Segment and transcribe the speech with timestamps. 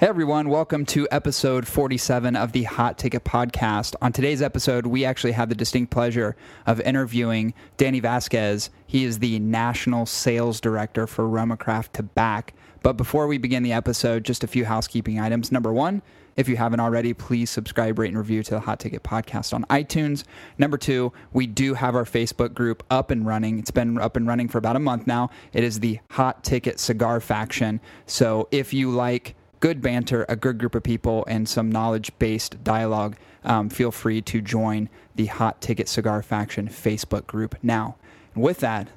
[0.00, 3.94] Hey everyone, welcome to episode 47 of the Hot Ticket Podcast.
[4.00, 8.70] On today's episode, we actually have the distinct pleasure of interviewing Danny Vazquez.
[8.86, 12.54] He is the National Sales Director for Romacraft Tobacco.
[12.82, 15.52] But before we begin the episode, just a few housekeeping items.
[15.52, 16.00] Number one,
[16.34, 19.64] if you haven't already, please subscribe, rate, and review to the Hot Ticket Podcast on
[19.64, 20.24] iTunes.
[20.56, 23.58] Number two, we do have our Facebook group up and running.
[23.58, 25.28] It's been up and running for about a month now.
[25.52, 27.82] It is the Hot Ticket Cigar Faction.
[28.06, 32.62] So if you like good banter, a good group of people, and some knowledge based
[32.64, 37.96] dialogue, um, feel free to join the Hot Ticket Cigar Faction Facebook group now.
[38.34, 38.88] And with that,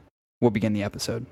[0.42, 1.26] we'll begin the episode.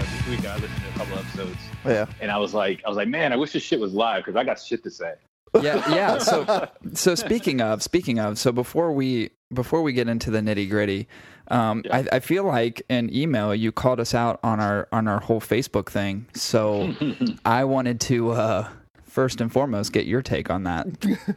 [0.00, 2.06] this week I listened to a couple episodes, Yeah.
[2.20, 4.36] and I was like, I was like, man, I wish this shit was live because
[4.36, 5.14] I got shit to say.
[5.54, 6.18] Yeah, yeah.
[6.18, 10.70] So, so speaking of, speaking of, so before we before we get into the nitty
[10.70, 11.08] gritty,
[11.48, 15.20] um, I, I feel like in email you called us out on our on our
[15.20, 16.26] whole Facebook thing.
[16.34, 16.94] So,
[17.44, 18.68] I wanted to uh,
[19.04, 20.86] first and foremost get your take on that.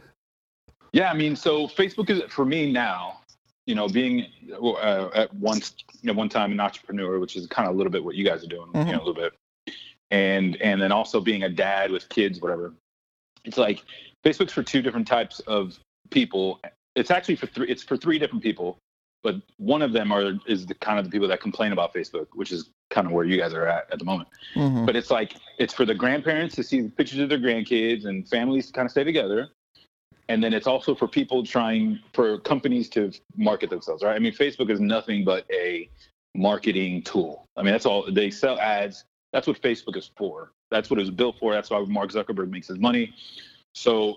[0.94, 3.20] Yeah, I mean, so Facebook is for me now.
[3.66, 7.68] You know, being uh, at once, you know, one time an entrepreneur, which is kind
[7.68, 9.32] of a little bit what you guys are doing, you know, a little bit,
[10.12, 12.74] and and then also being a dad with kids, whatever.
[13.44, 13.84] It's like
[14.24, 15.78] Facebook's for two different types of
[16.10, 16.60] people.
[16.96, 17.68] It's actually for three.
[17.68, 18.78] It's for three different people,
[19.22, 22.26] but one of them are is the kind of the people that complain about Facebook,
[22.34, 24.28] which is kind of where you guys are at at the moment.
[24.54, 24.86] Mhm.
[24.86, 28.66] But it's like it's for the grandparents to see pictures of their grandkids and families
[28.68, 29.50] to kind of stay together.
[30.28, 34.16] And then it's also for people trying for companies to market themselves, right?
[34.16, 35.88] I mean, Facebook is nothing but a
[36.34, 37.46] marketing tool.
[37.56, 39.04] I mean, that's all they sell ads.
[39.32, 40.52] That's what Facebook is for.
[40.74, 41.52] That's what it was built for.
[41.52, 43.14] That's why Mark Zuckerberg makes his money.
[43.76, 44.16] So,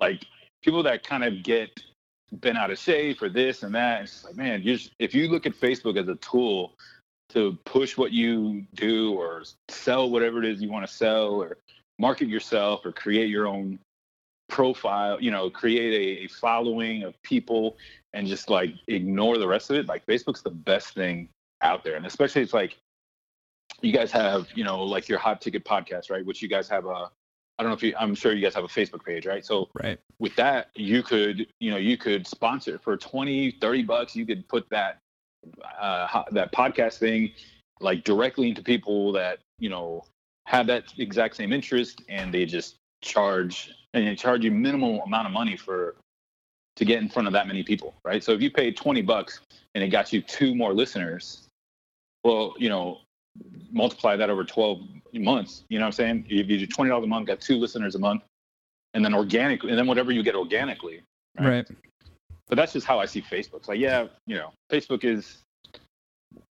[0.00, 0.24] like
[0.62, 1.78] people that kind of get
[2.32, 5.28] bent out of shape for this and that, it's like, man, you're just, if you
[5.28, 6.72] look at Facebook as a tool
[7.28, 11.58] to push what you do or sell whatever it is you want to sell or
[11.98, 13.78] market yourself or create your own
[14.48, 17.76] profile, you know, create a, a following of people
[18.14, 19.86] and just like ignore the rest of it.
[19.86, 21.28] Like Facebook's the best thing
[21.60, 21.96] out there.
[21.96, 22.78] And especially it's like
[23.82, 26.24] you guys have, you know, like your hot ticket podcast, right?
[26.24, 27.10] Which you guys have a
[27.58, 29.44] I don't know if you I'm sure you guys have a Facebook page, right?
[29.44, 29.98] So Right.
[30.18, 34.16] with that, you could, you know, you could sponsor for 20, 30 bucks.
[34.16, 34.98] You could put that,
[35.80, 37.32] uh, that podcast thing
[37.80, 40.04] like directly into people that, you know,
[40.46, 45.26] have that exact same interest and they just charge and they charge you minimal amount
[45.26, 45.96] of money for,
[46.76, 48.22] to get in front of that many people, right?
[48.22, 49.40] So if you paid 20 bucks
[49.74, 51.48] and it got you two more listeners,
[52.22, 52.98] well, you know,
[53.70, 54.80] multiply that over 12
[55.14, 56.26] months, you know what I'm saying?
[56.28, 58.22] If you do $20 a month, got two listeners a month,
[58.94, 61.02] and then organic, and then whatever you get organically.
[61.38, 61.66] Right.
[62.48, 63.56] But that's just how I see Facebook.
[63.56, 65.42] It's like, yeah, you know, Facebook is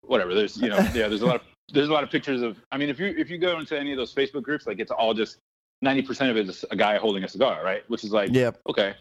[0.02, 0.34] whatever.
[0.34, 1.42] There's, you know, yeah, there's a lot of
[1.74, 2.58] there's a lot of pictures of.
[2.72, 4.92] I mean, if you if you go into any of those Facebook groups, like it's
[4.92, 5.38] all just
[5.86, 7.84] ninety percent of it is a guy holding a cigar, right?
[7.90, 8.60] Which is like, Yep.
[8.68, 8.96] okay.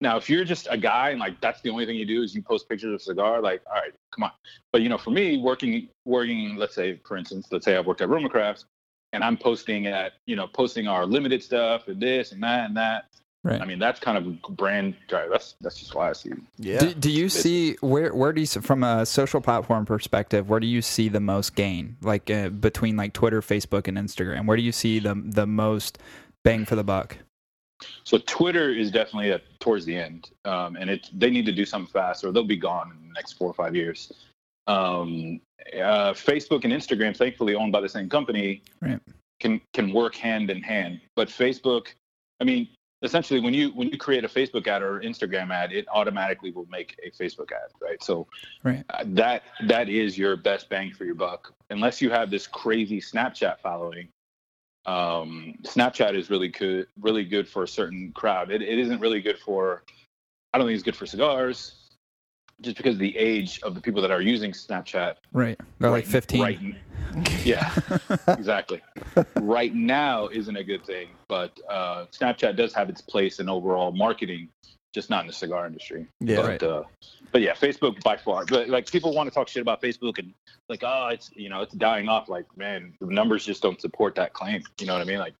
[0.00, 2.34] Now, if you're just a guy and like that's the only thing you do is
[2.34, 4.30] you post pictures of cigar, like, all right, come on.
[4.72, 8.00] But you know, for me, working working, let's say, for instance, let's say I've worked
[8.00, 8.64] at Romacraft,
[9.12, 12.76] and I'm posting at you know posting our limited stuff and this and that and
[12.76, 13.04] that.
[13.44, 13.60] Right.
[13.62, 15.30] I mean, that's kind of brand drive.
[15.30, 16.32] That's that's just why I see.
[16.58, 16.80] Yeah.
[16.80, 20.66] Do, do you see where where do you from a social platform perspective where do
[20.66, 24.46] you see the most gain like uh, between like Twitter, Facebook, and Instagram?
[24.46, 25.98] Where do you see the the most
[26.48, 27.16] bang for the buck?
[28.04, 31.64] So Twitter is definitely at, towards the end, um, and it they need to do
[31.64, 34.12] something fast, or they'll be gone in the next four or five years.
[34.66, 35.40] Um,
[35.74, 39.00] uh, Facebook and Instagram, thankfully owned by the same company, Right.
[39.40, 41.00] can can work hand in hand.
[41.14, 41.88] But Facebook,
[42.40, 42.68] I mean,
[43.02, 46.66] essentially, when you when you create a Facebook ad or Instagram ad, it automatically will
[46.66, 48.02] make a Facebook ad, right?
[48.02, 48.26] So
[48.64, 48.84] Right.
[48.90, 53.00] uh, that that is your best bang for your buck, unless you have this crazy
[53.00, 54.08] Snapchat following
[54.86, 58.50] um, Snapchat is really good, really good for a certain crowd.
[58.50, 59.82] It, it isn't really good for,
[60.52, 61.74] I don't think it's good for cigars,
[62.60, 65.16] just because of the age of the people that are using Snapchat.
[65.32, 65.58] Right.
[65.78, 66.40] They're like right- 15.
[66.40, 66.60] Right,
[67.44, 67.74] yeah,
[68.28, 68.82] exactly.
[69.36, 73.92] right now isn't a good thing, but uh, Snapchat does have its place in overall
[73.92, 74.48] marketing,
[74.94, 76.06] just not in the cigar industry.
[76.20, 76.36] Yeah.
[76.36, 76.62] but, Right.
[76.62, 76.82] uh,
[77.32, 78.44] but yeah, Facebook by far.
[78.46, 80.32] But like people want to talk shit about Facebook and
[80.68, 82.28] like, oh, it's you know, it's dying off.
[82.28, 84.62] Like, man, the numbers just don't support that claim.
[84.80, 85.18] You know what I mean?
[85.18, 85.34] Like,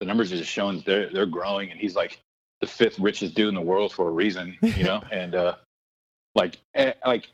[0.00, 2.20] the numbers are just showing they're they're growing, and he's like
[2.60, 4.56] the fifth richest dude in the world for a reason.
[4.62, 5.54] You know, and uh,
[6.34, 7.28] like eh, like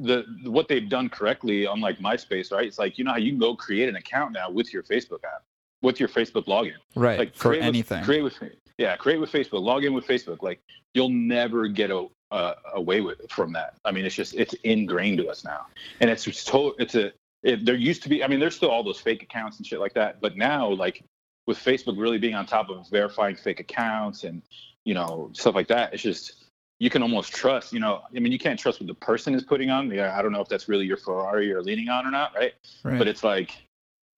[0.00, 2.66] the what they've done correctly, unlike MySpace, right?
[2.66, 5.24] It's like you know how you can go create an account now with your Facebook
[5.24, 5.42] app,
[5.82, 7.18] with your Facebook login Right.
[7.18, 8.04] like for create with- anything.
[8.04, 8.34] create with
[8.78, 10.42] Yeah, create with Facebook, log in with Facebook.
[10.42, 10.60] Like
[10.94, 13.74] you'll never get a, uh, away with from that.
[13.84, 15.66] I mean, it's just it's ingrained to us now,
[16.00, 18.22] and it's just to, it's a it, there used to be.
[18.22, 21.02] I mean, there's still all those fake accounts and shit like that, but now like
[21.46, 24.42] with Facebook really being on top of verifying fake accounts and
[24.84, 26.44] you know stuff like that, it's just
[26.78, 27.72] you can almost trust.
[27.72, 29.90] You know, I mean, you can't trust what the person is putting on.
[29.98, 32.54] I don't know if that's really your Ferrari you're leaning on or not, right?
[32.82, 32.98] Right.
[32.98, 33.56] But it's like,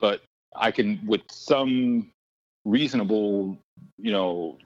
[0.01, 0.23] but
[0.57, 2.11] I can with some
[2.65, 3.57] reasonable,
[3.99, 4.59] you know,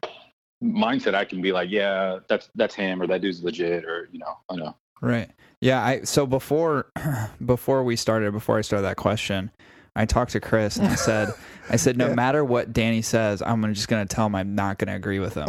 [0.63, 4.19] mindset, I can be like, yeah, that's that's him or that dude's legit or you
[4.19, 4.77] know, I know.
[5.01, 5.31] Right.
[5.61, 5.85] Yeah.
[5.85, 6.87] I so before
[7.45, 9.51] before we started, before I started that question,
[9.97, 11.33] I talked to Chris and I said,
[11.71, 12.15] I said, no Yeah.
[12.15, 15.19] matter what Danny says, I'm just going to tell him I'm not going to agree
[15.21, 15.47] with him.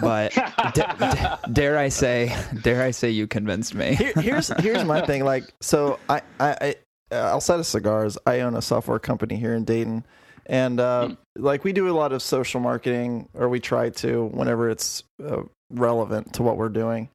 [0.00, 0.34] But
[0.74, 3.94] da- da- dare I say, dare I say, you convinced me.
[3.94, 5.24] Here, here's here's my thing.
[5.24, 6.74] Like, so I I, I
[7.12, 10.04] uh, outside of cigars, I own a software company here in Dayton,
[10.46, 14.70] and uh, like we do a lot of social marketing, or we try to whenever
[14.70, 17.08] it's uh, relevant to what we're doing,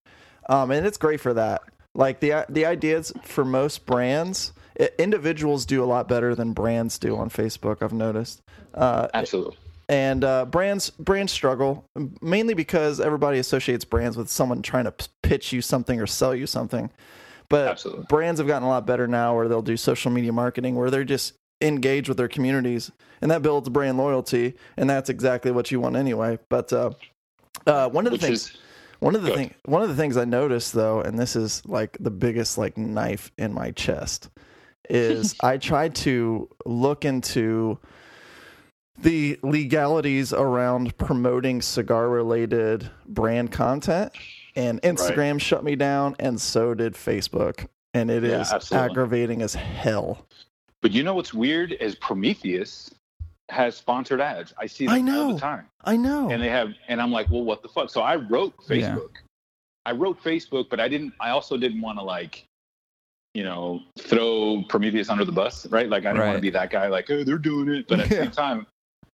[0.50, 1.62] um, and it's great for that.
[1.96, 6.98] Like the the ideas for most brands, i individuals do a lot better than brands
[7.00, 7.81] do on Facebook.
[7.81, 8.42] I've noticed.
[8.74, 9.58] Uh, Absolutely.
[9.88, 11.86] and uh, brands brands struggle
[12.22, 16.36] mainly because everybody associates brands with someone trying to p- pitch you something or sell
[16.36, 16.90] you something.
[17.50, 18.06] But Absolutely.
[18.08, 21.04] brands have gotten a lot better now, where they'll do social media marketing, where they're
[21.04, 22.91] just engaged with their communities,
[23.21, 26.39] and that builds brand loyalty, and that's exactly what you want anyway.
[26.50, 26.91] But uh,
[27.67, 28.50] uh, one of the Which things.
[28.51, 28.57] is
[29.00, 31.97] One of the thing, one of the things I noticed though, and this is like
[32.00, 34.29] the biggest like knife in my chest,
[34.89, 37.77] is I tried to look into
[39.01, 44.11] the legalities around promoting cigar related brand content,
[44.56, 48.89] and Instagram shut me down, and so did Facebook, and it Yeah, is absolutely.
[48.89, 50.25] aggravating as hell.
[50.81, 52.92] But you know what's weird is Prometheus
[53.50, 54.54] has sponsored ads.
[54.58, 55.34] I see them I all know.
[55.34, 55.66] the time.
[55.84, 56.30] I know.
[56.30, 57.90] And they have and I'm like, well, what the fuck?
[57.90, 58.96] So I wrote Yeah.
[58.96, 59.10] Facebook.
[59.86, 62.46] I wrote Facebook, but I didn't I also didn't want to like,
[63.34, 65.90] you know, throw Prometheus under the bus, right?
[65.90, 67.88] Like I didn't want to be that guy like, oh, they're doing it.
[67.88, 68.22] But at the Yeah.
[68.24, 68.68] same time,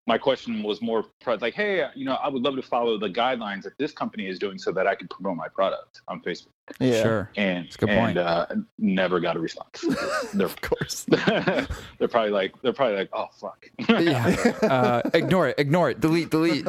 [0.07, 3.63] my question was more like, hey, you know, I would love to follow the guidelines
[3.63, 6.47] that this company is doing so that I can promote my product on Facebook.
[6.79, 7.31] yeah, Sure.
[7.37, 8.17] And a good and point.
[8.19, 8.45] uh,
[8.77, 9.83] never got a response.
[10.33, 11.05] they're of course.
[11.09, 13.67] they're probably like they're probably like, oh fuck.
[13.89, 14.35] Yeah.
[14.65, 15.55] Uh, ignore it.
[15.59, 15.99] Ignore it.
[16.01, 16.29] Delete.
[16.29, 16.65] Delete.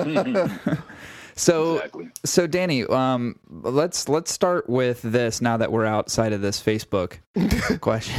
[1.35, 2.09] So exactly.
[2.25, 7.19] So Danny, um, let's let's start with this now that we're outside of this Facebook
[7.83, 8.15] question.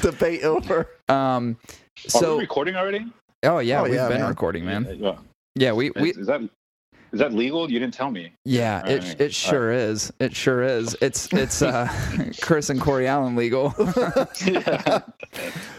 [0.00, 0.88] Debate over.
[1.10, 1.74] um, Are
[2.04, 3.04] we so recording already?
[3.42, 4.28] Oh yeah, Oh, we've yeah, been man.
[4.28, 4.96] recording, man.
[4.98, 5.16] Yeah.
[5.54, 6.40] Yeah, we we Is, is that
[7.12, 7.70] is that legal?
[7.70, 8.32] You didn't tell me.
[8.46, 9.20] yeah, it right.
[9.20, 10.10] it sure is.
[10.18, 10.96] It sure is.
[11.02, 11.86] It's it's uh,
[12.40, 13.74] Chris and Cory Allen legal.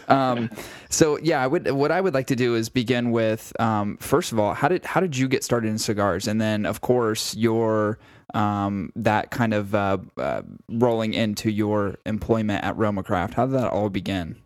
[0.08, 0.48] um,
[0.90, 1.70] so yeah, I would.
[1.72, 4.84] What I would like to do is begin with um, first of all, how did
[4.84, 7.98] how did you get started in cigars, and then of course your
[8.34, 13.34] um, that kind of uh, uh, rolling into your employment at Roma Craft.
[13.34, 14.36] How did that all begin?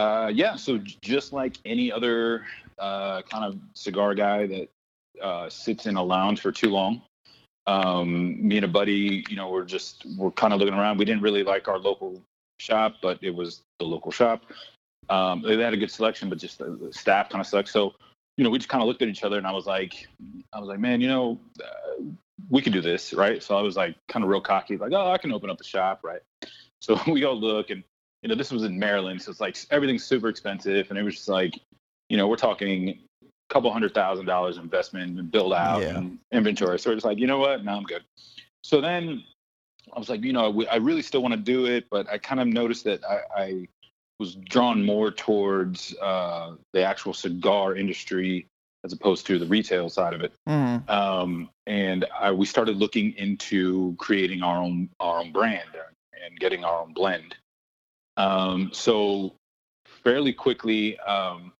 [0.00, 0.56] Uh, yeah.
[0.56, 2.46] So just like any other
[2.78, 4.68] uh, kind of cigar guy that
[5.22, 7.02] uh, sits in a lounge for too long,
[7.66, 10.96] um, me and a buddy, you know, we're just we're kind of looking around.
[10.96, 12.22] We didn't really like our local
[12.58, 14.44] shop, but it was the local shop.
[15.10, 17.68] Um, they had a good selection, but just the, staff kind of sucked.
[17.68, 17.92] So,
[18.38, 20.08] you know, we just kind of looked at each other, and I was like,
[20.54, 22.04] I was like, man, you know, uh,
[22.48, 23.42] we could do this, right?
[23.42, 25.64] So I was like, kind of real cocky, like, oh, I can open up a
[25.64, 26.22] shop, right?
[26.80, 27.84] So we go look, and
[28.22, 31.14] you know, this was in Maryland, so it's like everything's super expensive, and it was
[31.14, 31.58] just like,
[32.08, 32.88] you know, we're talking
[33.22, 35.96] a couple hundred thousand dollars investment and build out Yeah.
[35.98, 36.78] and inventory.
[36.78, 37.64] So we're just like, you know what?
[37.64, 38.04] No, I'm good.
[38.62, 39.24] So then
[39.94, 42.40] I was like, you know, I really still want to do it, but I kind
[42.40, 43.68] of noticed that I, I
[44.18, 48.46] was drawn more towards uh, the actual cigar industry
[48.84, 50.32] as opposed to the retail side of it.
[50.48, 50.88] Mhm.
[50.90, 55.68] Um, and I, we started looking into creating our own our own brand
[56.22, 57.34] and getting our own blend.
[58.20, 59.34] Um, so
[60.04, 61.52] fairly quickly, um,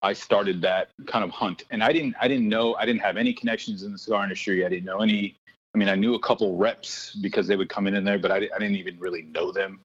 [0.00, 3.18] I started that kind of hunt, and I didn't I didn't know I didn't have
[3.18, 4.64] any connections in the cigar industry.
[4.64, 5.36] I didn't know any.
[5.74, 8.32] I mean, I knew a couple reps because they would come in in there, but
[8.32, 9.80] I, I didn't even really know them.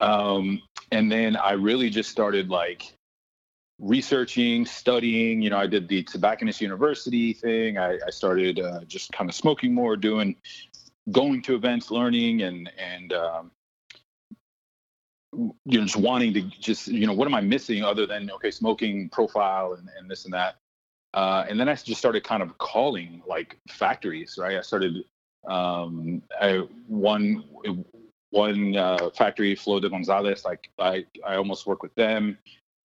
[0.00, 0.62] Um,
[0.92, 2.94] and then I really just started like
[3.78, 5.42] researching, studying.
[5.42, 7.76] You know, I did the Tobacconist University thing.
[7.76, 10.36] I, I started uh, just kind of smoking more, doing,
[11.12, 13.50] going to events, learning, and and um,
[15.32, 18.50] you know, just wanting to just you know, what am I missing other than okay,
[18.50, 20.56] smoking profile and, and this and that.
[21.12, 24.56] Uh, and then I just started kind of calling like factories, right?
[24.56, 25.04] I started
[25.48, 27.44] um, I, one
[28.30, 30.44] one uh, factory, Flor de Gonzalez.
[30.44, 32.38] Like I, I almost work with them,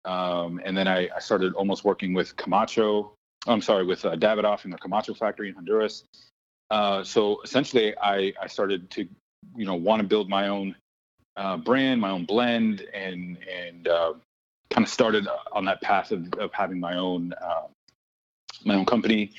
[0.07, 3.15] um, and then I, I started almost working with Camacho
[3.47, 6.05] I'm sorry, with uh, Davidoff in the Camacho factory in Honduras.
[6.71, 9.07] Uh, so essentially, I, I started to,
[9.57, 10.75] you know, want to build my own
[11.37, 14.15] uh, brand, my own blend, and and uh,
[14.71, 17.67] kind of started on that path of, of having my own uh,
[18.65, 19.33] my own company.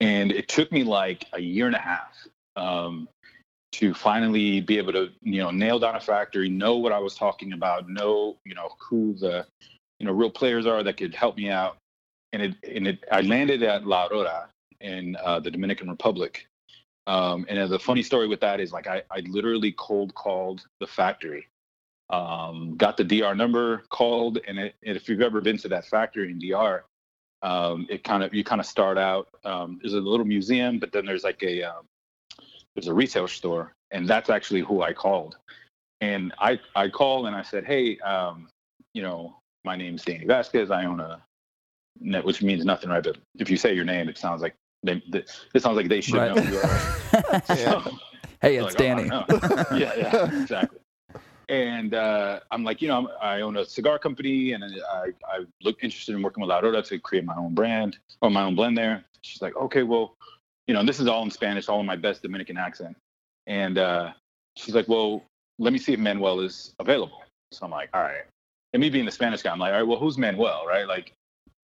[0.00, 3.08] And it took me like a year and a half um,
[3.72, 7.14] to finally be able to, you know, nail down a factory, know what I was
[7.14, 9.46] talking about, know, you know, who the,
[9.98, 11.76] you know, real players are that could help me out.
[12.32, 14.48] And it, and it, I landed at La Aurora
[14.80, 16.46] in uh, the Dominican Republic.
[17.06, 20.86] Um, and the funny story with that is like I, I literally cold called the
[20.86, 21.48] factory,
[22.10, 25.86] um, got the DR number, called, and, it, and if you've ever been to that
[25.86, 26.84] factory in DR,
[27.42, 29.28] um, it kind of you kind of start out.
[29.44, 31.84] Um, there's a little museum, but then there's like a um,
[32.74, 35.36] there's a retail store, and that's actually who I called.
[36.00, 38.48] And I I called and I said, hey, um,
[38.94, 40.70] you know, my name's Danny Vazquez.
[40.70, 41.22] I own a
[42.00, 43.02] net, which means nothing, right?
[43.02, 44.54] But if you say your name, it sounds like
[44.84, 45.24] they, they,
[45.54, 46.34] it sounds like they should Right.
[46.34, 46.40] know.
[46.42, 47.42] Who you are.
[47.56, 47.82] Yeah.
[47.84, 47.98] So-
[48.42, 49.02] hey, it's oh, Danny.
[49.02, 49.26] I know.
[49.76, 50.78] yeah, yeah, exactly.
[51.48, 55.44] And uh, I'm like, you know, I'm, I own a cigar company, and I, I
[55.62, 58.54] look interested in working with La Aurora to create my own brand or my own
[58.54, 59.04] blend there.
[59.22, 60.14] She's like, okay, well,
[60.66, 62.96] you know, and this is all in Spanish, all in my best Dominican accent.
[63.46, 64.12] And uh,
[64.56, 65.22] she's like, well,
[65.58, 67.22] let me see if Manuel is available.
[67.52, 68.22] So I'm like, all right.
[68.72, 70.88] And me being the Spanish guy, I'm like, all right, well, who's Manuel, right?
[70.88, 71.12] Like,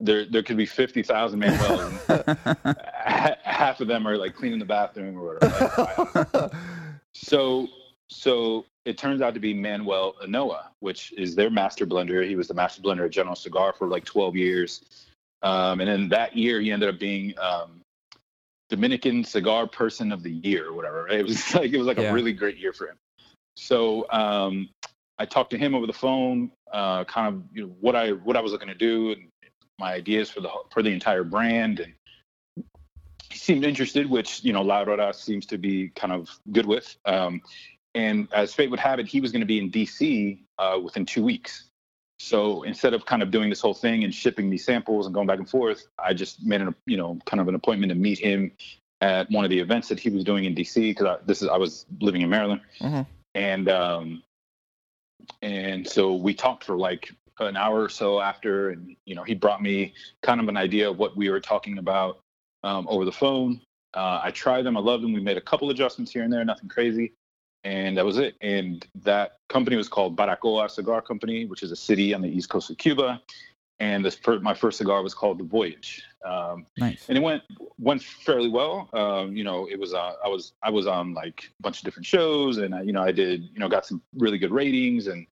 [0.00, 2.76] there there could be fifty thousand Manuels, and
[3.45, 6.50] half of them are like cleaning the bathroom or whatever.
[7.12, 7.69] So
[8.09, 12.26] so it turns out to be Manuel Inoa, which is their master blender.
[12.26, 15.07] He was the master blender at General Cigar for like 12 years.
[15.42, 17.80] Um, and then that year he ended up being um,
[18.69, 21.04] Dominican Cigar Person of the Year or whatever.
[21.04, 21.21] Right?
[21.21, 22.11] It was like it was like Yeah.
[22.11, 22.97] a really great year for him.
[23.57, 24.71] So um,
[25.19, 28.37] I talked to him over the phone, uh, kind of you know, what I what
[28.37, 29.28] I was looking to do and
[29.80, 31.94] my ideas for the for the entire brand and
[33.30, 36.96] he seemed interested, which you know La Aurora seems to be kind of good with.
[37.06, 37.40] Um,
[37.94, 41.06] and as fate would have it, he was going to be in DC uh, within
[41.06, 41.64] two weeks.
[42.18, 45.26] So instead of kind of doing this whole thing and shipping these samples and going
[45.26, 48.18] back and forth, I just made an you know kind of an appointment to meet
[48.18, 48.52] him
[49.00, 51.56] at one of the events that he was doing in DC because this is I
[51.56, 53.06] was living in Maryland, Mhm.
[53.34, 54.22] and um,
[55.42, 59.35] and so we talked for like an hour or so after, and you know he
[59.35, 62.20] brought me kind of an idea of what we were talking about
[62.62, 63.61] um, over the phone.
[63.94, 64.76] Uh, I tried them.
[64.76, 65.12] I loved them.
[65.12, 67.12] We made a couple adjustments here and there, nothing crazy.
[67.64, 68.37] And that was it.
[68.40, 72.49] And that company was called Baracoa Cigar Company, which is a city on the east
[72.49, 73.20] coast of Cuba.
[73.80, 76.02] And this my first cigar was called the Voyage.
[76.25, 77.09] Um, nice.
[77.09, 77.42] and it went
[77.78, 78.90] went fairly well.
[78.92, 81.85] Um, you know, it was uh, I was I was on like a bunch of
[81.85, 85.06] different shows, and I, you know I did you know got some really good ratings,
[85.06, 85.26] and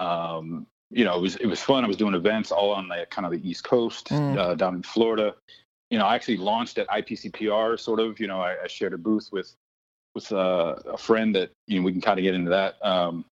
[0.00, 1.84] um, you know it was it was fun.
[1.84, 4.36] I was doing events all on the kind of the East Coast Mm.
[4.38, 5.34] uh, down in Florida.
[5.90, 8.18] You know, I actually launched at IPCPR, sort of.
[8.18, 9.54] You know, I, I shared a booth with
[10.14, 12.76] with uh, a friend that you know we can kind of get into that.
[12.84, 13.24] Um,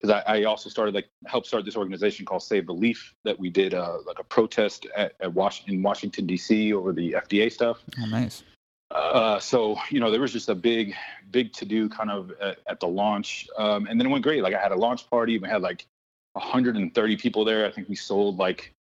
[0.00, 3.38] because I, I also started like helped start this organization called Save the Leaf that
[3.38, 6.74] we did uh, like a protest at, at Was- in Washington D.C.
[6.74, 7.82] over the FDA stuff.
[7.98, 8.42] Oh, nice.
[8.90, 10.94] Uh, so you know there was just a big,
[11.30, 14.42] big to do kind of at, at the launch, um, and then it went great.
[14.42, 15.38] Like I had a launch party.
[15.38, 15.86] We had like
[16.36, 17.66] 130 people there.
[17.66, 18.72] I think we sold like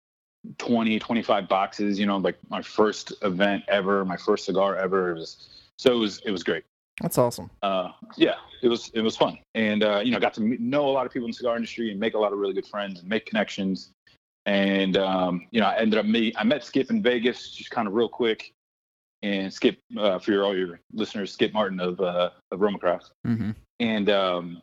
[0.58, 1.98] 20, 25 boxes.
[1.98, 5.10] You know, like my first event ever, my first cigar ever.
[5.10, 6.64] It was so it was it was great
[7.00, 7.50] That's awesome.
[7.62, 10.90] uh, yeah, it was it was fun, and uh, you know, got to know a
[10.90, 13.00] lot of people in the cigar industry and make a lot of really good friends
[13.00, 13.90] and make connections.
[14.46, 17.88] And um, you know, I ended up meet I met Skip in Vegas, just kind
[17.88, 18.52] of real quick.
[19.22, 23.10] And Skip, uh, for your, all your listeners, Skip Martin of uh, of Romacraft.
[23.24, 24.62] hmm And um,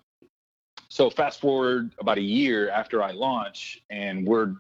[0.92, 4.56] so fast forward about a year after I launch, and we're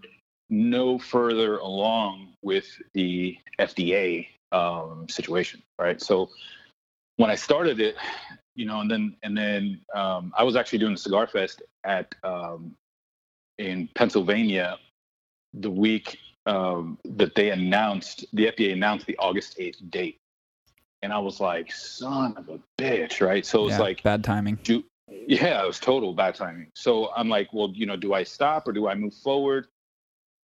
[0.49, 6.01] no further along with the FDA um, situation, right?
[6.01, 6.29] So
[7.17, 7.97] when I started it,
[8.55, 12.15] you know, and then and then um, I was actually doing the Cigar Fest at
[12.23, 12.75] um,
[13.57, 14.77] in Pennsylvania
[15.53, 20.17] the week um, that they announced the FDA announced the August eighth date,
[21.01, 23.45] and I was like, son of a bitch, right?
[23.45, 24.57] So it's Yeah, like bad timing.
[24.63, 26.71] do yeah it was total bad timing.
[26.75, 29.67] So i'm like well you know do i stop or do i move forward?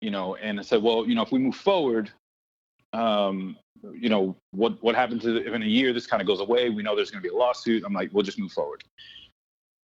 [0.01, 2.11] You know and i said well you know if we move forward
[2.93, 3.57] um
[3.93, 6.71] you know what what happens if in a year this kind of goes away?
[6.71, 7.83] We know there's going to be a lawsuit.
[7.85, 8.85] I'm like we'll just move forward.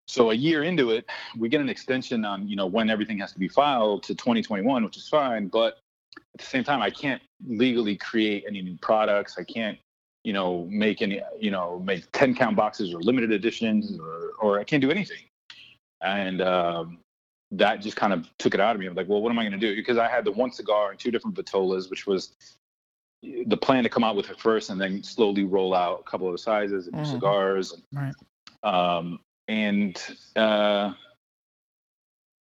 [0.07, 1.05] So a year into it
[1.37, 4.83] we get an extension on you know when everything has to be filed to 2021
[4.83, 5.79] which is fine but
[6.17, 9.37] at the same time i can't legally create any new products.
[9.37, 9.77] I can't
[10.23, 14.59] you know, make any, you know, make 10 count boxes or limited editions or, or
[14.59, 15.23] I can't do anything.
[16.01, 16.99] And um,
[17.51, 18.87] that just kind of took it out of me.
[18.87, 19.75] I'm like, well, what am I going to do?
[19.75, 22.33] Because I had the one cigar and two different Vitolas, which was
[23.21, 26.33] the plan to come out with it first and then slowly roll out a couple
[26.33, 27.05] of sizes and Mhm.
[27.05, 27.73] cigars.
[27.73, 28.13] And, Right.
[28.63, 30.01] Um, and
[30.35, 30.93] uh,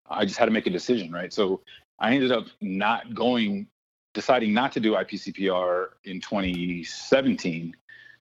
[0.10, 1.34] I just had to make a decision, right?
[1.34, 1.62] So
[2.00, 3.68] I ended up not going,
[4.13, 7.75] deciding not to do IPCPR in 2017.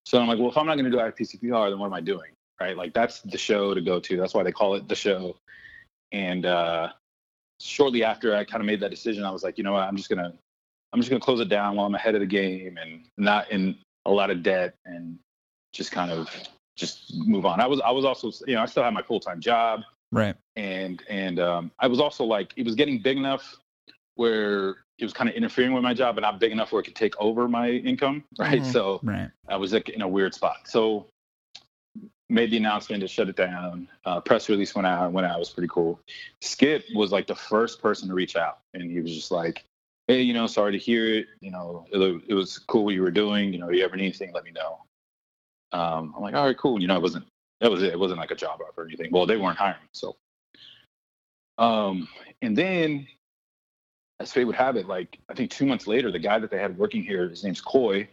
[0.04, 2.00] So I'm like, well, if I'm not going to do IPCPR, then what am I
[2.00, 2.32] doing?
[2.60, 2.76] Right?
[2.76, 4.16] Like that's the show to go to.
[4.16, 5.36] That's why they call it the show.
[6.12, 6.88] And uh,
[7.60, 9.82] shortly after I kind of made that decision, I was like, you know what?
[9.82, 10.32] I'm just gonna,
[10.92, 13.78] I'm just gonna close it down while I'm ahead of the game and not in
[14.06, 15.18] a lot of debt and
[15.72, 16.28] just kind of
[16.76, 17.60] just move on.
[17.60, 19.80] I was, I was also, you know, I still had my full time job
[20.12, 20.36] Right.
[20.56, 23.56] and and um, I was also like it was getting big enough
[24.16, 26.84] where it was kind of interfering with my job, but not big enough where it
[26.84, 28.62] could take over my income, right?
[28.62, 28.72] Mhm.
[28.72, 29.30] So Right.
[29.48, 30.58] I was like in a weird spot.
[30.64, 31.06] So
[32.28, 33.88] made the announcement to shut it down.
[34.04, 35.12] Uh, press release went out.
[35.12, 35.36] Went out.
[35.36, 36.00] It was pretty cool.
[36.40, 39.64] Skip was like the first person to reach out, and he was just like,
[40.08, 41.26] "Hey, you know, sorry to hear it.
[41.40, 43.52] You know, it, it was cool what you were doing.
[43.52, 44.78] You know, if you ever need anything, let me know."
[45.72, 47.26] Um, I'm like, "All right, cool." You know, it wasn't
[47.60, 47.92] that was it.
[47.92, 49.10] It wasn't like a job offer or anything.
[49.10, 50.16] Well, they weren't hiring, so.
[51.58, 52.08] Um,
[52.40, 53.06] and then,
[54.22, 56.58] as fate would have it, like I think two months later, the guy that they
[56.58, 58.08] had working here, his name's Coy.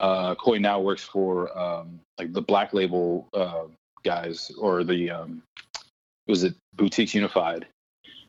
[0.00, 3.64] Uh, Coy now works for um, like the Black Label uh,
[4.02, 5.42] guys or the um,
[6.26, 7.66] was it Boutiques Unified.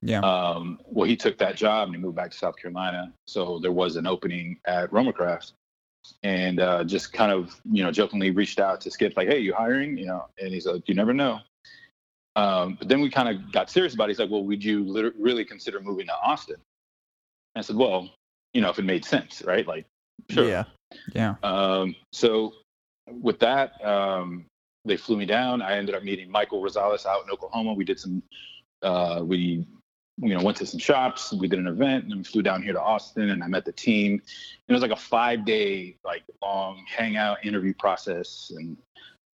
[0.01, 0.20] Yeah.
[0.20, 3.13] Um, well, he took that job and he moved back to South Carolina.
[3.25, 5.53] So there was an opening at Romacraft,
[6.24, 9.53] and uh, just kind of you know jokingly reached out to Skip like, "Hey, you
[9.53, 11.39] hiring?" You know, and he's like, "You never know."
[12.36, 14.10] Um, but then we kind of got serious about it.
[14.10, 16.58] He's like, "Well, would you lit- really consider moving to Austin?"
[17.56, 18.10] And I said, "Well,
[18.54, 19.68] you know, if it made sense, right?
[19.68, 19.86] Like,
[20.30, 20.64] sure." Yeah.
[21.14, 21.36] Yeah.
[21.44, 22.54] Um, so
[23.08, 24.46] with that, um,
[24.86, 25.62] they flew me down.
[25.62, 27.74] I ended up meeting Michael Rosales out in Oklahoma.
[27.74, 28.22] We did some,
[28.82, 29.66] uh, we,
[30.18, 31.34] you know, went to some shops.
[31.34, 34.22] We did an event, and flew down here to Austin, and I met the team.
[34.68, 38.78] It was like a five-day, like long hangout interview process, and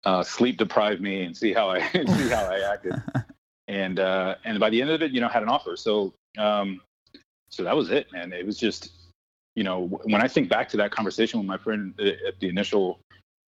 [0.06, 2.94] uh, sleep deprived me, and see how I see how I acted.
[3.70, 5.76] And uh, and by the end of it, you know, had an offer.
[5.76, 6.80] So um,
[7.50, 8.34] so that was it, man.
[8.34, 8.92] It was just
[9.58, 12.48] you know, when I think back to that conversation with my friend uh, at the
[12.48, 13.00] initial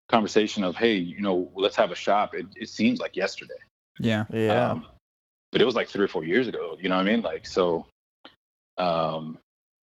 [0.09, 3.53] conversation of, hey, you know, let's have a shop, it, it seems like yesterday.
[3.99, 4.25] Yeah.
[4.33, 4.71] Yeah.
[4.71, 4.87] Um,
[5.51, 6.75] but it was like three or four years ago.
[6.81, 7.21] You know what I mean?
[7.21, 7.85] Like, so,
[8.79, 9.37] um,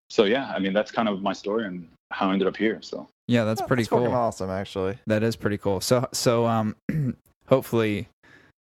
[0.10, 2.80] so yeah, I mean, that's kind of my story and how I ended up here.
[2.82, 3.44] So, Yeah.
[3.44, 4.12] That's pretty That's cool.
[4.12, 4.98] awesome, actually.
[5.06, 5.80] That is pretty cool.
[5.80, 6.76] So so um
[7.48, 8.08] hopefully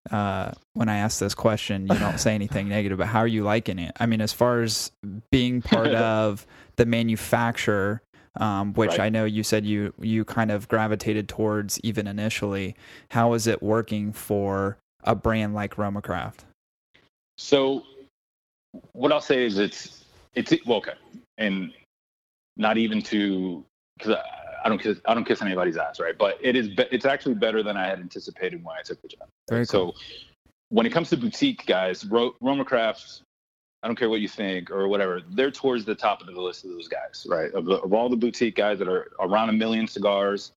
[0.10, 3.44] uh when I ask this question you don't say anything negative, but how are you
[3.44, 3.96] liking it?
[4.00, 4.92] I mean as far as
[5.30, 8.02] being part of the manufacturer
[8.40, 9.02] um, which Right.
[9.02, 12.76] I know you said you you kind of gravitated towards even initially.
[13.10, 16.46] How is it working for a brand like Romacraft?
[17.38, 17.84] so
[18.94, 20.94] what I'll say is it's, it's, well, okay.
[21.38, 21.74] And
[22.56, 23.66] not even to,
[24.00, 24.16] cause
[24.64, 26.18] I, don't kiss, I don't kiss anybody's ass, right?
[26.18, 29.28] But it is, it's actually better than I had anticipated when I took the job.
[29.50, 29.94] Very cool.
[29.94, 30.30] So
[30.70, 33.22] when it comes to boutique guys, Ro- Romacraft,
[33.84, 36.64] I don't care what you think or whatever, they're towards the top of the list
[36.66, 37.52] of those guys, right?
[37.54, 40.52] Of, the, of all the boutique guys that are around a million cigars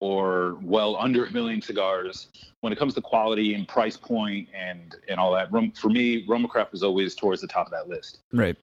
[0.00, 2.28] or well under a million cigars,
[2.60, 6.72] when it comes to quality and price point and and all that, for me, Romacraft
[6.72, 8.56] is always towards the top of that list Right.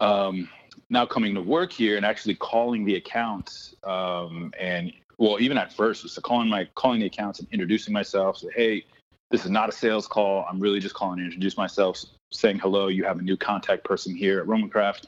[0.00, 0.48] um,
[0.90, 5.72] now coming to work here and actually calling the accounts um, and well even at
[5.72, 8.84] first just calling my calling the accounts and introducing myself say hey
[9.30, 10.46] this is not a sales call.
[10.48, 12.88] I'm really just calling to introduce myself saying hello.
[12.88, 15.04] You have a new contact person here at romacraft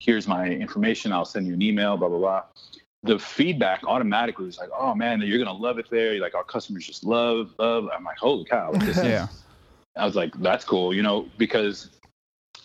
[0.00, 1.12] here's my information.
[1.12, 2.42] I'll send you an email blah blah blah.
[3.02, 6.18] The feedback automatically was like oh man you're gonna love it there.
[6.20, 7.88] Like our customers just love love.
[7.94, 9.28] I'm like holy cow Yeah.
[9.96, 11.90] I was like, that's cool, you know, because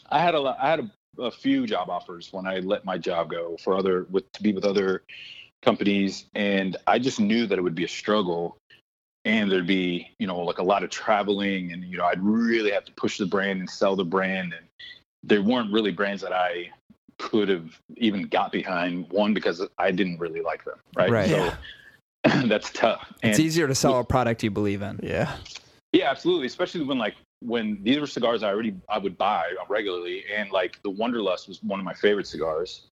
[0.10, 2.98] I had a lot, I had a, a few job offers when I let my
[2.98, 5.04] job go for other with to be with other
[5.62, 8.58] companies, and I just knew that it would be a struggle,
[9.26, 12.72] and there'd be you know like a lot of traveling, and you know I'd really
[12.72, 14.66] have to push the brand and sell the brand, and
[15.24, 16.72] there weren't really brands that I
[17.18, 19.10] could have even got behind.
[19.10, 21.10] One because I didn't really like them, right?
[21.10, 21.30] Right.
[21.30, 21.52] So
[22.48, 23.12] that's tough.
[23.24, 25.00] It's easier to sell a product you believe in.
[25.04, 25.36] Yeah.
[25.92, 26.48] yeah, absolutely.
[26.48, 30.82] Especially when like when these were cigars I already I would buy regularly, and like
[30.84, 32.88] the Wunderlust was one of my favorite cigars.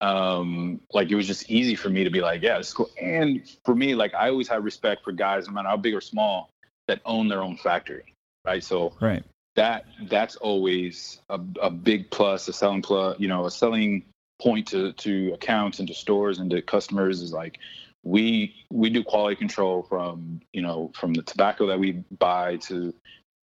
[0.00, 2.90] Um, like it was just easy for me to be like, yeah, it's cool.
[3.00, 6.00] And for me, like I always have respect for guys, no matter how big or
[6.00, 6.50] small,
[6.86, 8.12] that own their own factory,
[8.44, 8.62] right?
[8.62, 9.24] So Right.
[9.54, 14.04] that that's always a, a big plus, a selling plus, you know, a selling
[14.40, 17.58] point to to accounts and to stores and to customers is like
[18.02, 22.92] we we do quality control from you know from the tobacco that we buy to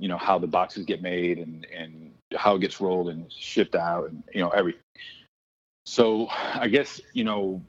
[0.03, 3.75] you know how the boxes get made and and how it gets rolled and shipped
[3.75, 4.81] out and you know everything.
[5.85, 7.61] So I guess you know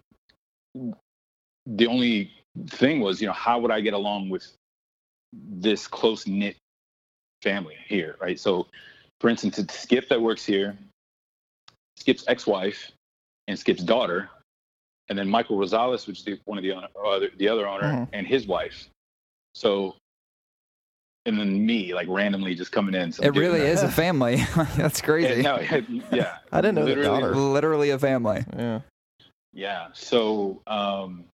[1.67, 2.33] the only
[2.67, 4.53] thing was, you know, how would I get along with
[5.33, 6.57] this close knit
[7.43, 8.39] family here, right?
[8.39, 8.67] So,
[9.21, 10.77] for instance, it's Skip that works here,
[11.97, 12.93] Skip's ex-wife,
[13.49, 14.29] and Skip's daughter,
[15.09, 16.73] and then Michael Rosales, which is the, one of the
[17.05, 18.09] other, the other owner, Mhm.
[18.13, 18.89] and his wife.
[19.55, 19.97] So,
[21.27, 23.13] and then me, like randomly just coming in.
[23.13, 24.37] some It really is a family.
[24.77, 25.43] That's crazy.
[25.43, 25.59] no,
[26.13, 26.39] yeah.
[26.53, 27.35] I didn't know the Literally- daughter.
[27.35, 28.45] Literally a family.
[28.57, 28.81] Yeah.
[29.53, 29.87] Yeah.
[29.93, 31.25] So, um,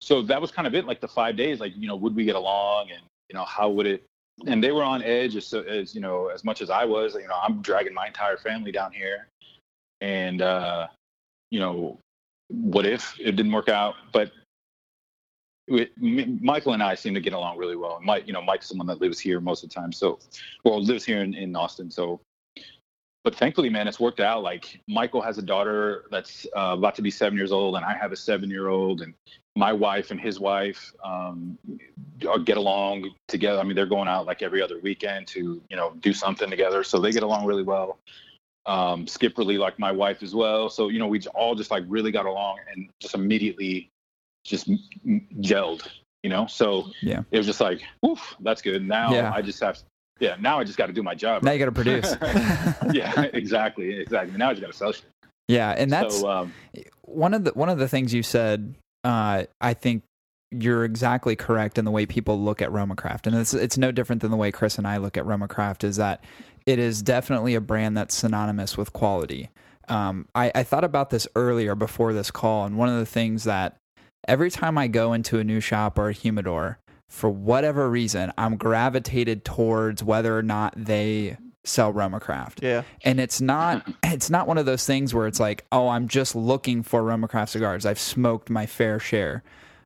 [0.00, 0.86] so that was kind of it.
[0.86, 3.68] Like the five days, like you know, would we get along, and you know, how
[3.70, 4.02] would it?
[4.46, 7.14] And they were on edge as as you know, as much as I was.
[7.14, 9.26] You know, I'm dragging my entire family down here,
[10.00, 10.86] and uh,
[11.50, 11.98] you know,
[12.48, 13.94] what if it didn't work out?
[14.12, 14.32] But
[15.98, 18.00] Michael and I seem to get along really well.
[18.02, 20.18] Mike, you know, Mike's someone that lives here most of the time, so
[20.64, 22.20] well lives here in, in Austin, so
[23.22, 24.42] but thankfully, man, it's worked out.
[24.42, 27.94] Like Michael has a daughter that's uh, about to be seven years old, and I
[27.94, 29.12] have a seven-year-old, and
[29.56, 31.58] my wife and his wife um,
[32.44, 33.60] get along together.
[33.60, 36.82] I mean, they're going out like every other weekend to you know do something together,
[36.82, 37.98] so they get along really well.
[38.64, 41.84] Um, Skip really liked my wife as well, so you know we all just like
[41.88, 43.90] really got along and just immediately
[44.44, 44.70] just
[45.40, 45.86] gelled.
[46.22, 47.22] You know, so Yeah.
[47.30, 48.86] it was just like, woof, that's good.
[48.86, 49.32] Now Yeah.
[49.34, 49.78] I just have,
[50.18, 51.42] yeah, now I just got to do my job.
[51.42, 52.14] Now you got to produce.
[52.92, 54.36] yeah, exactly, exactly.
[54.36, 55.04] Now I just got to sell shit.
[55.48, 56.52] yeah, and that's so, um,
[57.02, 58.74] one of the one of the things you said.
[59.02, 60.02] Uh, I think
[60.50, 64.20] you're exactly correct in the way people look at Romacraft, and it's it's no different
[64.20, 65.84] than the way Chris and I look at Romacraft.
[65.84, 66.22] Is that
[66.66, 69.48] it is definitely a brand that's synonymous with quality.
[69.88, 73.44] Um, I, I thought about this earlier before this call, and one of the things
[73.44, 73.76] that
[74.28, 76.78] every time I go into a new shop or a humidor,
[77.08, 82.82] for whatever reason, I'm gravitated towards whether or not they sell Romacraft Yeah.
[83.04, 86.34] and it's not it's not one of those things where it's like oh i'm just
[86.34, 89.42] looking for Romacraft cigars i've smoked my fair share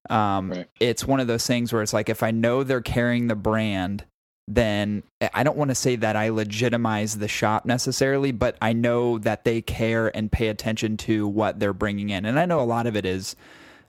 [0.08, 0.68] um, Right.
[0.78, 4.04] it's one of those things where it's like if i know they're carrying the brand
[4.46, 9.18] then i don't want to say that i legitimize the shop necessarily but i know
[9.18, 12.62] that they care and pay attention to what they're bringing in and i know a
[12.62, 13.34] lot of it is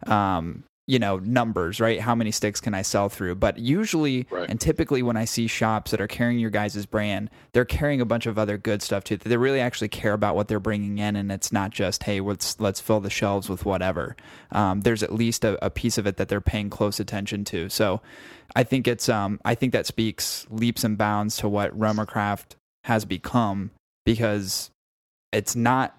[0.08, 2.00] um, you know numbers right?
[2.00, 3.36] How many sticks can i sell through?
[3.36, 4.48] But usually Right.
[4.48, 8.06] and typically when i see shops that are carrying your guys' brand they're carrying a
[8.06, 11.16] bunch of other good stuff too they really actually care about what they're bringing in
[11.16, 14.16] and it's not just hey let's let's fill the shelves with whatever.
[14.52, 17.68] Um, there's at least a, a piece of it that they're paying close attention to.
[17.70, 18.02] So
[18.56, 23.06] i think it's um, i think that speaks leaps and bounds to what Romacraft has
[23.06, 23.72] become
[24.06, 24.70] because
[25.32, 25.98] it's not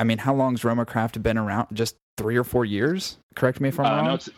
[0.00, 1.68] i mean how long's Romacraft been around?
[1.72, 4.30] Just three or four years correct me if i'm uh, wrong no, it's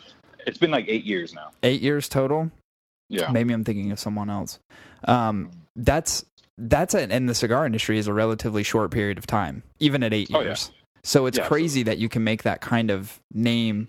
[0.47, 1.49] it's been like eight years now.
[1.63, 2.51] eight years total
[3.09, 4.59] Yeah, maybe i'm thinking of someone else
[5.05, 6.25] um, that's
[6.57, 10.13] that's a, in the cigar industry is a relatively short period of time even at
[10.13, 10.47] eight Oh, yeah.
[10.47, 10.71] years
[11.03, 13.87] so it's Yeah, crazy that you can make that kind of name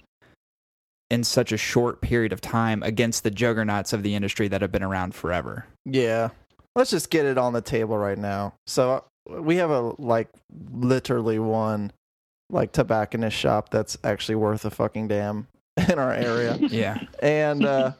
[1.11, 4.71] in such a short period of time against the juggernauts of the industry that have
[4.71, 6.29] been around forever Yeah.
[6.77, 8.55] Let's just get it on the table right now.
[8.69, 10.29] So uh, we have a like
[10.71, 11.91] literally one
[12.51, 15.47] like tobacconist shop that's actually worth a fucking damn
[15.89, 16.57] in our area.
[16.61, 17.93] yeah and uh,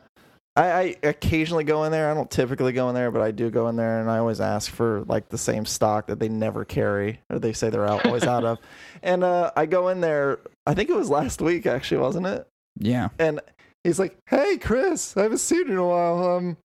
[0.57, 2.11] I, I occasionally go in there.
[2.11, 4.41] I don't typically go in there, but I do go in there, and I always
[4.41, 8.05] ask for like the same stock that they never carry, or they say they're out,
[8.05, 8.59] always out of.
[9.03, 10.41] And uh, I go in there.
[10.67, 12.47] I think it was last week, actually, wasn't it?
[12.79, 13.41] yeah And
[13.85, 16.37] he's like, "Hey, Chris, I haven't seen you in a while.
[16.37, 16.57] Um,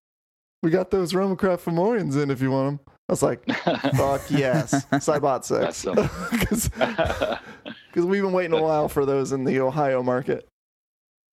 [0.62, 3.46] we got those Romacraft Fomorians in if you want them." I was like,
[3.96, 5.86] "Fuck yes!" So I bought six
[7.96, 10.46] because we've been waiting a while for those in the Ohio market.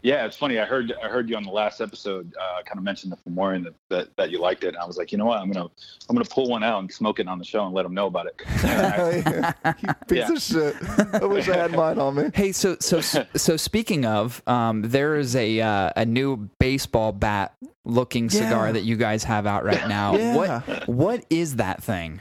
[0.05, 0.61] yeah, it's funny.
[0.61, 3.65] I heard I heard you on the last episode uh, kind of mention the Fomorian
[3.65, 5.69] that, that that you liked it, and I was like, you know what, I'm gonna
[6.09, 8.07] I'm gonna pull one out and smoke it on the show and let them know
[8.07, 8.35] about it.
[8.65, 10.33] I- you piece Yeah.
[10.33, 11.15] of shit.
[11.23, 12.31] I wish I had mine on me.
[12.33, 17.55] Hey, so so so speaking of, um, there is a uh, a new baseball bat
[17.85, 18.73] looking cigar Yeah.
[18.73, 20.17] that you guys have out right now.
[20.17, 20.37] Yeah.
[20.37, 22.21] What what is that thing?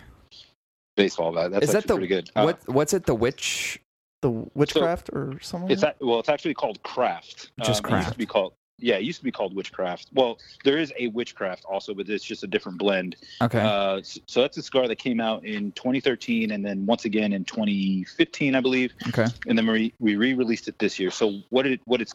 [0.97, 1.49] baseball, bat.
[1.51, 2.29] that's is that the pretty good.
[2.35, 3.05] Uh, what what's it?
[3.05, 3.79] The witch?
[4.21, 5.71] The witchcraft or something?
[5.71, 7.51] It's a, well, it's actually called craft.
[7.59, 8.11] Just Um, It used craft.
[8.13, 10.09] to be called yeah, it used to be called witchcraft.
[10.13, 13.15] Well, there is a witchcraft also, but it's just a different blend.
[13.41, 13.59] Okay.
[13.59, 17.45] Uh, so that's a cigar that came out in 2013, and then once again in
[17.45, 19.27] 2015, I believe, okay.
[19.47, 21.11] and then we we re-released it this year.
[21.11, 22.13] So what it what it's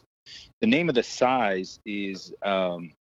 [0.61, 2.91] the name of the size is um,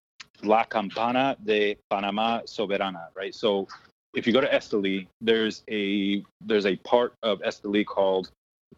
[0.43, 3.35] La Campana de Panama Soberana, right?
[3.35, 3.67] So
[4.15, 8.31] if you go to Esteli, there's a there's a part of Esteli called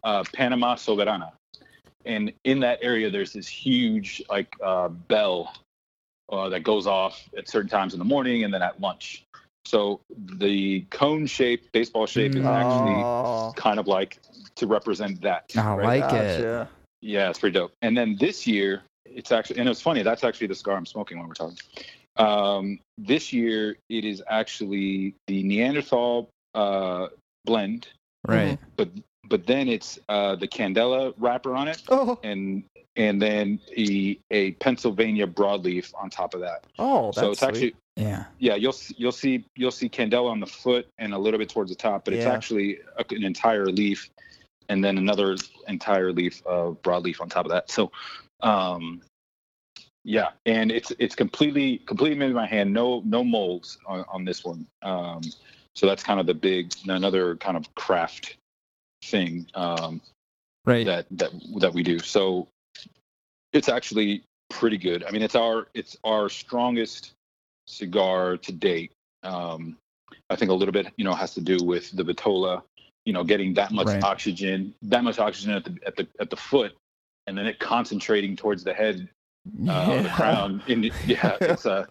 [0.05, 1.33] uh, Panama Soberana,
[2.05, 5.53] and in that area there's this huge like uh, bell
[6.31, 9.25] uh, that goes off at certain times in the morning and then at lunch.
[9.65, 14.19] So the cone shape, baseball shape, is actually kind of like
[14.57, 15.45] to represent that.
[15.57, 16.01] I right?
[16.01, 16.39] like it.
[16.39, 16.69] gotcha.
[17.03, 17.73] Yeah, it's pretty dope.
[17.83, 21.19] And then this year, it's actually, and it's funny, that's actually the cigar I'm smoking
[21.19, 21.59] when we're talking.
[22.17, 27.09] Um, this year, it is actually the Neanderthal uh,
[27.45, 27.89] blend,
[28.27, 28.59] Right.
[28.77, 28.89] but
[29.29, 32.65] but then it's uh, the Candela wrapper on it, Oh, and
[32.97, 36.65] and then a, a Pennsylvania broadleaf on top of that.
[36.79, 37.49] oh, that's so it's sweet.
[37.49, 38.25] actually Yeah.
[38.39, 41.71] yeah, you'll you'll see you'll see Candela on the foot and a little bit towards
[41.71, 44.11] the top, but it's actually a, an entire leaf,
[44.69, 45.37] and then another
[45.69, 47.71] entire leaf of broadleaf on top of that.
[47.71, 47.91] So,
[48.43, 49.01] um,
[50.05, 54.45] yeah, and it's it's completely completely made by hand, no no molds on, on this
[54.45, 54.67] one.
[54.83, 55.23] Um,
[55.77, 58.37] so that's kind of the big another kind of craft
[59.03, 60.01] thing um,
[60.65, 60.85] Right.
[60.85, 61.31] that that
[61.61, 61.99] that we do.
[61.99, 62.47] So
[63.53, 65.03] it's actually pretty good.
[65.05, 67.13] I mean, it's our it's our strongest
[67.67, 68.93] cigar to date.
[69.23, 69.77] Um,
[70.31, 72.63] I think a little bit, you know, has to do with the Vitola,
[73.07, 74.03] you know, getting that much Right.
[74.03, 76.73] oxygen, that much oxygen at the at the at the foot,
[77.27, 79.09] and then it concentrating towards the head,
[79.69, 80.15] uh, the Yeah.
[80.15, 80.63] crown.
[80.69, 81.89] In the, yeah, it's a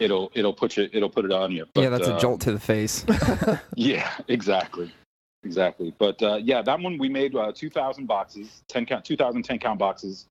[0.00, 1.66] it'll it'll put you it'll put it on you.
[1.72, 3.06] But, yeah, that's a uh, jolt to the face.
[3.76, 4.90] yeah, exactly.
[5.44, 5.94] Exactly.
[5.98, 10.26] But uh, yeah, that one we made uh, 2,000 boxes, 10 count, 2,010 count boxes,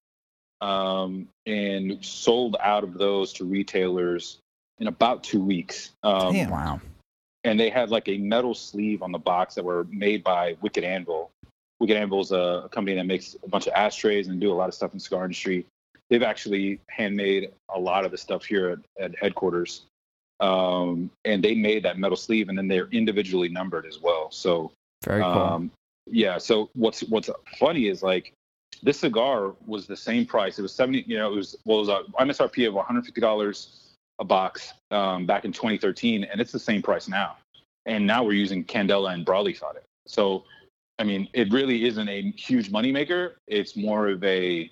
[0.61, 4.39] um, and sold out of those to retailers
[4.79, 5.91] in about two weeks.
[6.03, 6.49] Um, Damn.
[6.49, 6.81] wow.
[7.43, 10.83] and they had like a metal sleeve on the box that were made by Wicked
[10.83, 11.31] Anvil.
[11.79, 14.55] Wicked Anvil is a, a company that makes a bunch of ashtrays and do a
[14.55, 15.65] lot of stuff in the cigar industry.
[16.09, 19.83] They've actually handmade a lot of the stuff here at, at headquarters.
[20.39, 24.29] Um, and they made that metal sleeve and then they're individually numbered as well.
[24.31, 24.71] So,
[25.07, 25.31] Very cool.
[25.31, 25.71] um,
[26.05, 26.37] yeah.
[26.37, 28.33] So what's, what's funny is like
[28.83, 30.59] this cigar was the same price.
[30.59, 33.67] It was 70, you know, it was, well, it was a MSRP of $150
[34.19, 37.37] a box um, back in 2013, and it's the same price now.
[37.85, 39.83] And now we're using Candela and broadleaf on it.
[40.07, 40.43] So,
[40.99, 43.33] I mean, it really isn't a huge moneymaker.
[43.47, 44.69] It's more of a,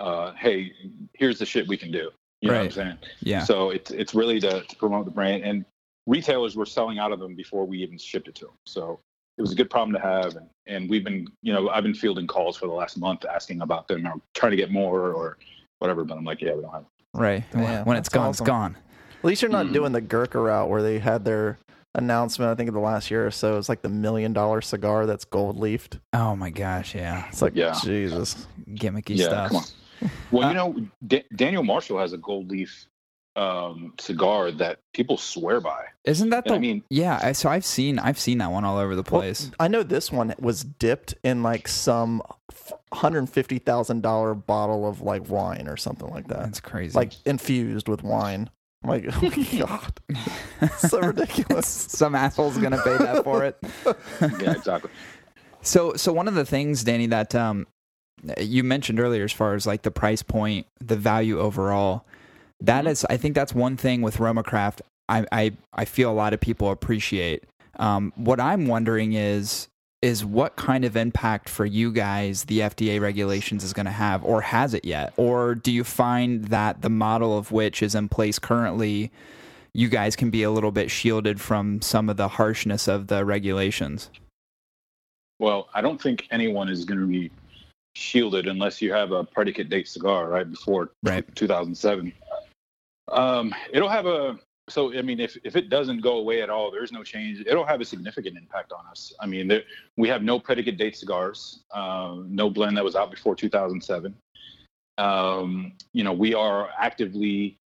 [0.00, 0.72] uh, hey,
[1.14, 2.10] here's the shit we can do.
[2.40, 2.98] You know what I'm saying?
[3.20, 3.42] yeah.
[3.42, 5.64] So it's it's really to, to promote the brand, and
[6.06, 8.54] retailers were selling out of them before we even shipped it to them.
[8.66, 9.00] So
[9.36, 11.94] it was a good problem to have, and, and we've been, you know, I've been
[11.94, 15.38] fielding calls for the last month asking about them or trying to get more or
[15.80, 16.04] whatever.
[16.04, 16.84] But I'm like, yeah, we don't have.
[17.14, 17.44] right.
[17.54, 18.44] Yeah, when it's that's gone, awesome.
[18.44, 18.76] it's gone.
[19.18, 19.72] At least you're not Mhm.
[19.72, 21.58] doing the Gurkha route where they had their
[21.94, 22.50] announcement.
[22.50, 25.24] I think in the last year or so, it's like the million dollar cigar that's
[25.24, 25.98] gold leafed.
[26.12, 26.94] Oh my gosh.
[26.94, 27.26] Yeah.
[27.28, 27.74] It's like Yeah.
[27.82, 28.46] Jesus.
[28.70, 29.48] Gimmicky yeah, stuff.
[29.48, 30.10] come on.
[30.30, 32.86] Well, Uh, you know, D- Daniel Marshall has a gold leaf
[33.36, 35.84] um, cigar that people swear by.
[36.04, 36.54] Isn't that the?
[36.54, 37.18] I mean, yeah.
[37.22, 39.50] I- So I've seen I've seen that one all over the Well, place.
[39.58, 42.22] I know this one was dipped in like some
[42.92, 46.94] hundred fifty thousand dollar bottle of like wine or something like that, That's crazy.
[46.96, 48.50] like infused with wine.
[48.84, 49.58] I'm like, oh my
[50.60, 51.66] god, so ridiculous.
[51.66, 53.56] Some asshole's gonna pay that for it.
[54.40, 54.90] yeah, exactly.
[55.62, 57.66] So, so one of the things, Danny, that um,
[58.38, 62.04] you mentioned earlier, as far as like the price point, the value overall,
[62.66, 63.04] that Mhm.
[63.10, 64.80] I think that's one thing with Romacraft.
[65.08, 67.44] I, I, I feel a lot of people appreciate.
[67.76, 69.68] Um, what I'm wondering is,
[70.00, 74.22] is what kind of impact for you guys the FDA regulations is going to have,
[74.24, 78.08] or has it yet, or do you find that the model of which is in
[78.08, 79.10] place currently?
[79.72, 83.24] You guys can be a little bit shielded from some of the harshness of the
[83.24, 84.10] regulations.
[85.40, 87.30] Well, I don't think anyone is going to be
[87.96, 91.24] shielded unless you have a predicate date cigar right before Right.
[91.34, 92.12] 2007.
[93.08, 94.38] Um, it'll have a
[94.68, 97.44] so I mean, if if it doesn't go away at all, there's no change.
[97.46, 99.12] It'll have a significant impact on us.
[99.20, 99.62] I mean, there,
[99.96, 104.14] we have no predicate date cigars, um, no blend that was out before 2007.
[104.96, 107.58] Um, you know, we are actively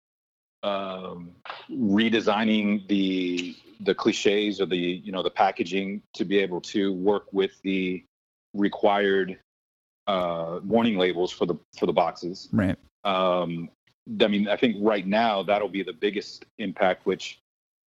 [0.62, 1.31] um,
[1.70, 7.33] redesigning the the cliches or the you know the packaging to be able to work
[7.33, 8.05] with the
[8.55, 9.38] required
[10.09, 12.48] uh, warning labels for the for the boxes.
[12.53, 12.77] Right.
[13.05, 13.70] Um,
[14.23, 17.07] I mean, I think right now that'll be the biggest impact.
[17.07, 17.38] Which,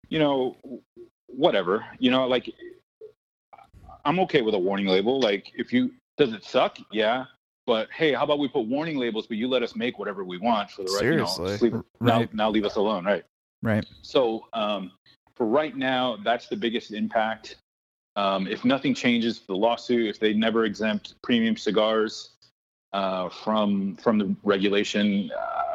[0.09, 0.56] you know,
[1.26, 1.85] whatever.
[1.98, 2.52] You know, like
[4.04, 5.20] I'm okay with a warning label.
[5.20, 6.78] Like, if you does it suck?
[6.92, 7.24] Yeah.
[7.66, 10.38] But hey, how about we put warning labels, but you let us make whatever we
[10.38, 11.04] want for the rest.
[11.04, 11.70] You know, Seriously.
[11.70, 12.35] leave- now, Right.
[12.35, 13.24] now leave us alone, right?
[13.62, 13.87] Right.
[14.02, 14.92] So um,
[15.37, 17.56] for right now, that's the biggest impact.
[18.16, 22.30] Um, if nothing changes for the lawsuit, if they never exempt premium cigars
[22.92, 25.69] uh, from from the regulation, uh,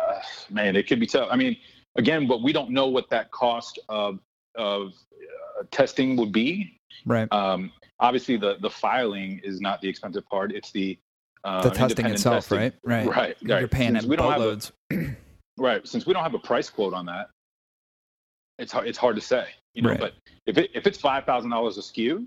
[0.49, 1.27] man, it could be tough.
[1.31, 1.57] I mean,
[1.97, 4.19] again, but we don't know what that cost of
[4.55, 4.93] of
[5.59, 6.79] uh, testing would be.
[7.05, 7.31] Right.
[7.31, 10.97] Um, obviously, the the filing is not the expensive part; it's the
[11.43, 12.57] uh, the testing itself, testing.
[12.57, 12.73] right?
[12.83, 13.07] Right.
[13.07, 13.37] Right.
[13.41, 13.71] You're right.
[13.71, 15.15] paying Since it we don't have a-
[15.57, 15.87] Right.
[15.87, 17.29] Since we don't have a price quote on that,
[18.59, 18.87] it's hard.
[18.87, 19.45] It's hard to say.
[19.73, 19.99] You know, Right.
[19.99, 20.13] but
[20.45, 22.25] if it if it's five thousand dollars a SKU,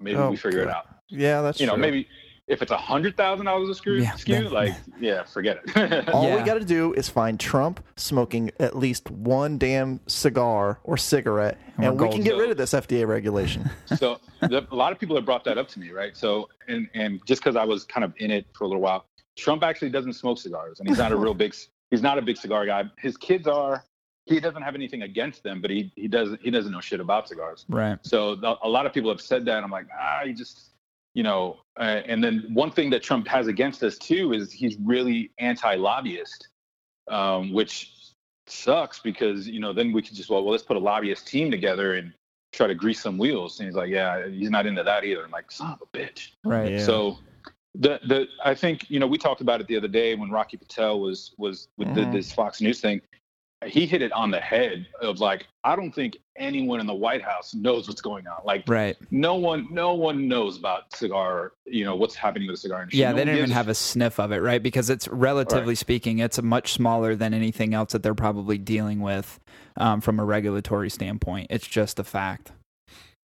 [0.00, 0.86] maybe Oh, we figure it out.
[1.08, 1.80] Yeah, that's You know, true.
[1.82, 2.08] maybe
[2.48, 6.08] if it's a hundred thousand dollars a screw Yeah, SKU, then- like yeah, forget it.
[6.14, 10.96] All we got to do is find Trump smoking at least one damn cigar or
[10.96, 12.24] cigarette, And we're and we can golden.
[12.24, 13.70] get rid of this FDA regulation.
[13.96, 16.16] so the, a lot of people have brought that up to me, right?
[16.16, 19.04] So and and just because I was kind of in it for a little while,
[19.36, 21.54] Trump actually doesn't smoke cigars, and he's not a real big
[21.90, 22.84] he's not a big cigar guy.
[22.98, 23.84] His kids are.
[24.26, 27.28] He doesn't have anything against them, but he he doesn't he doesn't know shit about
[27.28, 27.64] cigars.
[27.68, 27.98] Right.
[28.02, 29.64] So the, a lot of people have said that.
[29.64, 30.70] I'm like, ah, you just,
[31.14, 31.58] you know.
[31.78, 36.48] Uh, and then one thing that Trump has against us too is he's really anti-lobbyist,
[37.08, 37.92] um, which
[38.46, 41.50] sucks because you know then we could just well, well let's put a lobbyist team
[41.50, 42.12] together and
[42.52, 43.60] try to grease some wheels.
[43.60, 45.24] And he's like, yeah, he's not into that either.
[45.24, 46.32] I'm like, son of a bitch.
[46.44, 46.72] Right.
[46.72, 46.84] Yeah.
[46.84, 47.18] So.
[47.74, 50.56] The, the I think you know we talked about it the other day when Rocky
[50.56, 52.12] Patel was was with the, Mhm.
[52.12, 53.00] this Fox News thing
[53.66, 57.22] he hit it on the head of like I don't think anyone in the White
[57.22, 58.38] House knows what's going on.
[58.44, 58.96] Like Right.
[59.10, 63.00] no one no one knows about cigar, you know, what's happening with the cigar industry.
[63.00, 64.62] Yeah, No they don't even have a sniff of it, right?
[64.62, 69.40] Because it's relatively speaking, it's much smaller than anything else that they're probably dealing with
[69.76, 71.48] um, from a regulatory standpoint.
[71.50, 72.52] It's just a fact.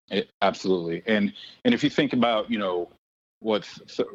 [0.10, 1.04] It- absolutely.
[1.08, 1.34] And
[1.66, 2.90] and if you think about, you know,
[3.42, 3.68] what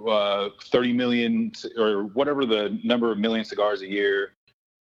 [0.08, 4.32] uh, 30 million or whatever the number of million cigars a year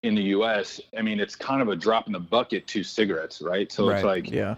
[0.03, 3.41] in the US, I mean, it's kind of a drop in the bucket to cigarettes,
[3.41, 3.71] right?
[3.71, 4.55] So it's like Yeah,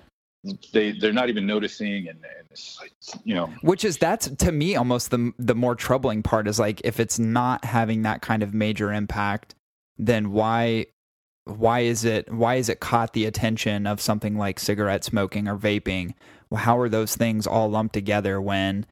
[0.71, 4.51] they they're not even noticing and, and it's like, you know, Which is that's to
[4.51, 8.43] me almost the the more troubling part is like if it's not having that kind
[8.43, 9.55] of major impact,
[9.97, 10.87] then why
[11.45, 15.57] why is it why is it caught the attention of something like cigarette smoking or
[15.57, 16.13] vaping?
[16.49, 18.85] Well, how are those things all lumped together when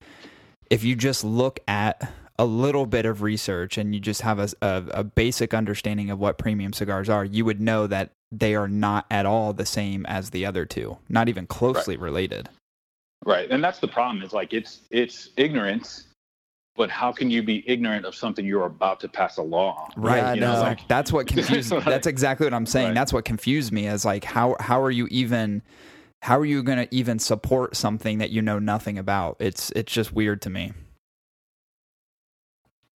[0.69, 4.49] if you just look at a little bit of research and you just have a,
[4.63, 8.67] a, a basic understanding of what premium cigars are, you would know that they are
[8.67, 12.49] not at all the same as the other two, not even closely related.
[13.23, 14.23] Right, and that's the problem.
[14.23, 16.07] Is like it's it's ignorance,
[16.75, 20.01] but how can you be ignorant of something you're about to pass a law on?
[20.01, 20.17] Right.
[20.17, 20.61] Yeah, you know, no.
[20.61, 21.71] like that's what confused.
[21.71, 22.87] Like- that's exactly what I'm saying.
[22.87, 22.95] Right.
[22.95, 23.85] That's what confused me.
[23.85, 25.61] Is like how how are you even
[26.23, 29.37] how are you going to even support something that you know nothing about?
[29.39, 30.73] It's it's just weird to me.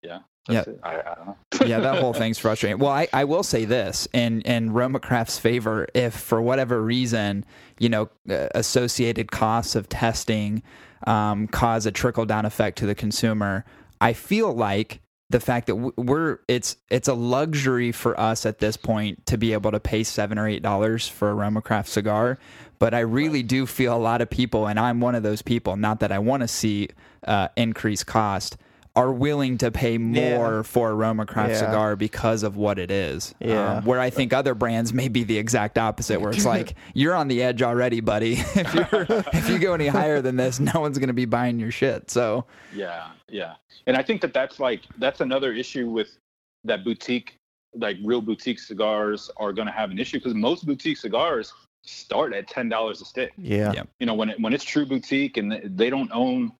[0.04, 0.64] Yeah, Yeah.
[0.84, 1.38] I, I don't know.
[1.66, 2.80] yeah, that whole thing's frustrating.
[2.80, 7.46] Well, I, I will say this in in Roma Craft's favor, if for whatever reason,
[7.80, 10.64] you know, uh, associated costs of testing
[11.08, 13.66] um, cause a trickle down effect to the consumer,
[14.02, 18.78] I feel like the fact that we're it's it's a luxury for us at this
[18.78, 22.38] point to be able to pay seven or eight dollars for a Roma Craft cigar.
[22.80, 25.78] But I really do feel a lot of people, and I'm one of those people.
[25.78, 26.90] Not that I want to see
[27.26, 28.58] uh, increased cost.
[28.96, 30.62] Are willing to pay more Yeah.
[30.62, 31.60] for a Roma Craft Yeah.
[31.62, 33.34] cigar because of what it is.
[33.40, 33.78] Yeah.
[33.78, 37.16] Um, where I think other brands may be the exact opposite, where it's like you're
[37.16, 38.34] on the edge already, buddy.
[38.56, 41.60] if you're if you go any higher than this, no one's going to be buying
[41.60, 42.12] your shit.
[42.12, 43.56] So Yeah, yeah,
[43.88, 46.16] and I think that that's like that's another issue with
[46.64, 47.36] that boutique,
[47.74, 51.52] like real boutique cigars are going to have an issue because most boutique cigars
[51.82, 53.32] start at ten dollars a stick.
[53.38, 53.84] yeah, Yeah.
[54.00, 56.52] You know, when it, when it's true boutique and they don't own,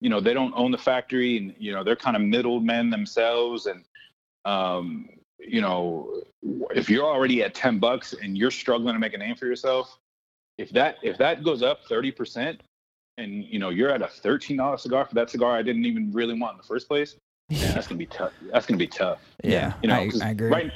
[0.00, 3.66] you know, they don't own the factory and you know they're kind of middlemen themselves
[3.66, 3.84] and,
[4.44, 6.22] um, you know,
[6.74, 9.98] if you're already at ten bucks and you're struggling to make a name for yourself,
[10.58, 12.62] if that if that goes up thirty percent
[13.18, 16.12] and you know you're at a thirteen dollar cigar for that cigar I didn't even
[16.12, 17.16] really want in the first place,
[17.48, 18.32] yeah, that's gonna be tough.
[18.52, 19.20] That's gonna be tough.
[19.42, 20.50] yeah, You know, I, I agree.
[20.50, 20.72] Right,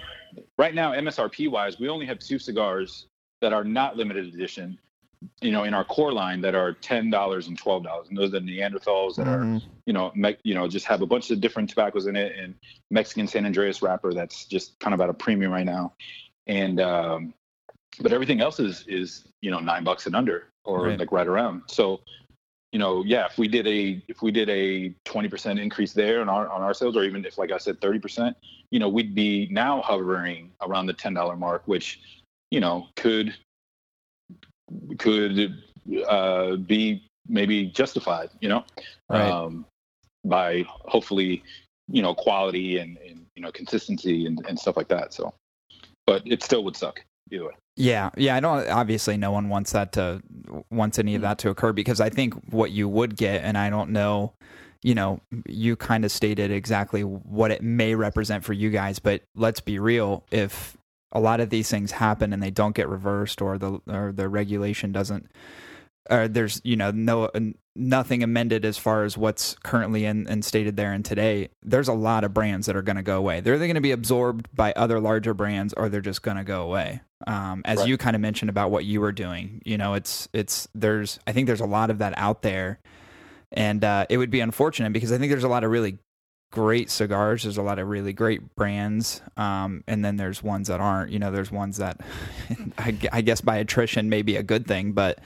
[0.58, 3.06] right now, MSRP wise, we only have two cigars
[3.40, 4.78] that are not limited edition.
[5.40, 8.28] You know, in our core line that are ten dollars and twelve dollars, and those
[8.28, 9.62] are the Neanderthals that are Mhm.
[9.86, 12.54] you know, me, you know, just have a bunch of different tobaccos in it, and
[12.90, 15.94] Mexican San Andreas wrapper that's just kind of at a premium right now,
[16.46, 17.34] and um,
[18.00, 20.98] but everything else is is you know nine bucks and under or Right.
[20.98, 21.62] like right around.
[21.68, 22.00] So,
[22.72, 26.20] you know, yeah, if we did a if we did a twenty percent increase there
[26.20, 28.36] on our on our sales, or even if like I said thirty percent,
[28.70, 32.00] you know, we'd be now hovering around the ten dollar mark, which
[32.50, 33.34] you know could
[34.98, 35.54] could
[36.08, 38.30] uh, be maybe justified.
[38.40, 38.64] You know
[39.10, 39.30] Right.
[39.30, 39.64] um,
[40.24, 41.42] by hopefully
[41.88, 45.32] you know quality and, and you know consistency and, and stuff like that so
[46.06, 47.00] but it still would suck
[47.30, 48.34] either way Yeah, yeah.
[48.36, 48.68] I don't.
[48.68, 50.20] Obviously, no one wants that to
[50.70, 53.70] wants any of that to occur because I think what you would get, and I
[53.70, 54.32] don't know.
[54.82, 59.22] You know, you kind of stated exactly what it may represent for you guys, but
[59.36, 60.24] let's be real.
[60.30, 60.76] If
[61.12, 64.28] a lot of these things happen and they don't get reversed, or the or the
[64.28, 65.30] regulation doesn't,
[66.10, 67.30] or there's you know no
[67.74, 71.92] nothing amended as far as what's currently in and stated there and today, there's a
[71.92, 73.40] lot of brands that are going to go away.
[73.40, 76.44] They're either going to be absorbed by other larger brands or they're just going to
[76.44, 77.00] go away.
[77.26, 77.88] Um, as Right.
[77.88, 81.32] you kind of mentioned about what you were doing, you know, it's it's there's I
[81.32, 82.80] think there's a lot of that out there
[83.52, 85.98] and uh, it would be unfortunate because I think there's a lot of really
[86.50, 87.42] great cigars.
[87.42, 91.10] There's a lot of really great brands, um, and then there's ones that aren't.
[91.10, 92.00] You know, there's ones that
[92.78, 95.18] I, I guess by attrition may be a good thing, but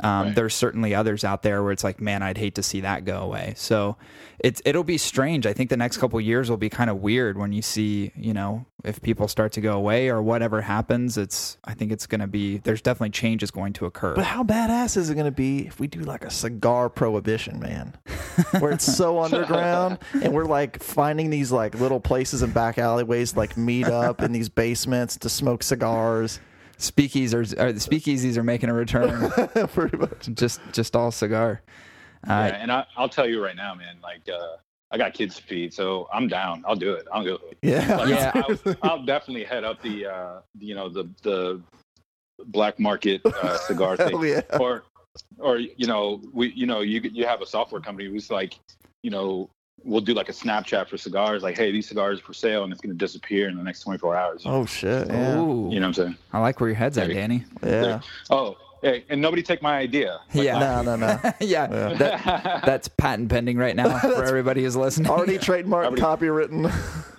[0.00, 0.34] um, Right.
[0.36, 3.18] there's certainly others out there where it's like, man, I'd hate to see that go
[3.18, 3.54] away.
[3.56, 3.96] So
[4.38, 5.44] it's it'll be strange.
[5.44, 8.32] I think the next couple years will be kind of weird when you see, you
[8.32, 11.18] know, if people start to go away or whatever happens.
[11.18, 14.14] It's I think it's going to be there's definitely changes going to occur.
[14.14, 17.58] But how badass is it going to be if we do like a cigar prohibition,
[17.58, 17.96] man?
[18.58, 23.36] Where it's so underground and we're like finding these like little places and back alleyways
[23.36, 26.40] like meet up in these basements to smoke cigars.
[26.78, 29.30] Speakeasies are, or the speakeasies are making a return.
[29.68, 30.28] Pretty much.
[30.34, 31.60] just just all cigar.
[32.26, 33.96] Yeah, Uh, and I, I'll tell you right now, man.
[34.02, 34.56] Like, uh,
[34.90, 36.64] I got kids to feed, so I'm down.
[36.66, 37.06] I'll do it.
[37.12, 37.38] I'll go.
[37.62, 37.96] Yeah.
[37.96, 38.32] Like, Yeah.
[38.34, 41.60] I'll, I'll definitely head up the, uh, you know, the the
[42.46, 44.42] black market uh, cigar thing, yeah.
[44.60, 44.84] or
[45.38, 48.58] or you know, we you know, you you have a software company who's like,
[49.02, 49.50] you know,
[49.84, 52.72] we'll do like a Snapchat for cigars, like, hey, these cigars are for sale, and
[52.72, 54.42] it's going to disappear in the next 24 hours.
[54.44, 55.06] Oh shit.
[55.08, 55.38] Yeah.
[55.38, 56.16] Ooh, You know what I'm saying?
[56.32, 57.20] I like where your head's at, Maybe.
[57.20, 57.44] Danny.
[57.64, 58.00] Yeah.
[58.30, 60.20] Oh, hey, and nobody take my idea.
[60.34, 60.58] Like, Yeah.
[60.58, 61.20] No, no, no.
[61.40, 61.94] yeah, Yeah.
[61.94, 65.10] That, that's patent pending right now for everybody who's listening.
[65.10, 66.64] Already trademarked, copywritten.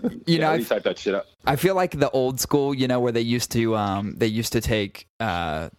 [0.04, 1.28] you yeah, know, already I, type that shit up.
[1.46, 4.52] I feel like the old school, you know, where they used to um they used
[4.54, 5.70] to take uh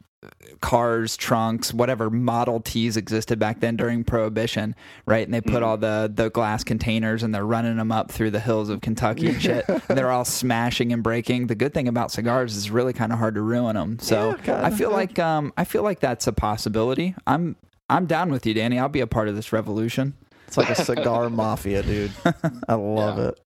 [0.61, 4.75] cars, trunks, whatever Model Ts existed back then during Prohibition,
[5.07, 5.27] right?
[5.27, 8.41] And they put all the the glass containers and they're running them up through the
[8.41, 9.65] hills of Kentucky and shit.
[9.69, 11.47] and they're all smashing and breaking.
[11.47, 13.99] The good thing about cigars is really kind of hard to ruin them.
[13.99, 17.15] So Yeah, I feel like um I feel like that's a possibility.
[17.27, 17.57] I'm
[17.89, 18.79] I'm down with you, Danny.
[18.79, 20.15] I'll be a part of this revolution.
[20.47, 22.13] It's like a cigar mafia, dude.
[22.69, 23.29] I love Yeah.
[23.29, 23.41] it.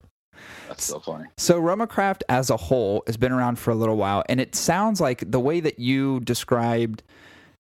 [0.68, 1.26] That's so funny.
[1.36, 5.00] So Romacraft as a whole has been around for a little while, and it sounds
[5.00, 7.02] like the way that you described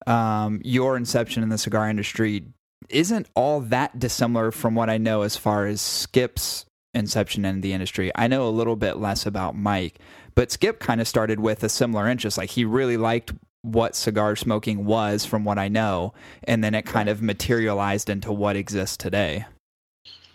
[0.06, 2.44] um, your inception in the cigar industry
[2.90, 7.72] isn't all that dissimilar from what I know as far as Skip's inception in the
[7.72, 8.10] industry.
[8.14, 9.98] I know a little bit less about Mike,
[10.34, 12.38] but Skip kind of started with a similar interest.
[12.38, 13.32] Like he really liked
[13.62, 16.12] what cigar smoking was, from what I know,
[16.44, 19.46] and then it kind of materialized into what exists today.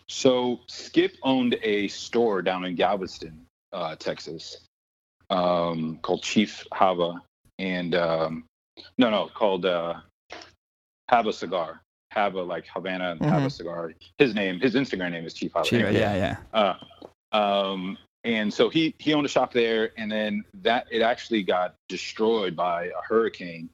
[0.10, 4.57] So Skip owned a store down in Galveston, uh, Texas,
[5.30, 7.22] um, called Chief Hava,
[7.60, 8.43] and um,
[8.97, 9.95] no, no, called uh,
[11.10, 11.82] Hava Cigar.
[12.12, 13.51] Hava like Havana and Hava Mhm.
[13.51, 13.93] Cigar.
[14.18, 15.68] His name, his Instagram name is Chief Hava.
[15.76, 16.16] Anyway, yeah,
[16.53, 16.76] yeah.
[17.32, 21.43] Uh, um, and so he he owned a shop there, and then that it actually
[21.43, 23.70] got destroyed by a hurricane,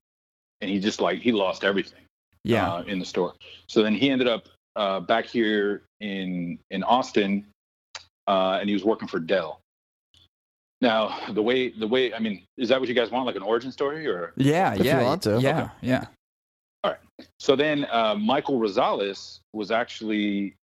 [0.60, 2.04] and he just like he lost everything
[2.44, 2.74] Yeah.
[2.74, 3.36] uh, in the store.
[3.70, 7.46] So then he ended up uh, back here in in Austin,
[8.28, 9.60] uh, and he was working for Dell.
[10.82, 13.42] Now the way the way I mean, is that what you guys want, like an
[13.42, 15.40] origin story, or yeah, If you yeah, want to.
[15.40, 16.06] yeah, yeah.
[16.84, 17.00] All right.
[17.40, 20.56] So then uh, Michael Rosales was actually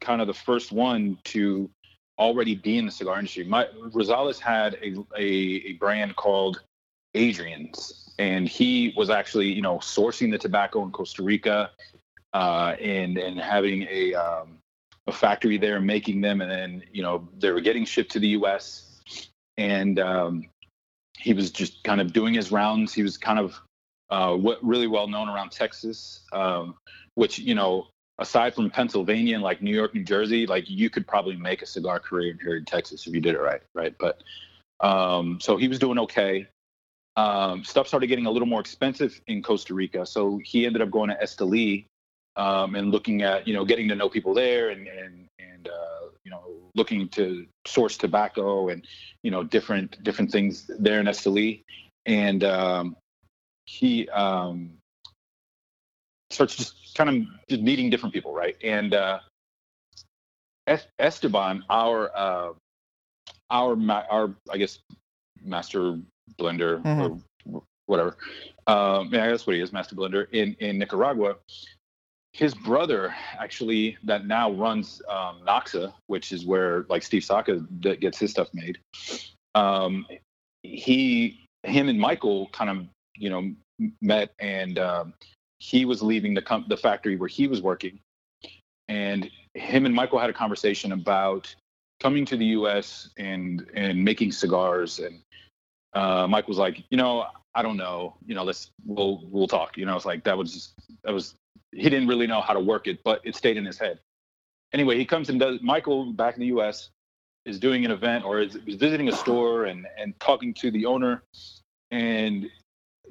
[0.00, 1.70] kind of the first one to
[2.18, 3.44] already be in the cigar industry.
[3.44, 5.26] My, Rosales had a, a
[5.68, 6.62] a brand called
[7.14, 11.70] Adrian's, and he was actually you know sourcing the tobacco in Costa Rica,
[12.32, 14.58] uh, and and having a um,
[15.06, 18.28] a factory there making them, and then you know they were getting shipped to the
[18.28, 19.00] U.S.
[19.56, 20.44] and um,
[21.18, 22.92] he was just kind of doing his rounds.
[22.92, 23.60] He was kind of
[24.10, 26.74] uh, what really well known around Texas, um,
[27.14, 27.86] which you know,
[28.18, 31.66] aside from Pennsylvania and like New York, New Jersey, like you could probably make a
[31.66, 33.94] cigar career here in Texas if you did it right, right?
[33.98, 34.22] But
[34.80, 36.46] um, so he was doing okay.
[37.16, 40.90] Um, stuff started getting a little more expensive in Costa Rica, so he ended up
[40.90, 41.86] going to Esteli
[42.38, 46.08] um, and looking at you know getting to know people there and and and uh,
[46.24, 46.42] you know
[46.74, 48.86] looking to source tobacco and
[49.22, 51.64] you know different different things there in Esteli,
[52.06, 52.96] and um,
[53.66, 54.70] he um,
[56.30, 58.56] starts just kind of meeting different people, right?
[58.62, 59.18] And uh,
[60.98, 62.52] Esteban, our uh,
[63.50, 64.78] our ma- our I guess
[65.42, 65.98] master
[66.38, 66.84] blender
[67.44, 68.16] or whatever,
[68.66, 71.36] um, yeah, that's what he is, master blender in in Nicaragua.
[72.38, 78.16] His brother actually that now runs um, NACSA, which is where like Steve Saka gets
[78.16, 78.78] his stuff made.
[79.56, 80.06] Um,
[80.62, 82.86] he, him, and Michael kind of
[83.16, 83.50] you know
[84.00, 85.14] met, and um,
[85.58, 87.98] he was leaving the com- the factory where he was working,
[88.86, 91.52] and him and Michael had a conversation about
[91.98, 93.10] coming to the U.S.
[93.18, 95.18] and and making cigars, and
[95.92, 97.26] uh, Mike was like, you know,
[97.56, 99.76] I don't know, you know, let's we'll we'll talk.
[99.76, 100.72] You know, it's like that was
[101.02, 101.34] that was
[101.72, 104.00] he didn't really know how to work it, but it stayed in his head.
[104.72, 106.90] Anyway, he comes and does Michael back in the U.S.
[107.46, 110.86] is doing an event or is, is visiting a store and and talking to the
[110.86, 111.22] owner,
[111.90, 112.46] and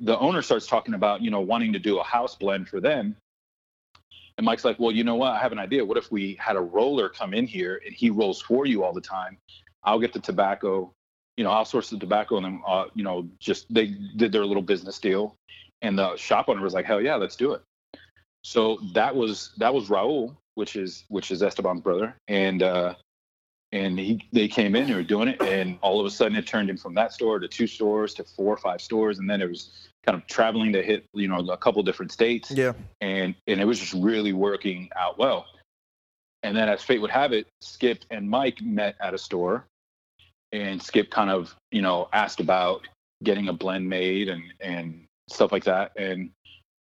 [0.02, 3.16] the owner starts talking about you know wanting to do a house blend for them,
[4.38, 5.34] And Mike's like, well, you know what?
[5.34, 5.86] I have an idea.
[5.86, 8.94] What if we had a roller come in here and he rolls for you all
[8.94, 9.38] the time?
[9.84, 10.92] I'll get the tobacco,
[11.38, 13.88] you know, I'll source the tobacco and then, uh, you know, just they
[14.18, 15.36] did their little business deal.
[15.82, 17.64] And the shop owner was like, hell yeah, let's do it.
[18.48, 22.94] So that was that was Raul, which is which is Esteban's brother, and uh,
[23.74, 26.48] and he they came in, they were doing it, and all of a sudden it
[26.48, 29.42] turned in from that store to two stores to four or five stores, and then
[29.42, 32.72] it was kind of traveling to hit you know a couple different states, Yeah.
[33.02, 35.46] and and it was just really working out well.
[36.42, 39.66] And then, as fate would have it, Skip and Mike met at a store,
[40.54, 42.88] and Skip kind of you know asked about
[43.26, 46.30] getting a blend made and and stuff like that, and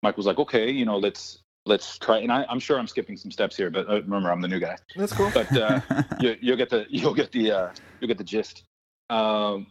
[0.03, 2.19] Mike was like, okay, you know, let's let's try.
[2.19, 4.59] And I, I'm sure I'm skipping some steps here, but uh, remember, I'm the new
[4.59, 4.77] guy.
[4.95, 5.31] That's cool.
[5.33, 5.81] But uh,
[6.19, 8.63] you, you'll get the you'll get the uh, you'll get the gist.
[9.09, 9.67] Um,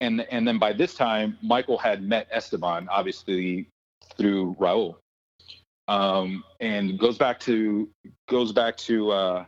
[0.00, 3.68] and and then by this time, Michael had met Esteban, obviously
[4.16, 4.96] through Raul,
[5.88, 7.88] um, and goes back to
[8.28, 9.44] goes back to uh,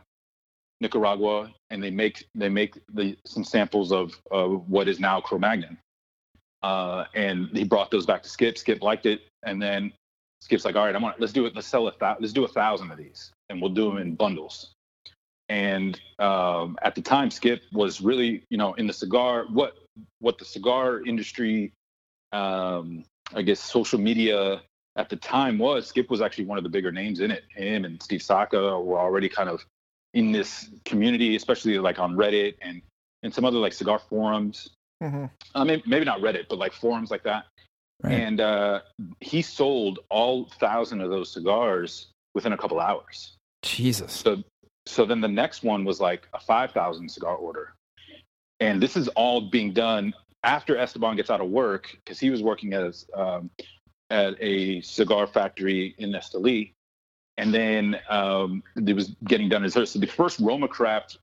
[0.81, 5.77] Nicaragua, and they make they make the some samples of of what is now Cro-Magnon.
[6.63, 8.57] Uh, and he brought those back to Skip.
[8.57, 9.93] Skip liked it, and then
[10.41, 11.55] Skip's like, "All right, I want let's do it.
[11.55, 14.15] Let's sell a thou- let's do a thousand of these, and we'll do them in
[14.15, 14.73] bundles."
[15.49, 19.77] And um, at the time, Skip was really, you know, in the cigar what
[20.19, 21.73] what the cigar industry,
[22.33, 24.61] um, I guess, social media
[24.97, 25.87] at the time was.
[25.87, 27.43] Skip was actually one of the bigger names in it.
[27.55, 29.65] Him and Steve Saka were already kind of
[30.13, 32.81] in this community, especially like on Reddit and
[33.23, 34.69] and some other like cigar forums.
[35.01, 35.25] hmm
[35.55, 37.45] I mean, maybe not Reddit, but like forums like that.
[38.03, 38.13] Right.
[38.13, 38.81] And uh,
[39.21, 43.35] he sold all thousand of those cigars within a couple hours.
[43.63, 44.13] Jesus.
[44.13, 44.43] So,
[44.85, 47.73] so then the next one was like a five thousand cigar order,
[48.59, 52.43] and this is all being done after Esteban gets out of work because he was
[52.43, 53.49] working as um,
[54.09, 56.73] at a cigar factory in Esteli,
[57.37, 59.85] and then um, it was getting done as her.
[59.85, 61.17] So the first Roma Craft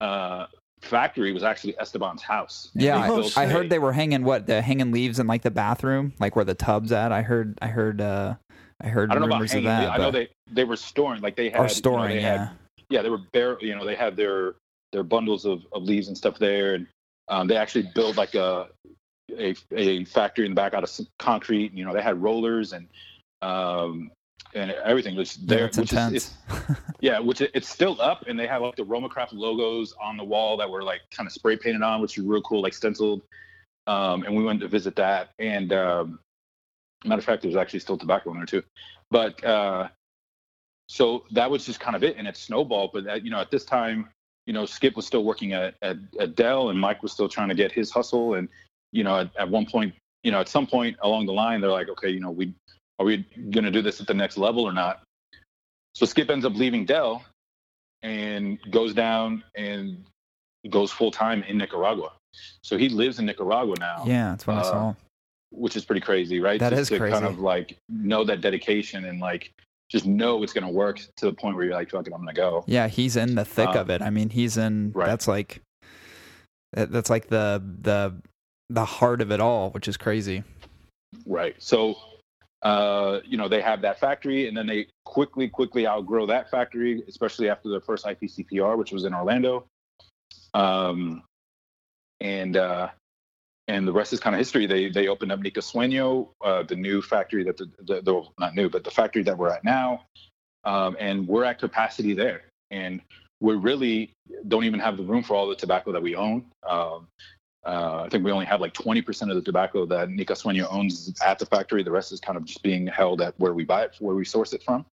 [0.00, 0.46] uh,
[0.84, 2.70] factory was actually Esteban's house.
[2.74, 5.42] Yeah, I, built I a- heard they were hanging what the hanging leaves in like
[5.42, 7.12] the bathroom, like where the tubs at.
[7.12, 8.34] I heard, I heard, uh,
[8.80, 9.66] I heard I don't know about hanging.
[9.66, 9.90] of that.
[9.90, 12.38] I know they they were storing like they had or you know, storing, yeah.
[12.46, 12.50] had-
[12.90, 13.56] yeah, they were bare.
[13.60, 14.54] You know, they had their
[14.92, 16.86] their bundles of, of leaves and stuff there, and
[17.28, 18.68] um, they actually built like a,
[19.38, 21.72] a a factory in the back out of concrete.
[21.72, 22.86] You know, they had rollers and
[23.42, 24.10] um
[24.54, 25.66] and everything was there.
[25.66, 26.34] it's which is it's,
[27.00, 30.24] yeah, which it, it's still up, and they have like the Romacraft logos on the
[30.24, 33.22] wall that were like kind of spray painted on, which is real cool, like stenciled.
[33.86, 36.18] Um, and we went to visit that, and um,
[37.04, 38.62] matter of fact, there's actually still tobacco in there too.
[39.10, 39.88] But uh,
[40.88, 42.90] so that was just kind of it, and it snowballed.
[42.92, 44.08] But at, you know, at this time,
[44.46, 47.48] you know, Skip was still working at, at at Dell, and Mike was still trying
[47.48, 48.34] to get his hustle.
[48.34, 48.48] And
[48.92, 51.70] you know, at, at one point, you know, at some point along the line, they're
[51.70, 52.54] like, okay, you know, we
[52.98, 55.02] are we going to do this at the next level or not?
[55.94, 57.24] So Skip ends up leaving Dell
[58.02, 60.04] and goes down and
[60.70, 62.12] goes full time in Nicaragua.
[62.62, 64.94] So he lives in Nicaragua now yeah, that's what I uh, saw.
[65.50, 66.58] which is pretty crazy, right?
[66.58, 67.12] That Just is to crazy.
[67.12, 69.52] kind of like know that dedication and like
[69.90, 72.22] just know it's going to work to the point where you're like, fuck it, I'm
[72.22, 72.64] going to go.
[72.66, 74.02] Yeah, he's in the thick uh, of it.
[74.02, 74.90] I mean, he's in.
[74.92, 75.06] right.
[75.06, 75.60] That's like,
[76.72, 78.14] that's like the the
[78.70, 80.42] the heart of it all, which is crazy.
[81.26, 81.54] Right.
[81.58, 81.96] So,
[82.64, 87.02] uh, you know, they have that factory and then they quickly, quickly outgrow that factory,
[87.08, 89.66] especially after their first IPCPR, which was in Orlando.
[90.54, 91.22] Um,
[92.20, 92.88] and, uh,
[93.68, 94.66] and the rest is kind of history.
[94.66, 98.54] They they opened up Nica Sueño, uh, the new factory that the, the, the not
[98.54, 100.04] new, but the factory that we're at now,
[100.64, 102.42] um, and we're at capacity there.
[102.70, 103.00] And
[103.40, 104.12] we really
[104.48, 106.44] don't even have the room for all the tobacco that we own.
[106.68, 107.08] Um,
[107.66, 111.14] uh, I think we only have like 20% of the tobacco that Nica Sueño owns
[111.24, 111.82] at the factory.
[111.82, 114.24] The rest is kind of just being held at where we buy it, where we
[114.24, 114.84] source it from.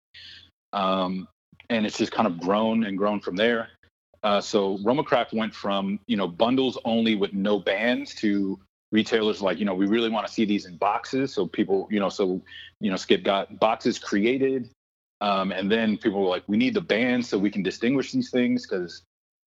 [0.72, 1.26] Um,
[1.68, 3.68] and it's just kind of grown and grown from there.
[4.22, 8.58] Uh, so Romacraft went from, you know, bundles only with no bands to
[8.92, 11.32] retailers like, you know, we really want to see these in boxes.
[11.32, 12.40] So people, you know, so,
[12.80, 14.70] you know, Skip got boxes created.
[15.22, 18.30] Um, and then people were like, we need the bands so we can distinguish these
[18.30, 19.02] things because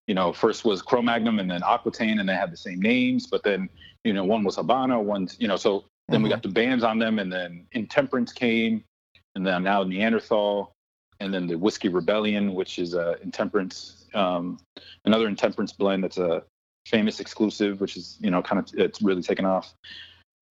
[0.06, 3.26] you know, first was Cro-Magnon and then Aquitaine, and they had the same names.
[3.26, 3.68] But then,
[4.04, 6.32] you know, one was Habana, one's, you know, so then we Mhm.
[6.32, 8.84] got the bands on them, and then Intemperance came,
[9.34, 10.72] and then now Neanderthal,
[11.20, 14.58] and then the Whiskey Rebellion, which is a intemperance, um,
[15.04, 16.44] another intemperance blend that's a
[16.86, 19.74] famous exclusive, which is, you know, kind of it's really taken off.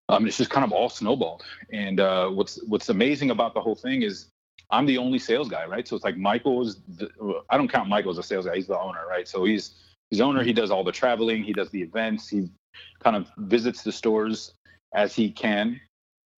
[0.09, 1.43] I Um, it's just kind of all snowballed.
[1.71, 4.29] And uh, what's what's amazing about the whole thing is
[4.73, 5.87] I'm the only sales guy, right?
[5.87, 6.81] So it's like Michael's.
[6.97, 7.09] The,
[7.49, 9.27] I don't count Michael as a sales guy; he's the owner, right?
[9.27, 9.75] So he's
[10.09, 10.43] he's owner.
[10.43, 11.43] He does all the traveling.
[11.43, 12.27] He does the events.
[12.27, 12.49] He
[13.03, 14.53] kind of visits the stores
[14.93, 15.79] as he can,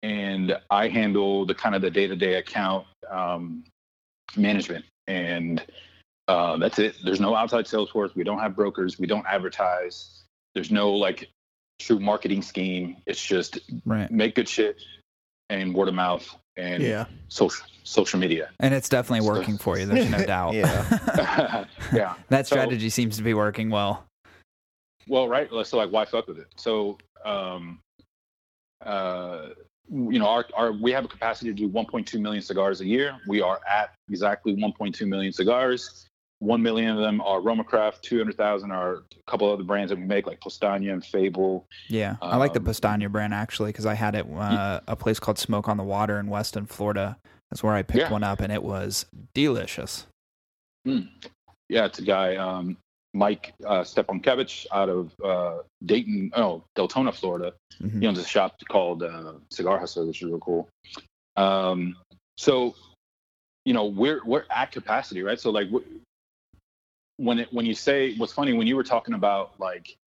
[0.04, 3.64] and I handle the kind of the day to day account um,
[4.36, 5.66] management, and
[6.28, 6.98] uh, that's it.
[7.06, 8.16] There's no outside sales force.
[8.16, 9.00] We don't have brokers.
[9.00, 10.24] We don't advertise.
[10.54, 11.30] There's no like
[11.80, 12.98] true marketing scheme.
[13.06, 14.12] It's just Right.
[14.12, 14.78] make good shit
[15.50, 16.28] and word of mouth
[16.58, 17.06] and Yeah.
[17.28, 18.50] social social media.
[18.60, 19.86] And it's definitely So- working for you.
[19.86, 20.54] There's no doubt.
[20.56, 21.66] Yeah.
[21.94, 22.16] yeah.
[22.30, 24.06] that So- strategy seems to be working well.
[25.08, 25.48] Well, right.
[25.66, 26.48] So like, why fuck with it?
[26.58, 27.80] So, um,
[28.84, 29.50] uh,
[29.92, 33.16] you know, our, our we have a capacity to do 1.2 million cigars a year.
[33.28, 36.08] We are at exactly 1.2 million cigars.
[36.46, 38.04] One million of them are Roma Craft.
[38.04, 41.66] 200,000 are a couple other brands that we make, like Postania and Fable.
[41.90, 45.20] Yeah, I like the Um, Postania brand actually because I had it uh, a place
[45.20, 47.18] called Smoke on the Water in Weston, Florida.
[47.50, 48.12] That's where I picked Yeah.
[48.12, 50.06] one up, and it was delicious.
[50.86, 52.78] Yeah, it's a guy, um,
[53.16, 57.54] Mike uh, Stepankevich out of uh, Dayton, oh, Deltona, Florida.
[57.82, 58.02] Mhm.
[58.02, 60.70] he owns a shop called uh, Cigar Hustler, which is real cool.
[61.38, 61.96] Um,
[62.38, 62.76] so,
[63.66, 65.40] you know, we're we're at capacity, right?
[65.40, 65.70] So, like,
[67.18, 69.98] when it when you say what's funny when you were talking about like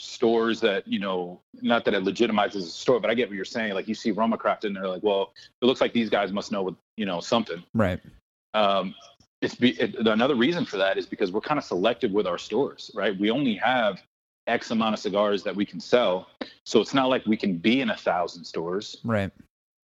[0.00, 3.44] stores that you know, not that it legitimizes a store, but I get what you're
[3.44, 3.74] saying.
[3.74, 6.50] Like, you see Roma Craft and they're like, well, it looks like these guys must
[6.50, 7.62] know what you know something.
[7.74, 8.00] Right.
[8.54, 8.94] Um,
[9.42, 12.38] it's be, it, another reason for that is because we're kind of selective with our
[12.38, 13.18] stores, right?
[13.18, 14.02] We only have
[14.46, 16.28] X amount of cigars that we can sell,
[16.64, 18.98] so it's not like we can be in a thousand stores.
[19.04, 19.30] Right.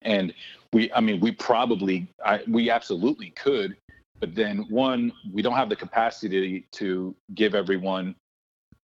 [0.03, 0.35] And
[0.73, 3.77] we, I mean, we probably, I, we absolutely could,
[4.23, 8.15] but then one, we don't have the capacity to give everyone,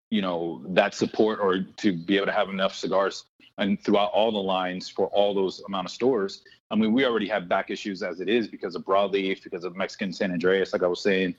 [0.09, 3.25] you know, that support or to be able to have enough cigars
[3.59, 6.41] and throughout all the lines for all those amount of stores.
[6.71, 9.75] I mean, we already have back issues as it is because of broadleaf, because of
[9.75, 11.35] Mexican San Andreas, like I was saying,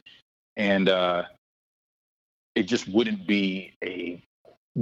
[0.57, 1.25] and uh,
[2.55, 4.23] it just wouldn't be a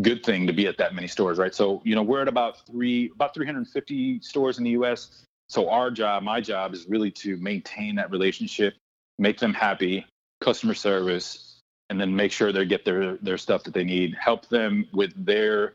[0.02, 1.54] good thing to be at that many stores, right?
[1.54, 5.24] So, you know, we're at about three, about 350 stores in the U.S.
[5.48, 8.74] So our job, my job, is really to maintain that relationship,
[9.18, 10.06] make them happy,
[10.40, 11.60] customer service,
[11.90, 14.14] and then make sure they get their their stuff that they need.
[14.20, 15.74] Help them with their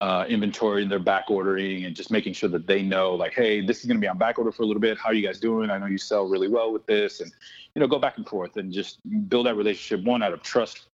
[0.00, 3.64] uh, inventory and their back ordering, and just making sure that they know, like, hey,
[3.64, 4.98] this is going to be on back order for a little bit.
[4.98, 5.70] How are you guys doing?
[5.70, 7.32] I know you sell really well with this, and
[7.74, 10.04] you know, go back and forth and just build that relationship.
[10.04, 10.86] One out of trust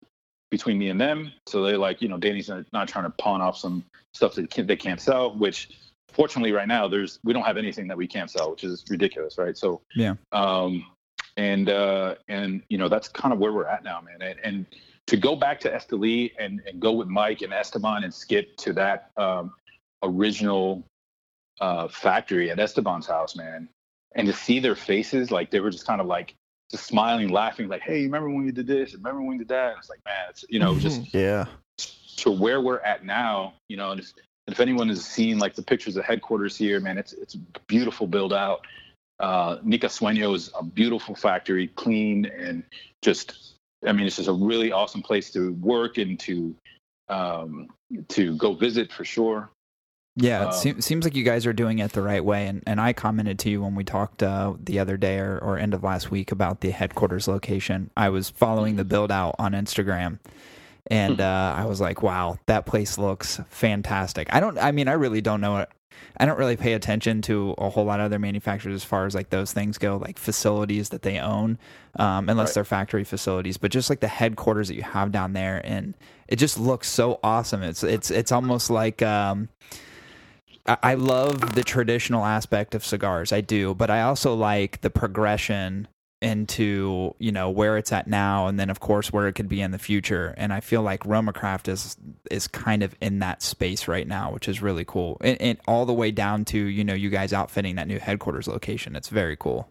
[0.50, 1.32] between me and them.
[1.46, 3.84] So they're like, you know, Danny's not, trying to pawn off some
[4.14, 5.70] stuff that they can't sell, which
[6.08, 9.38] fortunately right now there's, we don't have anything that we can't sell, which is ridiculous.
[9.38, 9.56] Right.
[9.56, 10.14] So, Yeah.
[10.32, 10.84] um,
[11.40, 14.20] and, uh, and, you know, that's kind of where we're at now, man.
[14.20, 14.66] And, and
[15.06, 18.74] to go back to Esteli and, and go with Mike and Esteban and skip to
[18.74, 19.54] that, um,
[20.02, 20.84] original,
[21.62, 23.70] uh, factory at Esteban's house, man.
[24.16, 26.34] And to see their faces, like they were just kind of like,
[26.70, 28.94] just smiling, laughing, like, "Hey, remember when we did this?
[28.94, 31.46] Remember when we did that?" It's like, man, it's you know, just yeah.
[32.18, 33.54] to where we're at now.
[33.68, 34.12] You know, and if,
[34.46, 37.34] if anyone has seen like the pictures of headquarters here, man, it's it's
[37.66, 38.64] beautiful build out.
[39.20, 42.64] Uh, Nica Sueño is a beautiful factory, clean and
[43.02, 43.54] just.
[43.86, 46.54] I mean, it's just a really awesome place to work and to
[47.08, 47.68] um,
[48.08, 49.50] to go visit for sure.
[50.16, 52.46] Yeah, it Um, seems like you guys are doing it the right way.
[52.46, 55.56] And, and I commented to you when we talked uh, the other day or, or
[55.56, 57.90] end of last week about the headquarters location.
[57.96, 60.18] I was following the build out on Instagram,
[60.90, 64.58] and uh, I was like, "Wow, that place looks fantastic." I don't.
[64.58, 65.70] I mean, I really don't know it.
[66.18, 69.14] I don't really pay attention to a whole lot of other manufacturers as far as
[69.14, 71.58] like those things go, like facilities that they own,
[71.96, 72.54] um, unless Right.
[72.56, 73.56] they're factory facilities.
[73.56, 75.94] But just like the headquarters that you have down there, and
[76.28, 77.62] it just looks so awesome.
[77.62, 79.02] It's it's it's almost like.
[79.02, 79.48] Um,
[80.66, 83.32] I I love the traditional aspect of cigars.
[83.32, 85.88] I do, but I also like the progression
[86.20, 89.60] into you know where it's at now, and then of course where it could be
[89.60, 90.34] in the future.
[90.36, 91.96] And I feel like Roma Craft is
[92.30, 95.16] is kind of in that space right now, which is really cool.
[95.20, 98.48] And, and all the way down to you know you guys outfitting that new headquarters
[98.48, 98.96] location.
[98.96, 99.68] It's very cool.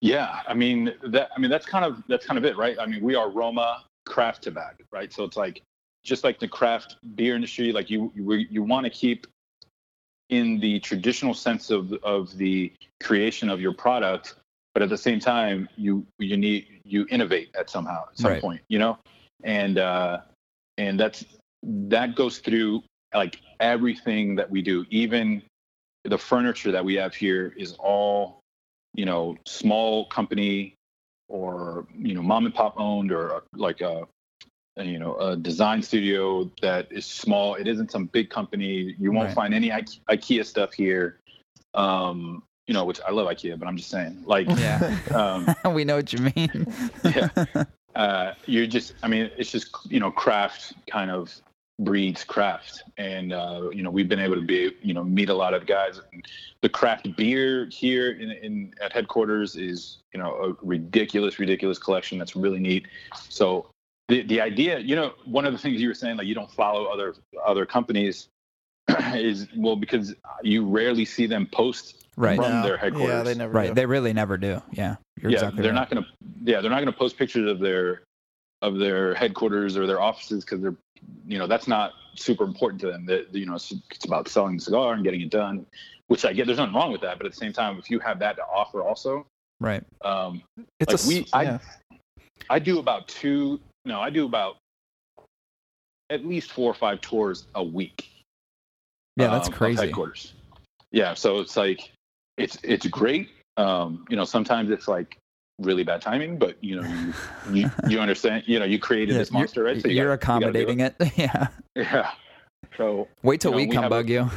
[0.00, 1.30] Yeah, I mean that.
[1.36, 2.76] I mean that's kind of that's kind of it, right?
[2.78, 5.12] I mean we are Roma craft tobacco, right?
[5.12, 5.62] So it's like
[6.04, 9.26] just like the craft beer industry, like you you, you want to keep
[10.30, 14.36] in the traditional sense of of the creation of your product,
[14.74, 18.40] but at the same time you you need you innovate at somehow at some Right.
[18.40, 18.98] point, you know,
[19.44, 20.20] and uh,
[20.78, 21.24] and that's
[21.62, 22.82] that goes through
[23.14, 25.42] like everything that we do, even
[26.04, 28.40] the furniture that we have here is all
[28.94, 30.74] you know small company
[31.28, 34.06] or you know mom and pop owned or like a,
[34.78, 37.54] a, you know a design studio that is small.
[37.56, 38.94] It isn't some big company.
[38.98, 39.34] You won't Right.
[39.34, 41.18] find any Ike- ikea stuff here.
[41.74, 45.84] Um you know which i love ikea but i'm just saying like Yeah, um we
[45.84, 46.66] know what you mean.
[47.04, 47.28] yeah
[47.94, 51.40] uh you're just i mean it's just you know craft kind of
[51.80, 55.34] breeds craft, and uh, you know we've been able to be you know meet a
[55.34, 56.00] lot of guys.
[56.62, 62.18] The craft beer here in, in at headquarters is you know a ridiculous, ridiculous collection
[62.18, 62.86] that's really neat.
[63.28, 63.70] So
[64.08, 66.50] the the idea, you know, one of the things you were saying, like you don't
[66.50, 68.28] follow other other companies,
[69.14, 72.36] is well because you rarely see them post Right.
[72.36, 72.62] from No.
[72.62, 73.08] their headquarters.
[73.08, 73.68] Yeah, they never Right.
[73.68, 73.74] do.
[73.74, 74.62] They really never do.
[74.72, 74.96] Yeah.
[75.20, 75.78] You're yeah, exactly they're right.
[75.78, 76.08] not going to.
[76.44, 78.02] Yeah, they're not going to post pictures of their
[78.62, 80.76] of their headquarters or their offices because they're,
[81.26, 83.06] you know, that's not super important to them.
[83.06, 85.64] That you know, it's, it's about selling the cigar and getting it done,
[86.08, 86.44] which I get.
[86.46, 88.42] There's nothing wrong with that, but at the same time, if you have that to
[88.42, 89.26] offer, also,
[89.60, 89.82] Right.
[90.02, 90.42] um,
[90.78, 91.58] It's like a we, s- I, yeah.
[92.50, 93.60] I do about two.
[93.86, 94.56] No, I do about
[96.10, 98.10] at least four or five tours a week.
[99.16, 99.86] Yeah, that's um, of crazy.
[99.86, 100.34] Headquarters.
[100.92, 101.92] Yeah, so it's like
[102.40, 103.30] it's it's great.
[103.56, 105.16] Um, you know, sometimes it's like
[105.58, 107.12] really bad timing, but you know, you
[107.62, 108.44] you, you understand.
[108.46, 109.82] You know, you created Yeah, this monster, you're, right?
[109.82, 110.94] So you you're gotta- you accommodating it.
[111.16, 111.48] Yeah.
[111.76, 111.86] it.
[111.86, 112.10] Yeah.
[112.76, 114.30] So Wait till You know, we we come a- bug you.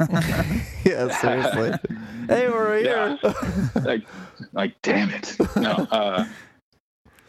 [0.84, 1.72] yeah, seriously.
[2.28, 3.16] hey, we're right Yeah.
[3.16, 3.34] here.
[3.84, 4.06] like
[4.52, 5.36] like damn it.
[5.56, 5.72] No.
[5.90, 6.24] Uh,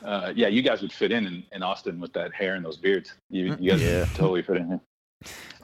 [0.05, 2.77] uh, yeah, you guys would fit in, in in Austin with that hair and those
[2.77, 3.13] beards.
[3.29, 3.99] You, you guys Yeah.
[4.01, 4.79] would totally fit in here.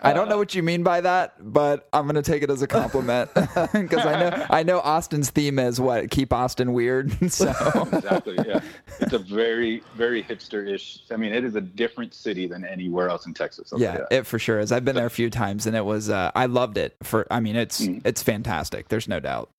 [0.03, 2.68] I don't know what you mean by that, but I'm gonna take it as a
[2.68, 7.12] compliment because I know I know Austin's theme is what keep Austin weird.
[7.32, 7.47] So
[7.91, 8.38] exactly.
[8.45, 8.60] Yeah,
[8.99, 10.99] it's a very, very hipster-ish.
[11.12, 13.74] I mean, it is a different city than anywhere else in Texas.
[13.74, 14.72] I'll yeah, it for sure is.
[14.72, 16.95] I've been there a few times and it was uh, I loved it.
[17.03, 18.01] For I mean, it's Mm.
[18.05, 18.89] it's fantastic.
[18.89, 19.49] There's no doubt.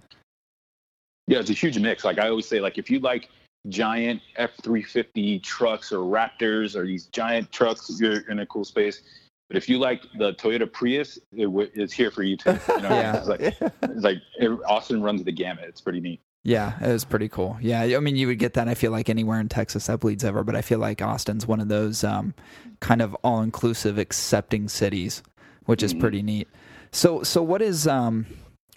[1.27, 2.05] yeah, it's a huge mix.
[2.05, 3.29] Like I always say, like if you like
[3.69, 8.65] giant F three fifty trucks or Raptors or these giant trucks, you're in a cool
[8.65, 9.03] space.
[9.49, 12.59] But if you like the Toyota Prius, it w- it's here for you too.
[12.69, 13.17] You know, Yeah.
[13.17, 15.65] it's like, it's like it, Austin runs the gamut.
[15.67, 16.21] It's pretty neat.
[16.45, 17.59] Yeah, it was pretty cool.
[17.61, 18.69] Yeah, I mean, you would get that.
[18.69, 21.61] I feel like anywhere in Texas that bleeds over, but I feel like Austin's one
[21.61, 22.33] of those um,
[22.81, 25.23] kind of all-inclusive, accepting cities,
[25.67, 26.01] which is Mhm.
[26.01, 26.49] pretty neat.
[26.93, 28.25] So, so what is um,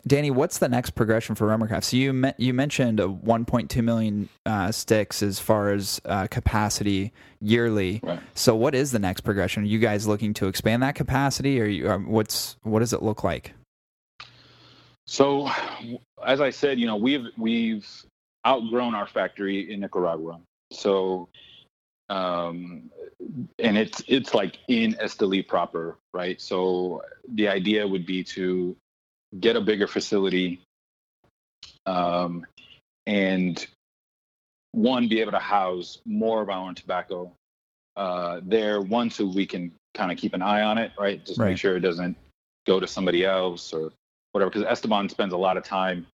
[0.05, 0.31] Danny?
[0.31, 1.85] What's the next progression for Roma Craft?
[1.85, 7.11] So you me- you mentioned a 1.2 million uh, sticks as far as uh, capacity
[7.39, 7.99] yearly.
[8.03, 8.19] Right.
[8.33, 9.63] So, what is the next progression?
[9.63, 13.01] Are you guys looking to expand that capacity, or you, or what's what does it
[13.01, 13.53] look like?
[15.05, 15.49] So,
[16.25, 17.87] as I said, you know, we've we've
[18.45, 20.39] outgrown our factory in Nicaragua.
[20.71, 21.29] So,
[22.09, 22.89] um,
[23.59, 26.39] and it's it's like in Esteli proper, right?
[26.41, 28.75] So the idea would be to
[29.39, 30.61] get a bigger facility,
[31.85, 32.45] um,
[33.07, 33.65] and
[34.73, 37.31] one be able to house more of our own tobacco
[37.95, 38.81] uh, there.
[38.81, 41.25] One, so we can kind of keep an eye on it, right?
[41.25, 41.49] Just Right.
[41.49, 42.17] make sure it doesn't
[42.65, 43.91] go to somebody else or
[44.31, 44.49] whatever.
[44.49, 46.07] Because Esteban spends a lot of time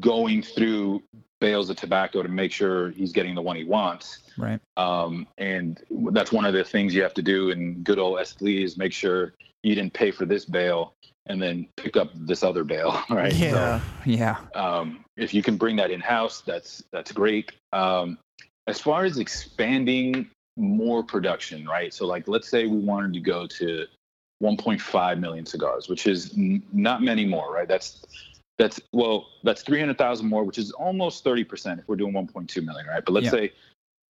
[0.00, 1.02] going through
[1.40, 4.20] bales of tobacco to make sure he's getting the one he wants.
[4.36, 4.60] Right.
[4.76, 5.80] Um, and
[6.10, 8.92] that's one of the things you have to do in good old Esteli is make
[8.92, 10.94] sure you didn't pay for this bale
[11.26, 13.32] and then pick up this other bale, right?
[13.32, 13.80] So, Yeah.
[14.04, 14.36] Yeah.
[14.54, 17.52] um, if you can bring that in house, that's that's great.
[17.72, 18.18] Um,
[18.66, 21.92] as far as expanding more production, right?
[21.92, 23.86] So, like, let's say we wanted to go to
[24.42, 27.68] 1.5 million cigars, which is n- not many more, right?
[27.68, 28.04] That's
[28.58, 32.86] that's well, that's 300,000 more, which is almost 30 percent if we're doing 1.2 million,
[32.86, 33.04] right?
[33.04, 33.30] But let's Yeah.
[33.30, 33.52] say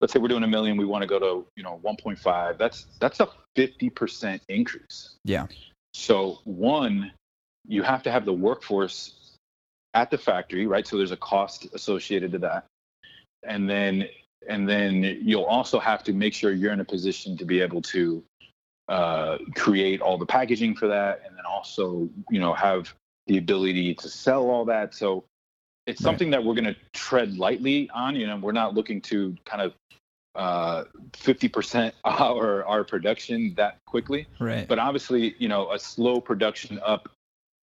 [0.00, 2.58] let's say we're doing a million, we want to go to you know 1.5.
[2.58, 5.14] That's that's a 50 percent increase.
[5.24, 5.46] Yeah.
[5.94, 7.12] So one,
[7.66, 9.36] you have to have the workforce
[9.94, 10.86] at the factory, right?
[10.86, 12.66] So there's a cost associated to that.
[13.44, 14.08] And then
[14.48, 17.80] and then you'll also have to make sure you're in a position to be able
[17.82, 18.22] to
[18.88, 22.92] uh, create all the packaging for that, and then also you know have
[23.26, 24.94] the ability to sell all that.
[24.94, 25.24] So
[25.86, 26.10] it's Right.
[26.10, 28.16] something that we're going to tread lightly on.
[28.16, 29.74] You know, we're not looking to kind of
[30.34, 34.66] uh, 50% our our production that quickly Right.
[34.66, 37.08] but obviously, you know, a slow production up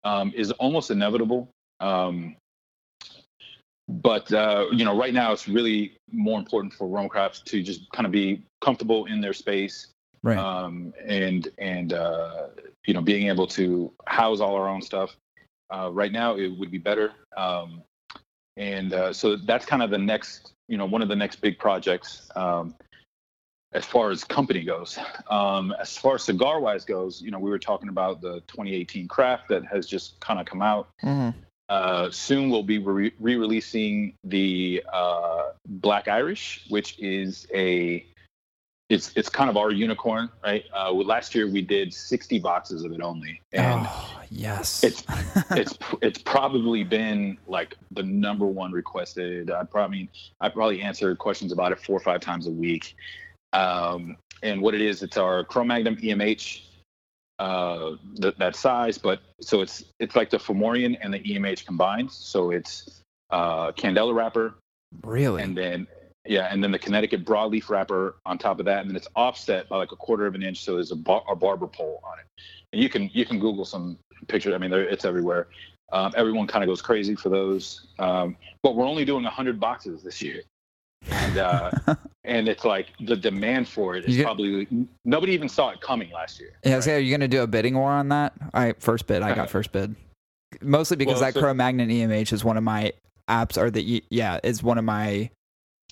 [0.03, 1.49] um, is almost inevitable.
[1.79, 2.35] Um,
[3.87, 7.89] but uh, you know, right now it's really more important for Roma Craft to just
[7.91, 9.87] kind of be comfortable in their space
[10.23, 10.37] Right.
[10.37, 12.47] um, and and uh,
[12.85, 15.15] you know, being able to house all our own stuff.
[15.73, 17.11] Uh, right now, it would be better.
[18.57, 21.57] And uh, so that's kind of the next, you know, one of the next big
[21.57, 22.29] projects.
[22.35, 22.75] Um,
[23.73, 24.99] as far as company goes.
[25.29, 29.07] Um, as far as cigar wise goes, you know, we were talking about the 2018
[29.07, 30.89] craft that has just kind of come out.
[31.03, 31.33] Mhm.
[31.69, 38.05] Uh, soon we'll be re releasing the uh, Black Irish, which is a
[38.91, 40.65] it's it's kind of our unicorn, right?
[40.75, 44.83] Uh, last year we did 60 boxes of it only, and oh, yes.
[44.83, 45.03] it's
[45.51, 49.49] it's it's probably been like the number one requested.
[49.49, 50.09] I probably
[50.41, 52.95] I probably answer questions about it four or five times a week.
[53.53, 56.61] Um, and what it is, it's our Cro-Magnon EMH.
[57.39, 58.97] uh, th- that size.
[58.97, 62.11] But so it's it's like the Fomorian and the EMH combined.
[62.11, 64.55] So it's uh, Candela wrapper,
[65.03, 65.41] Really?
[65.43, 65.87] and then
[66.25, 69.67] yeah, and then the Connecticut broadleaf wrapper on top of that, and then it's offset
[69.69, 72.19] by like a quarter of an inch, so there's a, bar- a barber pole on
[72.19, 72.25] it.
[72.73, 73.97] And you can you can Google some
[74.27, 74.53] pictures.
[74.53, 75.47] I mean, it's everywhere.
[75.91, 80.03] Um, everyone kind of goes crazy for those, um, but we're only doing hundred boxes
[80.03, 80.41] this year,
[81.09, 81.71] and uh,
[82.23, 84.67] and it's like the demand for it is get- probably
[85.03, 86.53] nobody even saw it coming last year.
[86.63, 88.33] Yeah, so are you going to do a bidding war on that?
[88.53, 89.21] All right, first bid.
[89.21, 89.95] I got first bid.
[90.61, 92.93] Mostly because Well, that so- Cro-Magnon EMH is one of my
[93.29, 95.29] apps, or the yeah, is one of my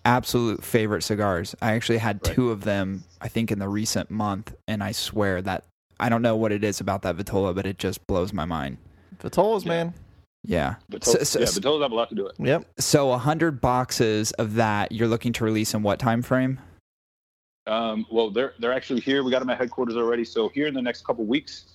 [0.06, 1.56] absolute favorite cigars.
[1.62, 2.36] I actually had Right.
[2.36, 5.64] two of them, I think, in the recent month, and I swear that
[6.00, 8.78] I don't know what it is about that Vitola, but it just blows my mind.
[9.22, 9.70] Vitolas, Yeah.
[9.70, 9.93] man.
[10.45, 10.76] Yeah.
[10.88, 12.36] But So- so- yeah, but those have a lot to do it.
[12.39, 12.66] Yep.
[12.80, 16.60] So a hundred boxes of that you're looking to release in what time frame?
[17.68, 19.24] Um, well, they're they're actually here.
[19.24, 20.24] We got them at headquarters already.
[20.26, 21.66] So here in the next couple weeks,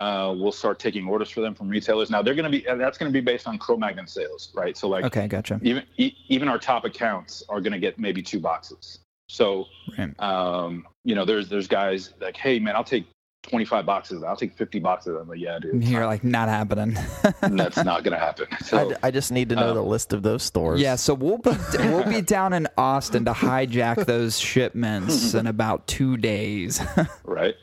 [0.00, 2.10] uh, we'll start taking orders for them from retailers.
[2.10, 4.76] Now they're going to be uh, that's going to be based on Cro-Magnon sales, right?
[4.76, 5.60] So like Okay, gotcha.
[5.62, 9.00] even e- even our top accounts are going to get maybe two boxes.
[9.28, 9.66] So
[9.98, 10.18] Right.
[10.20, 13.06] um, you know, there's there's guys like, hey man, I'll take
[13.44, 14.22] 25 boxes.
[14.22, 15.16] I'll take 50 boxes.
[15.18, 16.96] I'm like, yeah, dude, You're like not happening.
[17.40, 18.46] that's not going to happen.
[18.64, 20.80] So I, I just need to know uh, the list of those stores.
[20.80, 25.86] Yeah, so we'll be we'll be down in Austin to hijack those shipments in about
[25.86, 26.80] two days.
[27.24, 27.54] right,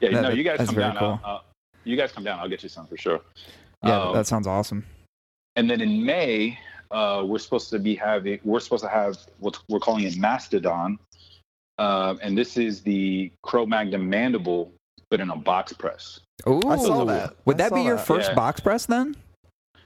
[0.00, 0.96] yeah, That- no, you guys that's come down.
[0.96, 1.20] cool.
[1.24, 1.44] I'll, I'll,
[1.84, 2.38] you guys come down.
[2.38, 3.20] I'll get you some for sure.
[3.84, 4.84] yeah, Um, that sounds awesome.
[5.56, 6.58] And then in May,
[6.90, 10.98] uh, we're supposed to be having we're supposed to have what we're calling a mastodon,
[11.78, 14.72] uh, and this is the Cro-Magnon mandible,
[15.10, 16.20] but in a box press.
[16.48, 17.34] Ooh, I saw that.
[17.44, 18.06] Would I that be your that.
[18.06, 18.34] first Yeah.
[18.34, 19.14] box press then?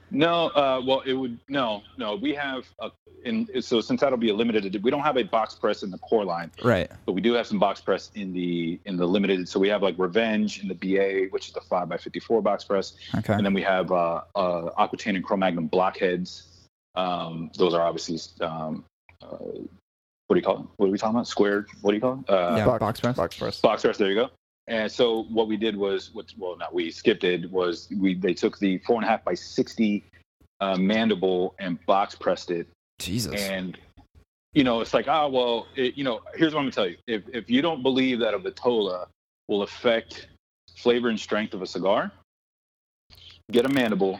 [0.09, 2.15] No, uh, well, it would no, no.
[2.15, 2.89] We have a,
[3.25, 5.97] in so since that'll be a limited, we don't have a box press in the
[5.97, 6.89] core line, Right.
[7.05, 9.49] but we do have some box press in the in the limited.
[9.49, 12.41] So we have like Revenge in the BA, which is the five by fifty four
[12.41, 12.93] box press.
[13.17, 13.33] Okay.
[13.33, 16.47] And then we have uh, uh, Aquitaine and Cro-Magnon blockheads.
[16.95, 18.85] Um, those are obviously um,
[19.21, 20.65] uh, what do you call it?
[20.77, 21.27] What are we talking about?
[21.27, 21.67] Squared?
[21.81, 22.29] What do you call it?
[22.31, 23.15] Uh, Yeah, box, box press.
[23.17, 23.59] Box press.
[23.61, 23.97] Box press.
[23.97, 24.29] There you go.
[24.69, 28.33] And so what we did was, what, well, not we skipped it was we they
[28.33, 30.03] took the four and a half by sixty
[30.59, 32.67] uh, mandible and box pressed it,
[32.99, 33.33] Jesus.
[33.41, 33.77] and
[34.53, 36.97] you know it's like ah well it, you know here's what I'm gonna tell you
[37.07, 39.05] if if you don't believe that a vitola
[39.47, 40.27] will affect
[40.75, 42.11] flavor and strength of a cigar,
[43.51, 44.19] get a mandible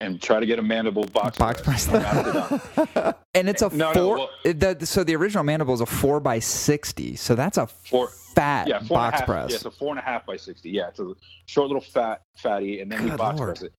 [0.00, 1.86] and try to get a mandible box, Box press.
[1.88, 3.14] press.
[3.34, 4.16] And it's a No, no, four.
[4.18, 7.14] well- the, so the original mandible is a four by sixty.
[7.16, 9.50] So that's a Four- fat yeah, four and a box half- press.
[9.50, 10.70] Yeah, it's a four and a half by sixty.
[10.70, 11.14] Yeah, it's a
[11.46, 13.56] short little fat fatty, and then we box Lord.
[13.56, 13.72] press it.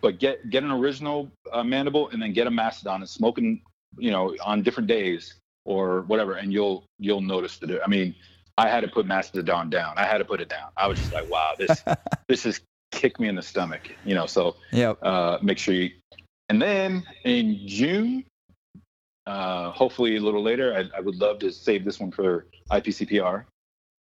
[0.00, 3.62] But get get an original uh, mandible, and then get a mastodon and smoking,
[3.98, 5.34] you know, on different days
[5.64, 7.66] or whatever, and you'll you'll notice the.
[7.66, 8.14] di- I mean,
[8.58, 9.94] I had to put mastodon down.
[9.96, 10.70] I had to put it down.
[10.76, 11.82] I was just like, wow, this
[12.28, 12.60] this is
[12.90, 14.26] kick me in the stomach, you know.
[14.26, 15.90] So yeah, uh, make sure you.
[16.48, 18.24] And then in June,
[19.26, 23.44] uh, hopefully a little later, I, I would love to save this one for IPCPR.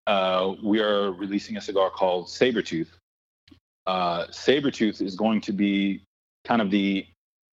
[0.08, 2.88] Uh, we are releasing a cigar called Sabretooth.
[3.86, 6.02] Uh, Sabretooth is going to be
[6.46, 7.06] kind of the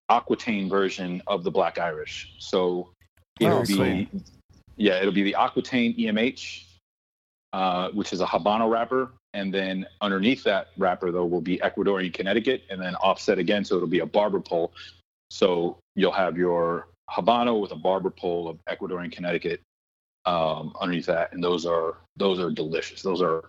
[0.10, 2.36] Aquitaine version of the Black Irish.
[2.38, 2.91] So
[3.39, 4.08] it'll Oh, be,
[4.78, 6.66] yeah, it'll be the Aquitaine EMH,
[7.54, 9.12] uh, which is a Habano wrapper.
[9.34, 13.66] And then underneath that wrapper, though, will be Ecuadorian Connecticut and then offset again.
[13.66, 14.74] So it'll be a barber pole.
[15.32, 19.60] So you'll have your Habano with a barber pole of Ecuadorian Connecticut
[20.26, 21.34] um, underneath that.
[21.34, 23.01] And those are those are delicious.
[23.01, 23.43] Those are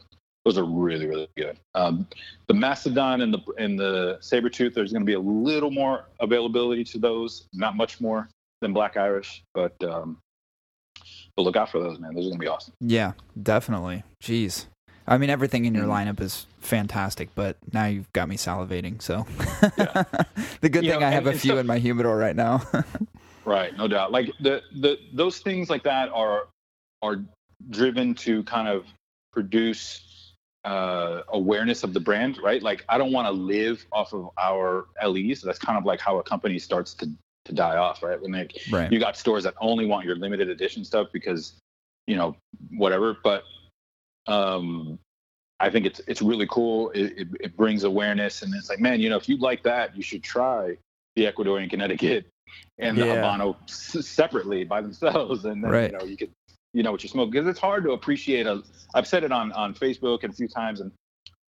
[0.45, 1.59] those are really, really good.
[1.75, 2.07] Um,
[2.49, 6.85] the Mastodon and the and the Sabretooth, there's going to be a little more availability
[6.85, 8.29] to those, not much more
[8.61, 10.19] than Black Irish, but um,
[11.37, 12.15] but look out for those, man.
[12.15, 12.75] Those are going to be awesome.
[12.81, 13.13] Yeah,
[13.43, 14.03] definitely.
[14.23, 14.67] Jeez.
[15.07, 16.15] I mean, everything in your Mhm.
[16.15, 19.03] lineup is fantastic, but now you've got me salivating.
[19.03, 19.27] So,
[19.77, 20.05] Yeah.
[20.63, 22.63] the good You thing know, I have and- a few in my humidor right now.
[23.47, 24.11] Right, no doubt.
[24.11, 26.49] Like the the those things like that are
[27.03, 27.23] are
[27.71, 28.85] driven to kind of
[29.33, 30.33] produce
[30.65, 32.63] uh, awareness of the brand, right?
[32.63, 35.43] Like I don't want to live off of our LEs.
[35.43, 37.11] That's kind of like how a company starts to
[37.45, 38.21] to die off, right?
[38.21, 38.91] When they right.
[38.91, 41.55] you got stores that only want your limited edition stuff because
[42.07, 42.37] you know
[42.77, 43.45] whatever but
[44.27, 44.99] um
[45.61, 49.01] i think it's it's really cool it, it, it brings awareness and it's like man
[49.01, 50.77] you know if you like that you should try
[51.17, 52.27] the ecuadorian connecticut
[52.79, 53.17] and the Yeah.
[53.17, 55.93] habano s- separately by themselves and then Right.
[55.93, 56.31] you know you could
[56.75, 58.63] you know what you smoke because it's hard to appreciate a
[58.95, 60.93] i've said it on on facebook and a few times and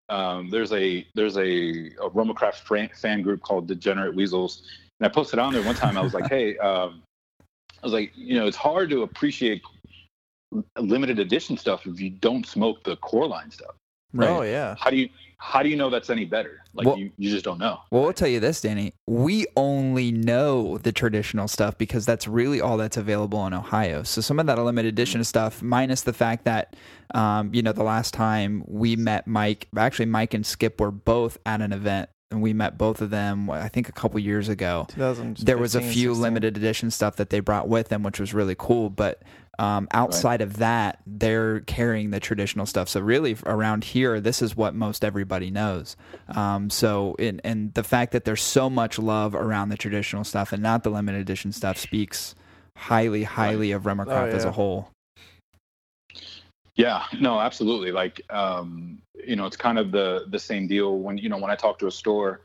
[0.09, 4.62] um, there's a there's a, a Romacraft fan, fan group called Degenerate Weasels,
[5.01, 5.97] and I posted on there one time.
[5.97, 7.03] I was like, hey, um,
[7.83, 9.62] I was like, you know, it's hard to appreciate
[10.79, 13.74] limited edition stuff if you don't smoke the core line stuff.
[14.12, 14.31] right.
[14.31, 14.77] Oh yeah.
[14.79, 15.09] How do you
[15.39, 16.62] how do you know that's any better?
[16.74, 17.80] Like Well- you, you just don't know.
[17.91, 18.95] Well, I'll tell you this, Danny.
[19.07, 24.03] We only know the traditional stuff because that's really all that's available in Ohio.
[24.03, 26.74] So some of that limited edition stuff, minus the fact that,
[27.14, 31.39] um, you know, the last time we met Mike, actually Mike and Skip were both
[31.47, 33.49] at an event, and we met both of them.
[33.51, 34.87] I think a couple years ago.
[34.97, 36.20] There was a few 16.
[36.20, 38.91] limited edition stuff that they brought with them, which was really cool.
[38.91, 39.22] But
[39.59, 42.89] um, outside of that, they're carrying the traditional stuff.
[42.89, 45.97] So really, around here, this is what most everybody knows.
[46.29, 50.53] Um, so, in, and the fact that there's so much love around the traditional stuff
[50.53, 52.35] and not the limited edition stuff speaks
[52.77, 54.51] highly, highly of Roma Craft as yeah.
[54.51, 54.91] a whole.
[56.75, 57.91] Yeah, no, absolutely.
[57.91, 61.51] Like, um, you know, it's kind of the the same deal when you know when
[61.51, 62.43] I talk to a store,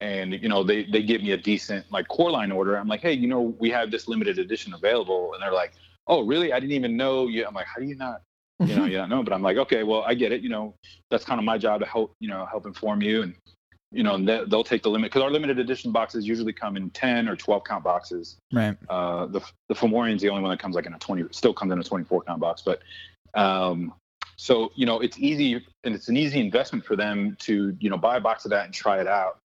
[0.00, 2.76] and you know they they give me a decent like core line order.
[2.76, 5.72] I'm like, hey, you know, we have this limited edition available, and they're like,
[6.06, 6.52] oh, really?
[6.52, 7.28] I didn't even know.
[7.28, 8.22] You, I'm like, how do you not?
[8.60, 9.22] You know, you don't know.
[9.22, 10.42] But I'm like, okay, well, I get it.
[10.42, 10.74] You know,
[11.10, 13.34] that's kind of my job to help you know help inform you, and
[13.92, 16.76] you know, and they, they'll take the limit because our limited edition boxes usually come
[16.76, 18.36] in 10 or 12 count boxes.
[18.52, 18.76] Right.
[18.88, 21.72] Uh, the the Fomorian's the only one that comes like in a 20, still comes
[21.72, 22.62] in a 24 count box.
[22.62, 22.82] But
[23.34, 23.94] um,
[24.36, 27.96] so you know, it's easy and it's an easy investment for them to you know
[27.96, 29.38] buy a box of that and try it out.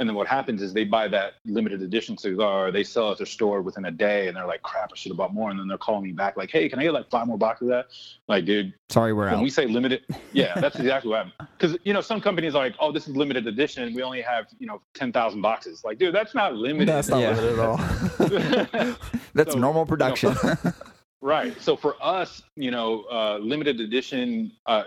[0.00, 3.16] And then what happens is they buy that limited edition cigar, they sell it at
[3.18, 5.58] their store within a day, and they're like, "Crap, I should have bought more." And
[5.58, 7.68] then they're calling me back like, "Hey, can I get like five more boxes of
[7.70, 7.86] that?"
[8.28, 9.32] Like, dude, Sorry, we're out.
[9.32, 9.42] when out.
[9.42, 11.48] we say limited, yeah, that's exactly what happened.
[11.58, 13.92] Because you know, some companies are like, "Oh, this is limited edition.
[13.92, 16.86] We only have you know ten thousand boxes." Like, dude, that's not limited.
[16.88, 17.30] That's not Yeah.
[17.30, 18.96] limited at all.
[19.34, 20.34] That's So, normal you know, production.
[21.20, 21.60] Right.
[21.60, 24.52] So for us, you know, uh, limited edition.
[24.66, 24.84] Uh,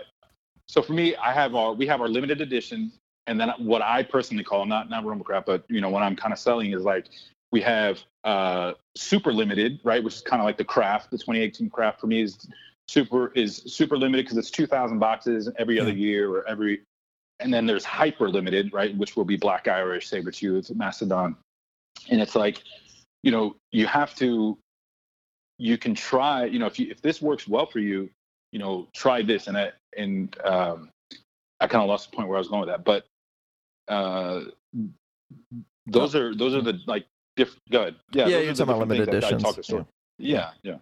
[0.66, 2.90] so for me, I have our we have our limited edition,
[3.26, 6.16] and then what I personally call not not rumble crap, but you know what I'm
[6.16, 7.06] kind of selling is like
[7.50, 11.10] we have uh, super limited, right, which is kind of like the craft.
[11.10, 12.46] The 2018 craft for me is
[12.88, 16.82] super is super limited because it's 2,000 boxes every other year or every.
[17.40, 21.36] And then there's hyper limited, right, which will be Black Irish, Saber Tooth, Macedon,
[22.08, 22.62] and it's like,
[23.24, 24.56] you know, you have to
[25.62, 28.10] you can try you know if you if this works well for you
[28.50, 30.90] you know try this and I, and um
[31.60, 33.06] i kind of lost the point where i was going with that but
[33.92, 34.40] uh
[35.86, 39.22] those are those are the like diff good yeah yeah, you're talking about limited things
[39.22, 39.42] that I editions.
[39.42, 39.86] talk to store.
[40.18, 40.76] yeah yeah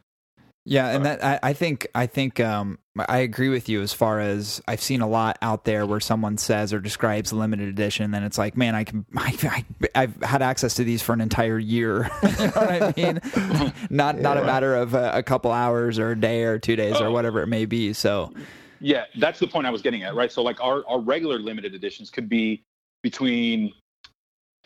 [0.66, 4.20] Yeah, and that I, I think I think um, I agree with you as far
[4.20, 8.04] as I've seen a lot out there where someone says or describes a limited edition,
[8.04, 9.64] and then it's like, man, I can I, I,
[10.02, 12.10] I've had access to these for an entire year.
[12.22, 13.72] you know what I mean?
[13.90, 17.00] not not a matter of a, a couple hours or a day or two days
[17.00, 17.12] or Oh.
[17.12, 17.92] whatever it may be.
[17.94, 18.30] So
[18.80, 20.30] Yeah, that's the point I was getting at, right?
[20.30, 22.64] So like our, our regular limited editions could be
[23.02, 23.72] between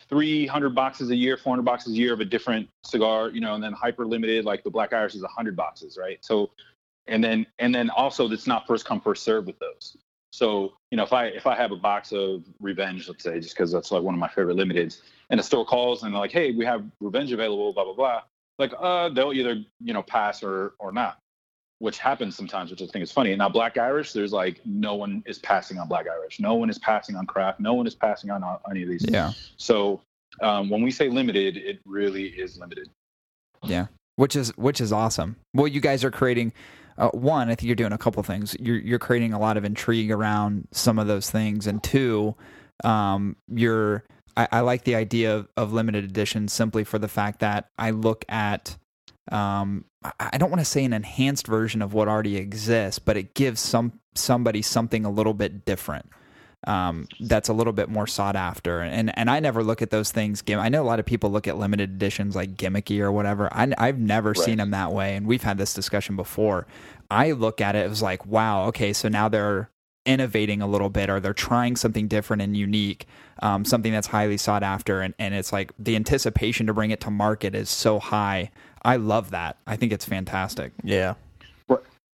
[0.09, 3.63] 300 boxes a year, 400 boxes a year of a different cigar, you know, and
[3.63, 6.19] then hyper limited, like the Black Irish is 100 boxes, right?
[6.23, 6.51] So,
[7.07, 9.97] and then and then also it's not first come first serve with those.
[10.33, 13.55] So you know, if I if I have a box of Revenge, let's say, just
[13.55, 16.33] because that's like one of my favorite limiteds, and a store calls and they're like,
[16.33, 18.23] hey, we have Revenge available, blah blah blah,
[18.59, 21.19] like uh, they'll either you know pass or or not
[21.85, 23.37] which happens sometimes, which I think is funny.
[23.37, 26.41] Now, Black Irish, there's like no one is passing on Black Irish.
[26.41, 27.61] No one is passing on craft.
[27.61, 29.05] No one is passing on any of these.
[29.07, 30.01] yeah, So
[30.41, 32.89] um, when we say limited, it really is limited.
[33.63, 35.37] yeah, which is which is awesome.
[35.53, 36.55] Well, you guys are creating.
[36.97, 38.57] Uh, one, I think you're doing a couple things.
[38.59, 42.35] You're you're creating a lot of intrigue around some of those things, and two,
[42.83, 44.05] um, you're
[44.39, 47.91] I, I like the idea of, of limited edition simply for the fact that I
[47.91, 48.77] look at
[49.33, 49.85] um,
[50.21, 53.61] I- don't want to say an enhanced version of what already exists, but it gives
[53.61, 56.09] some somebody something a little bit different.
[56.67, 60.11] Um, that's a little bit more sought after, and and I never look at those
[60.11, 60.43] things.
[60.49, 63.53] I know a lot of people look at limited editions like gimmicky or whatever.
[63.53, 64.39] I, I've never Right.
[64.39, 66.67] seen them that way, and we've had this discussion before.
[67.11, 69.69] I look at it as like, wow, okay, so now they're
[70.07, 73.07] innovating a little bit, or they're trying something different and unique,
[73.43, 77.01] um, something that's highly sought after, and and it's like the anticipation to bring it
[77.03, 78.51] to market is so high.
[78.85, 79.57] I love that.
[79.67, 80.73] I think it's fantastic.
[80.83, 81.15] Yeah.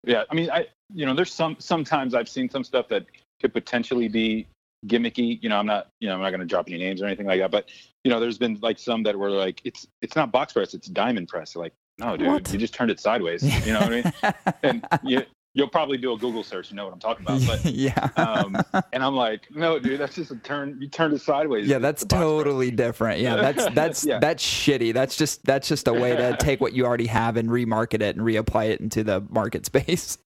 [0.05, 3.05] Yeah, I mean, I you know, there's some sometimes I've seen some stuff that
[3.41, 4.47] could potentially be
[4.87, 5.41] gimmicky.
[5.43, 7.27] You know, I'm not you know I'm not going to drop any names or anything
[7.27, 7.69] like that, but
[8.03, 10.87] you know, there's been like some that were like it's it's not box press, it's
[10.87, 11.55] diamond press.
[11.55, 12.53] Like, no, dude, What?
[12.53, 13.43] you just turned it sideways.
[13.67, 14.33] You know what I mean?
[14.63, 17.65] And you you'll probably do a Google search, you know what I'm talking about, but.
[17.73, 18.09] yeah.
[18.17, 18.55] um,
[18.93, 20.77] and I'm like, no, dude, that's just a turn.
[20.79, 21.67] You turned it sideways.
[21.67, 23.19] yeah, that's totally different.
[23.19, 24.19] Yeah, that's that's Yeah.
[24.19, 24.93] that's shitty.
[24.93, 28.15] That's just that's just a way to take what you already have and remarket it
[28.15, 30.17] and reapply it into the market space.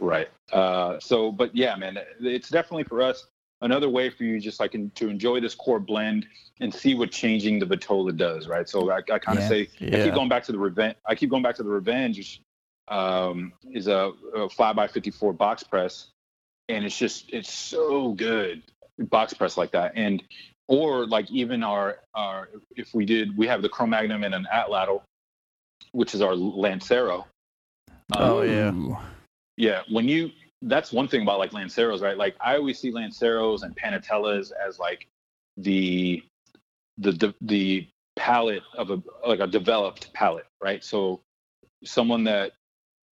[0.00, 0.28] right.
[0.52, 3.26] Uh, so, but yeah, man, it's definitely for us
[3.60, 6.26] another way for you just like in, to enjoy this core blend
[6.60, 8.46] and see what changing the Vitola does.
[8.48, 8.68] Right.
[8.68, 9.48] So I, I kind of Yeah.
[9.48, 10.96] say I keep going back to the revenge.
[11.06, 12.40] I keep going back to the revenge.
[12.90, 16.08] Um, is a, a five by fifty four box press,
[16.68, 18.62] and it's just it's so good.
[18.98, 20.22] box press like that, and
[20.68, 25.02] or like even our our if we did we have the Cro-Magnon and an Atlatl,
[25.92, 27.26] which is our Lancero.
[28.16, 28.72] Oh, yeah.
[29.56, 30.30] Yeah, when you
[30.62, 32.16] that's one thing about like Lanceros, right?
[32.16, 35.06] Like I always see Lanceros and Panatellas as like
[35.56, 36.22] the
[36.98, 40.84] the the, the palette of a like a developed palette, right?
[40.84, 41.20] So
[41.84, 42.52] someone that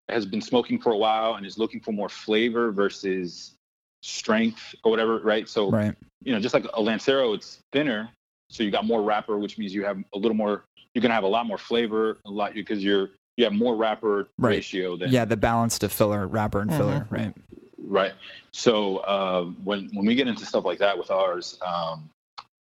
[0.09, 3.55] has been smoking for a while and is looking for more flavor versus
[4.03, 5.49] strength or whatever, right?
[5.49, 5.95] So Right.
[6.23, 8.09] you know, just like a Lancero, it's thinner,
[8.49, 10.65] so you got more wrapper, which means you have a little more.
[10.93, 14.29] You're gonna have a lot more flavor, a lot because you're you have more wrapper
[14.37, 14.55] Right.
[14.55, 17.05] ratio than Yeah, the balance to filler, wrapper, and filler.
[17.09, 17.33] Right.
[17.77, 18.13] right.
[18.51, 22.09] So uh, when when we get into stuff like that with ours, um,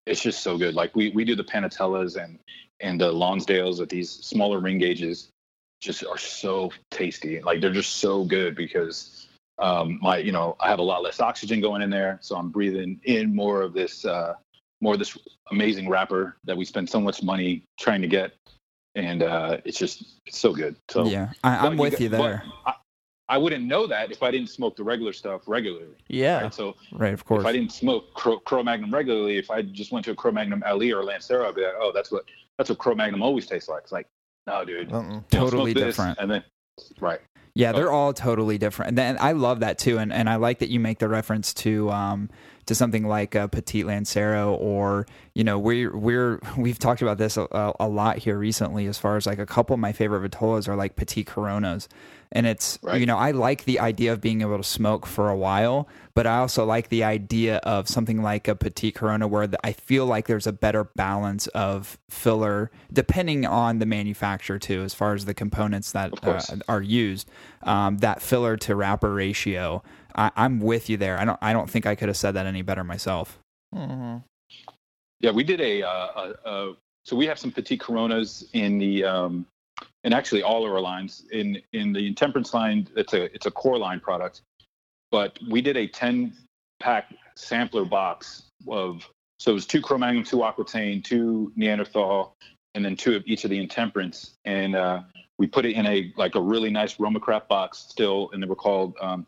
[0.06, 0.74] it's just so good.
[0.74, 2.38] Like we we do the Panatellas and
[2.80, 5.28] and the Lonsdales with these smaller ring gauges,
[5.82, 7.42] just are so tasty.
[7.42, 9.26] Like they're just so good because
[9.58, 12.48] um, my you know I have a lot less oxygen going in there, so I'm
[12.50, 14.34] breathing in more of this uh,
[14.80, 15.18] more of this
[15.50, 18.32] amazing wrapper that we spend so much money trying to get,
[18.94, 20.76] and uh, it's just it's so good.
[20.88, 22.44] So yeah, I, I'm but with got- you there.
[22.64, 22.74] I,
[23.28, 25.94] I wouldn't know that if I didn't smoke the regular stuff regularly.
[26.08, 26.42] Yeah.
[26.42, 26.54] Right?
[26.54, 27.40] So Right, of course.
[27.40, 30.92] if I didn't smoke Cro, Cro-Magnon regularly, if I just went to a Cro-Magnon LE
[30.92, 32.24] or Lancero, I'd be like, oh, that's what
[32.58, 33.84] that's what Cro-Magnon always tastes like.
[33.84, 34.06] It's like,
[34.46, 35.20] no, dude, Uh-uh.
[35.30, 36.18] Totally different.
[36.18, 36.44] And then,
[37.00, 37.20] right,
[37.54, 39.98] Yeah, they're all totally different, and then I love that too.
[39.98, 42.30] And, and I like that you make the reference to um,
[42.66, 47.36] to something like a Petit Lancero, or you know, we're we're we've talked about this
[47.36, 48.86] a, a lot here recently.
[48.86, 51.88] As far as like a couple of my favorite Vitolas are like Petit Coronas,
[52.32, 52.98] and it's Right.
[53.00, 56.26] you know I like the idea of being able to smoke for a while, but
[56.26, 60.06] I also like the idea of something like a petite Corona where the, I feel
[60.06, 65.24] like there's a better balance of filler depending on the manufacturer too, as far as
[65.24, 67.30] the components that uh, are used.
[67.62, 69.82] Um, that filler to wrapper ratio,
[70.16, 71.18] I, I'm with you there.
[71.18, 73.38] I don't I don't think I could have said that any better myself.
[73.72, 74.16] hmm
[75.20, 75.88] yeah, we did a, uh,
[76.44, 76.74] a, a
[77.04, 79.46] so we have some petite Coronas in the um,
[80.04, 82.88] and actually all of our lines in in the intemperance line.
[82.96, 84.42] It's a it's a core line product,
[85.10, 86.32] but we did a ten
[86.80, 92.36] pack sampler box of so it was two Cro-Magnon, two Aquitaine, two Neanderthal,
[92.74, 95.00] and then two of each of the intemperance, and uh,
[95.38, 98.54] we put it in a like a really nice Romacraft box still, and they were
[98.54, 99.26] called um,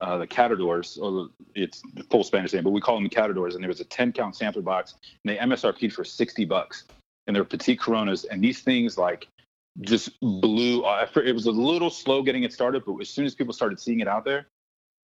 [0.00, 3.54] uh, the Catadors, or it's the full Spanish name, but we call them the Catadors,
[3.54, 6.84] and there was a 10 count sampler box, and they MSRP'd for 60 bucks,
[7.26, 9.28] and they're petite Coronas, and these things like
[9.82, 10.84] just blew.
[10.84, 14.00] It was a little slow getting it started, but as soon as people started seeing
[14.00, 14.46] it out there,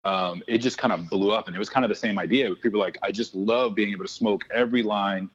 [0.03, 2.53] um, it just kind of blew up, and it was kind of the same idea.
[2.55, 5.29] People like, I just love being able to smoke every line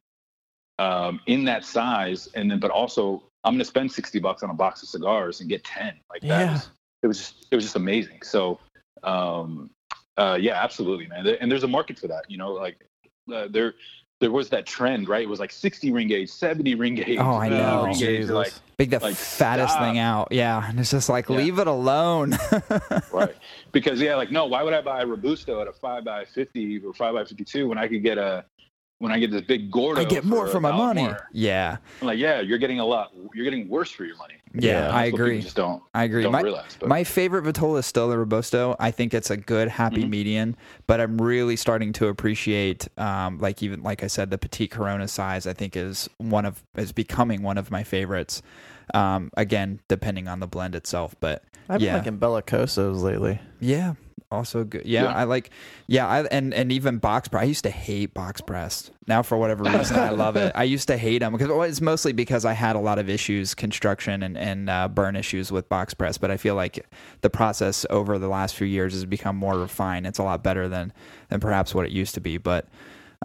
[0.79, 4.49] um, in that size, and then but also I'm going to spend 60 bucks on
[4.49, 5.93] a box of cigars and get 10.
[6.09, 6.53] Like that Yeah.
[6.53, 6.69] was
[7.01, 8.21] it was just it was just amazing.
[8.23, 8.59] So
[9.03, 9.69] um,
[10.17, 11.27] uh, yeah, absolutely, man.
[11.27, 12.29] And there's a market for that.
[12.29, 12.77] You know, like
[13.33, 13.75] uh, there
[14.23, 15.21] there was that trend, right?
[15.23, 17.17] It was like 60 ring gauge, 70 ring gauge.
[17.19, 17.83] Oh, I know.
[17.83, 18.33] Ring gauge, Jesus.
[18.33, 19.83] like Big the Like, fattest stop.
[19.83, 20.29] thing out.
[20.31, 21.35] Yeah, and it's just like Yeah.
[21.37, 22.31] leave it alone.
[23.11, 23.35] right
[23.73, 26.79] because yeah like no why would i buy a robusto at a 5 by 50
[26.85, 28.45] or 5 by 52 when i could get a
[29.03, 31.03] when i get this big gordo I get more for my money.
[31.03, 31.27] more?
[31.33, 34.87] Yeah, I'm like yeah you're getting a lot you're getting worse for your money yeah,
[34.89, 35.41] Yeah, I That's what agree.
[35.41, 36.23] just don't I agree.
[36.23, 38.75] don't My, realize but my favorite Vitola is still the Robusto.
[38.79, 40.09] I think it's a good, happy Mhm.
[40.09, 44.69] median, but I'm really starting to appreciate, um, like even like I said, the Petite
[44.69, 45.47] Corona size.
[45.47, 48.43] I think is one of is becoming one of my favorites.
[48.93, 51.95] Um, again, depending on the blend itself, but I've been Yeah.
[51.97, 53.39] liking Bellicosos lately.
[53.59, 53.93] yeah,
[54.33, 54.85] also good.
[54.85, 55.13] Yeah, Yeah.
[55.13, 55.51] I like.
[55.87, 57.41] Yeah, I, and and even box press.
[57.41, 58.91] I used to hate box press.
[59.07, 60.51] Now for whatever reason, I love it.
[60.55, 63.09] I used to hate them because well, it's mostly because I had a lot of
[63.09, 66.17] issues, construction and and uh, burn issues with box press.
[66.17, 66.85] But I feel like
[67.21, 70.07] the process over the last few years has become more refined.
[70.07, 70.91] It's a lot better than
[71.29, 72.37] than perhaps what it used to be.
[72.37, 72.67] But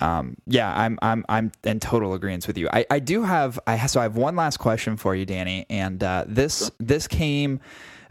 [0.00, 2.68] um, yeah, I'm I'm I'm in total agreement with you.
[2.72, 6.02] I, I do have I so I have one last question for you, Danny, and
[6.02, 7.60] uh, this this came.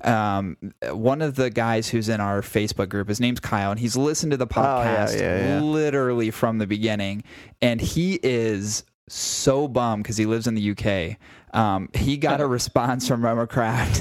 [0.04, 0.58] Um,
[0.92, 4.32] one of the guys who's in our Facebook group, his name's Kyle, and he's listened
[4.32, 5.60] to the Oh, yeah, podcast yeah, yeah.
[5.62, 7.24] literally from the beginning,
[7.62, 11.18] and he is so bummed because he lives in the UK.
[11.54, 13.98] Um, he got a response from Remocraft.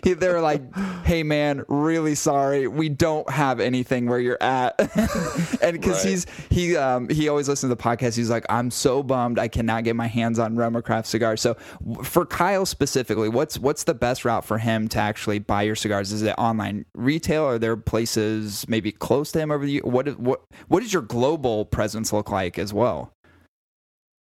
[0.04, 0.62] He- they were like,
[1.04, 4.78] "Hey man, really sorry, we don't have anything where you're at."
[5.62, 6.10] and because Right.
[6.10, 9.48] he's he um, he always listens to the podcast, he's like, "I'm so bummed I
[9.48, 11.54] cannot get my hands on Roma Craft cigars." So
[12.02, 16.12] for Kyle specifically, what's what's the best route for him to actually buy your cigars?
[16.12, 17.44] Is it online retail?
[17.44, 19.80] Are there places maybe close to him over the?
[19.84, 23.12] What is what what does your global presence look like as well?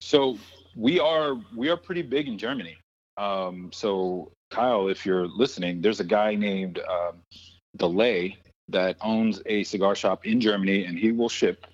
[0.02, 0.38] So
[0.76, 2.78] we are we are pretty big in Germany.
[3.18, 7.22] Um, so Kyle, if you're listening, there's a guy named um,
[7.78, 8.38] Delay
[8.70, 11.66] that owns a cigar shop in Germany, and he will ship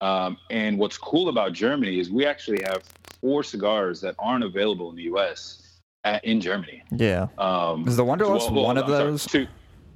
[0.00, 2.82] Um, and what's cool about Germany is we actually have
[3.20, 5.80] four cigars that aren't available in the U.S.
[6.04, 6.82] At, in Germany.
[6.92, 7.26] Yeah.
[7.38, 9.26] Um, Is the Wunderlust one of I'm sorry, those?
[9.26, 9.46] two,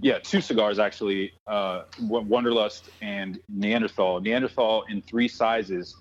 [0.00, 1.32] yeah, two cigars actually.
[1.46, 4.20] Uh, Wunderlust and Neanderthal.
[4.20, 5.96] Neanderthal in three sizes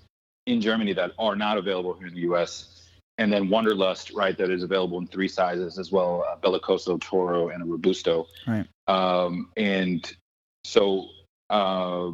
[0.46, 2.88] in Germany that are not available here in the U.S.
[3.18, 7.50] And then Wunderlust, right, that is available in three sizes as well: uh, Bellicoso, Toro,
[7.50, 8.28] and a Robusto.
[8.48, 8.66] Right.
[8.88, 10.12] Um, and
[10.64, 11.08] so
[11.50, 12.12] uh,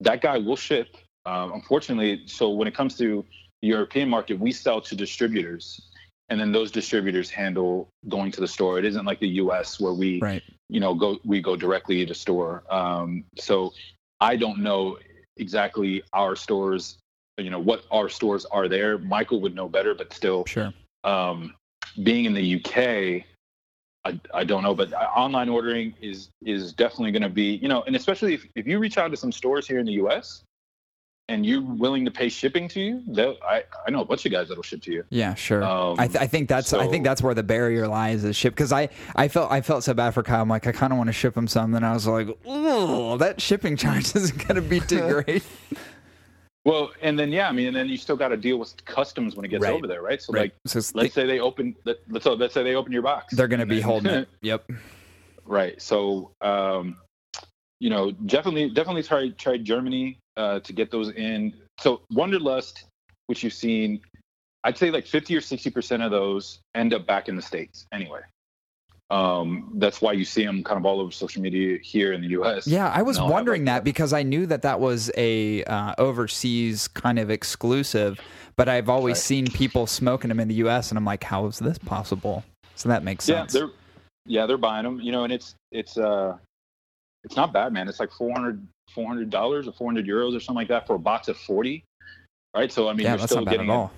[0.00, 0.96] that guy will ship.
[1.24, 3.24] Um, unfortunately, so when it comes to
[3.62, 5.80] the European market, we sell to distributors,
[6.28, 8.78] and then those distributors handle going to the store.
[8.78, 9.80] It isn't like the U.S.
[9.80, 10.42] where we, Right.
[10.68, 12.62] you know, go we go directly to store.
[12.70, 13.72] Um, so
[14.20, 14.98] I don't know
[15.38, 16.98] exactly our stores,
[17.38, 18.98] you know, what our stores are there.
[18.98, 20.72] Michael would know better, but still, Sure.
[21.04, 21.54] um,
[22.02, 23.24] being in the UK,
[24.04, 27.82] I, I don't know, but online ordering is is definitely going to be, you know,
[27.82, 30.44] and especially if, if you reach out to some stores here in the US
[31.28, 34.30] and you're willing to pay shipping to you, they'll- I, I know a bunch of
[34.32, 35.02] guys that'll ship to you.
[35.10, 35.64] Yeah, sure.
[35.64, 38.54] Um, I, th- I think that's I think that's where the barrier lies is ship
[38.54, 40.42] because I, I felt I felt so bad for Kyle.
[40.42, 41.82] I'm like I kind of want to ship him something.
[41.82, 45.42] I was like, ooh, that shipping charge isn't gonna be too great.
[46.66, 49.36] Well, and then yeah, I mean, and then you still got to deal with customs
[49.36, 49.72] when it gets Right.
[49.72, 50.20] over there, right?
[50.20, 50.52] So Right.
[50.64, 53.34] like, So let's say they open, let, let's so let's say they open your box.
[53.36, 54.28] they're gonna be holding it.
[54.42, 54.72] Yep.
[55.44, 55.80] Right.
[55.80, 56.96] So, um,
[57.78, 61.54] you know, definitely, definitely try try Germany uh, to get those in.
[61.78, 62.82] So, Wunderlust,
[63.28, 64.00] which you've seen,
[64.64, 67.86] I'd say like fifty or sixty percent of those end up back in the states
[67.92, 68.22] anyway.
[69.10, 72.28] Um, that's why you see them kind of all over social media here in the
[72.28, 72.66] U.S.
[72.66, 76.88] Yeah, I was wondering like, that because I knew that that was a uh, overseas
[76.88, 78.18] kind of exclusive,
[78.56, 79.22] but I've always Right.
[79.22, 80.90] seen people smoking them in the U.S.
[80.90, 82.42] and I'm like, how is this possible?
[82.74, 83.52] So that makes Yeah, sense.
[83.52, 83.70] they're
[84.26, 85.00] yeah they're buying them.
[85.00, 86.36] You know, and it's it's uh
[87.22, 87.88] it's not bad, man.
[87.88, 88.60] It's like 400
[89.30, 91.84] dollars or four hundred euros or something like that for a box of forty.
[92.56, 92.72] Right.
[92.72, 93.92] So I mean, yeah, you're that's still not bad getting it- all.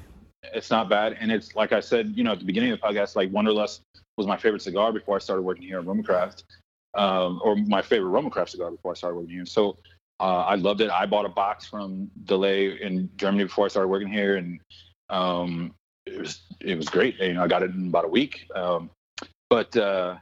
[0.55, 2.87] it's not bad and it's like i said you know at the beginning of the
[2.87, 3.81] podcast like wunderlust
[4.19, 6.43] was my favorite cigar before i started working here at Romacraft,
[6.95, 9.47] um, or my favorite Romacraft cigar before i started working here.
[9.47, 9.79] So
[10.21, 10.91] uh, i loved it.
[10.91, 14.61] I bought a box from delay in germany before i started working here and
[15.09, 15.73] um,
[16.05, 17.17] it was it was great.
[17.19, 18.47] You know i got it in about a week.
[18.55, 18.91] Um,
[19.49, 20.17] but uh,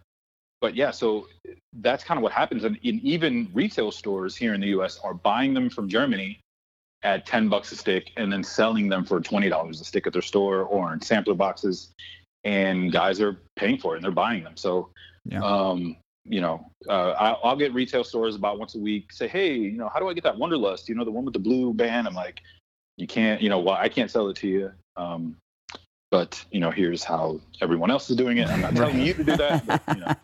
[0.61, 1.27] but yeah so
[1.81, 2.65] that's kind of what happens.
[2.65, 6.41] And in even retail stores here in the us are buying them from germany
[7.03, 10.23] at 10 bucks a stick and then selling them for $20 a stick at their
[10.23, 11.93] store or in sampler boxes
[12.45, 14.91] and guys are paying for it and they're buying them so
[15.25, 15.43] Yeah.
[15.43, 19.55] um you know uh, I, i'll get retail stores about once a week say hey
[19.55, 21.73] you know how do i get that wunderlust you know the one with the blue
[21.73, 22.41] band i'm like
[22.97, 25.37] you can't you know well i can't sell it to you um
[26.11, 29.25] but you know here's how everyone else is doing it i'm not telling you to
[29.25, 30.13] do that but, you know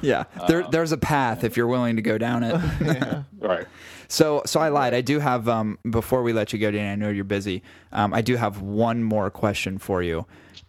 [0.00, 2.54] Yeah, there, Uh, there's a path if you're willing to go down it.
[2.80, 3.24] yeah.
[3.40, 3.66] right
[4.08, 4.94] So, so I lied.
[4.94, 5.48] I do have.
[5.48, 6.92] Um, before we let you go, Dan.
[6.92, 7.62] I know you're busy.
[7.92, 10.24] Um, I do have one more question for you,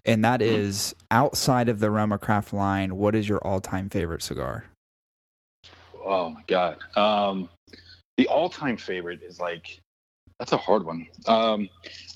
[0.08, 0.98] and that Mm-hmm.
[1.12, 4.66] outside of the Romacraft line, what is your all-time favorite cigar?
[6.04, 6.78] Oh my god.
[6.96, 7.50] Um,
[8.18, 9.80] the all-time favorite is like
[10.40, 11.08] that's a hard one.
[11.28, 11.68] Um,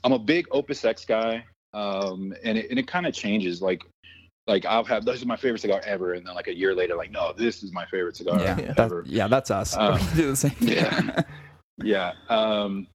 [0.03, 1.43] I'm a big Opus X guy,
[1.73, 3.61] um, and it, and it kind of changes.
[3.61, 3.83] Like,
[4.47, 6.95] like I'll have this is my favorite cigar ever, and then like a year later,
[6.95, 9.01] like no, this is my favorite cigar yeah, ever.
[9.01, 9.75] that, yeah, that's us.
[9.77, 10.55] We do the same.
[10.59, 11.21] yeah.
[11.83, 12.13] yeah.
[12.29, 12.87] Um,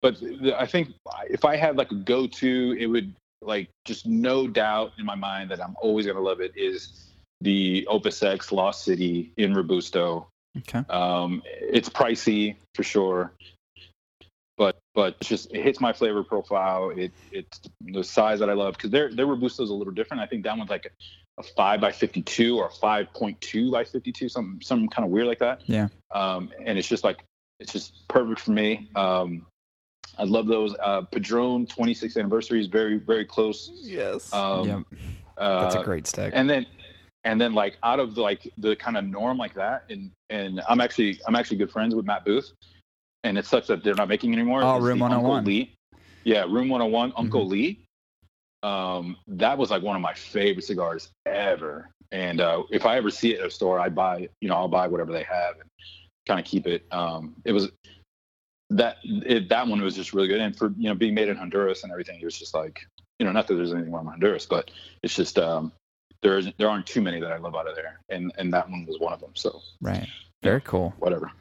[0.00, 0.16] but
[0.56, 0.90] I think
[1.28, 3.12] if I had like a go-to, it would
[3.42, 7.08] like just no doubt in my mind that I'm always gonna love it is
[7.40, 10.28] the Opus X Lost City in Robusto.
[10.58, 10.82] okay.
[10.90, 13.32] Um, it's pricey for sure,
[14.56, 16.90] but but it's just it hits my flavor profile.
[16.90, 20.22] It it's the size that I love because their their robusto is a little different.
[20.22, 23.70] I think that one's like a, a five by fifty two or five point two
[23.70, 25.62] by fifty two, some some kind of weird like that.
[25.66, 25.88] Yeah.
[26.12, 27.22] Um, and it's just like
[27.60, 28.90] it's just perfect for me.
[28.96, 29.46] Um,
[30.18, 30.74] I love those.
[30.82, 33.70] Uh, Padron 26th anniversary is very very close.
[33.82, 34.32] Yes.
[34.32, 34.82] Um, yep.
[35.36, 36.32] uh, That's a great stick.
[36.34, 36.66] and then
[37.24, 40.62] and then like out of the, like the kind of norm like that and and
[40.68, 42.52] i'm actually i'm actually good friends with matt booth
[43.24, 45.44] and it's such that they're not making anymore Oh, is Room the Uncle 101.
[45.44, 45.74] lee
[46.24, 47.50] yeah room 101 uncle Mm-hmm.
[47.50, 47.84] lee
[48.62, 53.10] um that was like one of my favorite cigars ever and uh if i ever
[53.10, 55.68] see it at a store i buy you know i'll buy whatever they have and
[56.26, 57.68] kind of keep it um it was
[58.70, 61.36] that it, that one was just really good and for you know being made in
[61.36, 62.86] honduras and everything it was just like
[63.18, 64.70] you know not that there's anything wrong with honduras but
[65.02, 65.72] it's just um
[66.22, 68.68] there isn't there aren't too many that I love out of there, and and that
[68.68, 69.30] one was one of them.
[69.34, 70.06] So right.
[70.42, 70.94] Very cool.
[70.98, 71.32] whatever.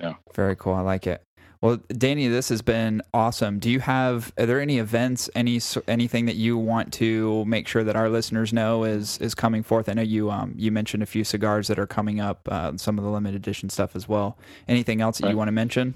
[0.00, 0.74] Yeah, very cool.
[0.74, 1.22] I like it.
[1.60, 3.58] Well, Danny, this has been awesome.
[3.58, 4.32] Do you have?
[4.38, 8.52] Are there any events, any anything that you want to make sure that our listeners
[8.52, 9.88] know is is coming forth?
[9.88, 12.98] I know you um you mentioned a few cigars that are coming up, uh, some
[12.98, 14.36] of the limited edition stuff as well.
[14.68, 15.94] Anything else that you want to mention?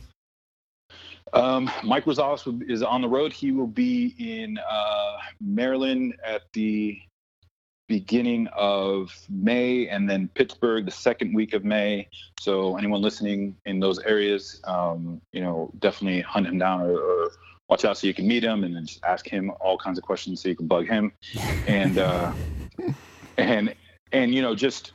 [1.32, 3.32] Um, Mike Rosales is on the road.
[3.32, 7.00] He will be in uh, Maryland at the
[7.88, 12.09] beginning of May, and then Pittsburgh the second week of May.
[12.38, 17.30] So anyone listening in those areas, um, you know, definitely hunt him down or, or
[17.68, 20.05] watch out so you can meet him, and then just ask him all kinds of
[20.05, 21.12] questions so you can bug him,
[21.66, 22.32] and uh,
[23.38, 23.74] and
[24.12, 24.92] and you know just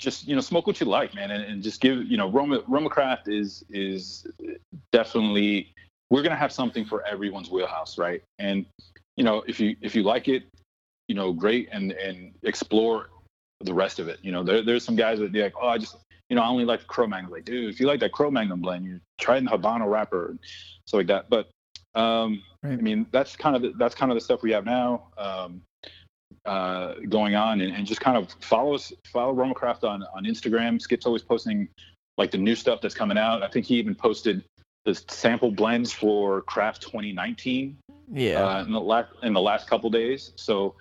[0.00, 2.62] just you know smoke what you like man and, and just give you know roma
[2.66, 4.26] roma craft is is
[4.92, 5.72] definitely
[6.08, 8.22] we're gonna have something for everyone's wheelhouse right?
[8.38, 8.66] And
[9.16, 10.44] you know if you if you like it
[11.06, 13.10] you know great and and explore
[13.60, 14.18] the rest of it.
[14.22, 15.96] You know there, there's some guys that be like oh i just
[16.30, 18.86] you know i only like the Cro-Magnon like dude if you like that Cro-Magnon blend
[18.86, 20.38] you try the habano wrapper and
[20.86, 21.28] stuff like that.
[21.28, 21.48] But
[21.94, 22.78] um Right.
[22.78, 25.08] i mean that's kind of the, that's kind of the stuff we have now.
[25.18, 25.62] Um
[26.46, 30.80] uh, going on and, and just kind of follow us, follow Romacraft on, on Instagram.
[30.80, 31.68] Skip's always posting
[32.18, 33.42] like the new stuff that's coming out.
[33.42, 34.44] I think he even posted
[34.84, 37.76] the sample blends for Craft 2019
[38.12, 38.42] Yeah.
[38.42, 40.32] uh, in the last in the last couple days.
[40.36, 40.74] So,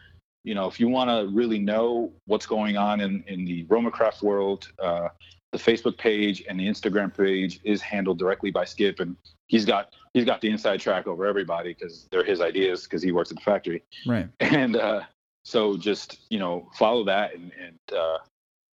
[0.46, 4.22] you know, if you want to really know what's going on in in the Romacraft
[4.22, 5.10] world, uh,
[5.52, 9.18] the Facebook page and the Instagram page is handled directly by Skip, and
[9.48, 13.12] he's got he's got the inside track over everybody because they're his ideas because he
[13.12, 14.28] works at the factory Right.
[14.40, 15.02] and uh,
[15.50, 18.18] so just you know follow that and and uh,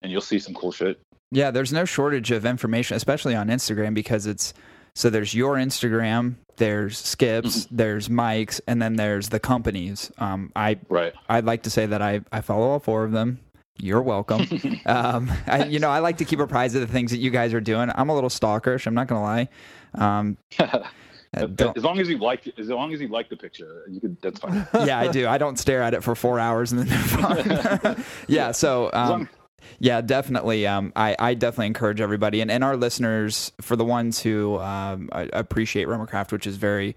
[0.03, 1.01] and you'll see some cool shit.
[1.33, 4.55] Yeah, there's no shortage of information, especially on Instagram, because it's
[4.95, 10.13] so there's your Instagram, there's Skips, there's Mike's, and then there's the companies.
[10.19, 11.13] Um, I Right.
[11.29, 13.41] I'd like to say that I I follow all four of them.
[13.79, 14.47] You're welcome.
[14.87, 17.53] um, I, you know, I like to keep apprised of the things that you guys
[17.53, 17.91] are doing.
[17.95, 18.87] I'm a little stalkerish.
[18.87, 19.49] I'm not gonna lie.
[19.95, 20.37] Um,
[21.37, 24.21] as long as you like as long as you like the picture, you could.
[24.23, 24.67] That's fine.
[24.87, 25.29] yeah, I do.
[25.29, 28.05] I don't stare at it for four hours and then on.
[28.27, 29.29] yeah, so um,
[29.79, 30.67] yeah, definitely.
[30.67, 35.09] Um, I, I definitely encourage everybody and, and our listeners for the ones who um,
[35.13, 36.97] appreciate Romacraft, which is very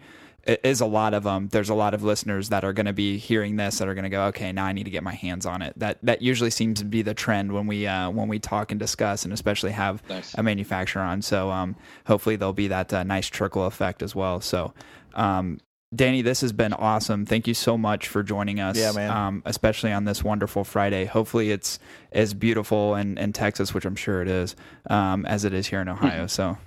[0.64, 1.50] is a lot of them.
[1.50, 4.04] There's a lot of listeners that are going to be hearing this that are going
[4.04, 5.74] to go, okay, now I need to get my hands on it.
[5.78, 8.80] That that usually seems to be the trend when we uh, when we talk and
[8.80, 10.34] discuss, and especially have Nice.
[10.36, 11.22] a manufacturer on.
[11.22, 11.76] So um,
[12.08, 14.42] hopefully there'll be that uh, nice trickle effect as well.
[14.42, 14.74] So.
[15.16, 15.60] Um,
[15.96, 17.26] Danny, this has been awesome.
[17.26, 18.78] Thank you so much for joining us.
[18.78, 19.10] Yeah, man.
[19.10, 21.06] Um, especially on this wonderful Friday.
[21.06, 21.80] Hopefully, it's
[22.12, 24.56] as beautiful in, in Texas, which I'm sure it is,
[24.88, 26.28] um, as it is here in Ohio.
[26.28, 26.60] So,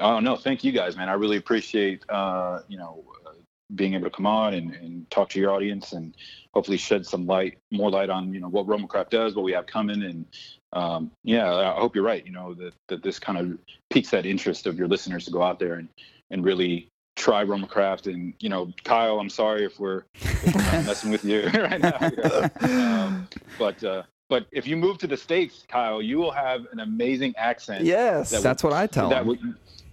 [0.00, 1.08] Oh no, thank you guys, man.
[1.08, 3.32] I really appreciate uh, you know uh,
[3.74, 6.16] being able to come on and, and talk to your audience and
[6.54, 9.66] hopefully shed some light, more light on you know what Romacraft does, what we have
[9.66, 10.26] coming, and
[10.72, 12.24] um, yeah, I hope you're right.
[12.24, 13.58] You know that that this kind of
[13.90, 15.88] piques that interest of your listeners to go out there and
[16.30, 18.12] and really try Romacraft.
[18.12, 22.50] And you know, Kyle, I'm sorry if we're, if we're messing with you right now.
[23.00, 23.28] Um,
[23.58, 27.34] but uh, but if you move to the states, Kyle, you will have an amazing
[27.36, 27.84] accent.
[27.84, 28.30] yes.
[28.30, 29.26] that that's what I tell that.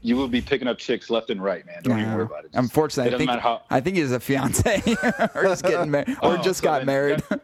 [0.02, 1.82] Would you will be picking up chicks left and right, man.
[1.84, 2.52] Don't even worry about it.
[2.52, 3.62] Just- Unfortunately, it I think how.
[3.70, 4.82] I think he's a fiance
[5.36, 7.24] or just getting married or Oh, just so got then- married.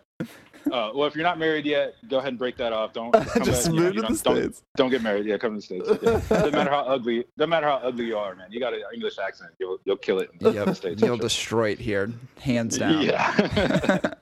[0.72, 2.94] Uh, well, if you're not married yet, go ahead and break that off.
[2.94, 4.64] Don't come Just back, you know, move you to don't, the don't- States.
[4.78, 5.26] Don't, get married.
[5.26, 5.90] Yeah, come to the states.
[6.02, 6.22] Yeah.
[6.30, 7.26] doesn't matter how ugly.
[7.38, 8.48] Doesn't matter how ugly you are, man.
[8.50, 9.52] You got an English accent.
[9.60, 10.30] You'll you'll kill it.
[10.40, 11.02] In Yep, the states.
[11.02, 11.22] you'll sure.
[11.22, 13.02] destroy it here, hands down.
[13.02, 14.14] Yeah.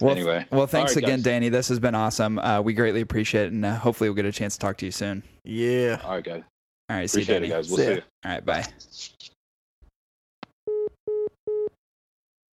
[0.00, 0.46] Well, anyway.
[0.50, 1.24] well, thanks All right, again, guys.
[1.24, 1.48] Danny.
[1.50, 2.38] This has been awesome.
[2.38, 4.86] Uh, we greatly appreciate it, and uh, hopefully we'll get a chance to talk to
[4.86, 5.22] you soon.
[5.44, 6.00] yeah.
[6.04, 6.42] All right, guys.
[6.90, 7.46] All right, see you, Appreciate Danny.
[7.46, 7.68] it, guys.
[7.68, 8.02] We'll See see you.
[8.24, 8.64] All right, bye.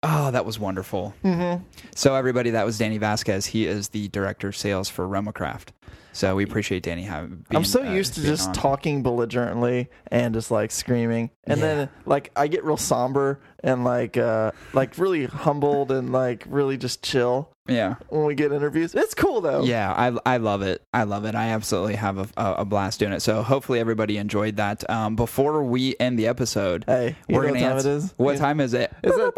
[0.05, 1.13] Oh, that was wonderful.
[1.25, 1.65] Mm-hmm.
[1.95, 3.47] So, everybody, that was Danny Vazquez.
[3.47, 5.69] He is the director of sales for Romacraft.
[6.13, 7.45] So, we appreciate Danny having.
[7.51, 8.55] I'm so being, uh, used to just on.
[8.55, 11.67] talking belligerently and just like screaming, and Yeah.
[11.75, 16.77] then like I get real somber and like uh like really humbled and like really
[16.77, 18.95] just chill Yeah, when we get interviews.
[18.95, 19.63] It's cool though.
[19.65, 20.83] yeah, I, I love it.
[20.95, 21.35] I love it.
[21.35, 23.21] I absolutely have a, a, blast doing it.
[23.21, 24.89] So, hopefully, everybody enjoyed that.
[24.89, 28.15] Um, before we end the episode, Hey, we're gonna what time answer-?
[28.17, 28.39] What Yeah.
[28.39, 28.93] time is it?
[29.03, 29.33] It's a,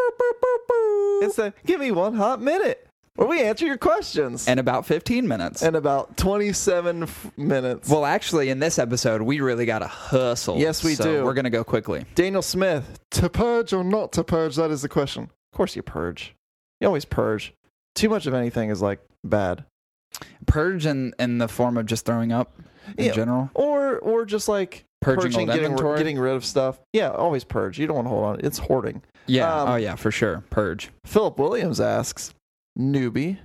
[1.26, 2.86] it's a give me one hot minute
[3.20, 5.62] where we answer your questions In about 15 minutes.
[5.62, 7.88] in about 27 f- minutes.
[7.88, 10.56] Well, actually, in this episode, we really got to hustle.
[10.58, 11.24] Yes, we So do.
[11.24, 12.04] We're going to go quickly.
[12.14, 14.56] Daniel Smith, to purge or not to purge?
[14.56, 15.24] That is the question.
[15.24, 16.34] Of course, you purge.
[16.80, 17.52] You always purge.
[17.94, 19.64] Too much of anything is like bad.
[20.46, 22.52] Purge in, in the form of just throwing up
[22.96, 23.12] in Yeah.
[23.12, 23.50] general.
[23.54, 25.98] Or or just like Purging, purging, getting, inventory.
[25.98, 26.78] getting rid of stuff.
[26.92, 27.78] Yeah, always purge.
[27.78, 28.40] You don't want to hold on.
[28.42, 29.02] It's hoarding.
[29.26, 29.62] yeah.
[29.62, 30.44] um, oh, yeah, for sure.
[30.50, 30.90] Purge.
[31.06, 32.34] Philip Williams asks,
[32.80, 33.38] newbie,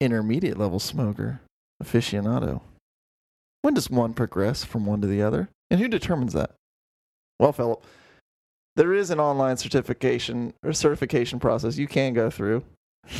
[0.00, 1.40] intermediate level smoker,
[1.82, 2.62] aficionado.
[3.62, 5.48] When does one progress from one to the other?
[5.70, 6.52] And who determines that?
[7.38, 7.84] Well, Philip,
[8.76, 12.64] there is an online certification or certification process you can go through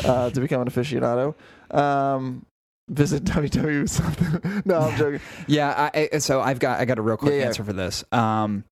[0.05, 1.35] uh, to become an aficionado.
[1.75, 2.47] Um,
[2.89, 4.63] visit www something.
[4.65, 5.21] no, I'm joking.
[5.47, 5.91] Yeah.
[5.95, 7.47] I, I- so I've got I got a real quick Yeah, yeah.
[7.47, 8.03] answer for this.
[8.13, 8.65] Um,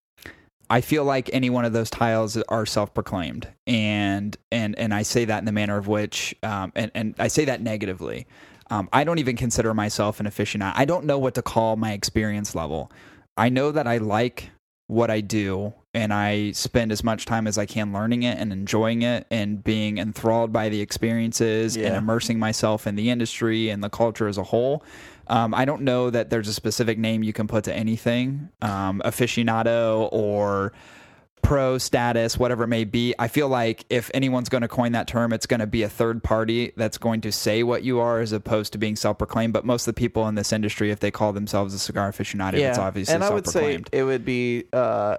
[0.69, 5.25] I feel like any one of those tiles are self-proclaimed, and and and I say
[5.25, 8.27] that in the manner of which, um, and and I say that negatively.
[8.69, 10.73] Um, I don't even consider myself an aficionado.
[10.75, 12.91] I don't know what to call my experience level.
[13.35, 14.51] I know that I like
[14.85, 18.53] what I do, and I spend as much time as I can learning it and
[18.53, 23.83] enjoying it, and being enthralled by the experiences and immersing myself in the industry and
[23.83, 24.83] the culture as a whole.
[25.29, 29.01] Um, I don't know that there's a specific name you can put to anything, um,
[29.05, 30.73] aficionado or
[31.41, 33.13] pro status, whatever it may be.
[33.17, 35.89] I feel like if anyone's going to coin that term, it's going to be a
[35.89, 39.53] third party that's going to say what you are as opposed to being self proclaimed.
[39.53, 42.55] But most of the people in this industry, if they call themselves a cigar aficionado,
[42.55, 43.89] it's obviously and I self would say proclaimed.
[43.91, 45.17] it would be uh,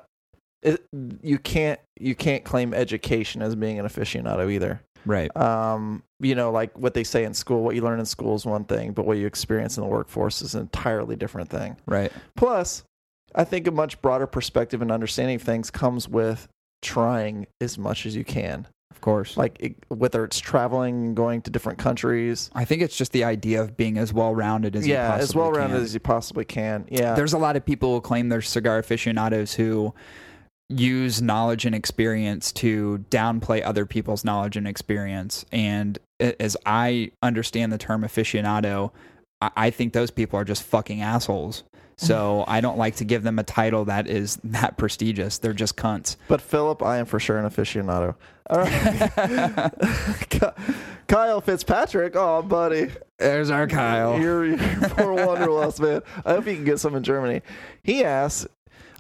[0.63, 0.85] it,
[1.23, 4.83] you can't you can't claim education as being an aficionado either.
[5.07, 5.35] Right.
[5.37, 8.45] Um, you know, like what they say in school, what you learn in school is
[8.45, 11.77] one thing, but what you experience in the workforce is an entirely different thing.
[11.87, 12.13] Right.
[12.37, 12.85] Plus,
[13.35, 16.49] I think a much broader perspective and understanding of things comes with
[16.83, 18.67] trying as much as you can.
[18.91, 19.37] Of course.
[19.37, 23.63] Like it, whether it's traveling, going to different countries, I think it's just the idea
[23.63, 25.85] of being as well rounded as you yeah, possibly as well rounded can.
[25.85, 26.87] as you possibly can.
[26.91, 29.95] Yeah, There's a lot of people who claim they're cigar aficionados who
[30.71, 35.45] use knowledge and experience to downplay other people's knowledge and experience.
[35.53, 38.93] And as I understand the term aficionado,
[39.43, 41.65] I- think those people are just fucking assholes.
[41.97, 45.37] So I don't like to give them a title that is that prestigious.
[45.39, 46.17] They're just cunts.
[46.29, 48.15] But Philip, I am for sure an aficionado.
[48.49, 49.71] All right.
[51.09, 52.89] Kyle Fitzpatrick, oh buddy,
[53.19, 54.19] There's our Kyle.
[54.21, 56.03] you're, you're poor wunderlust, man.
[56.25, 57.43] I hope you can get some in Germany.
[57.83, 58.47] He asks,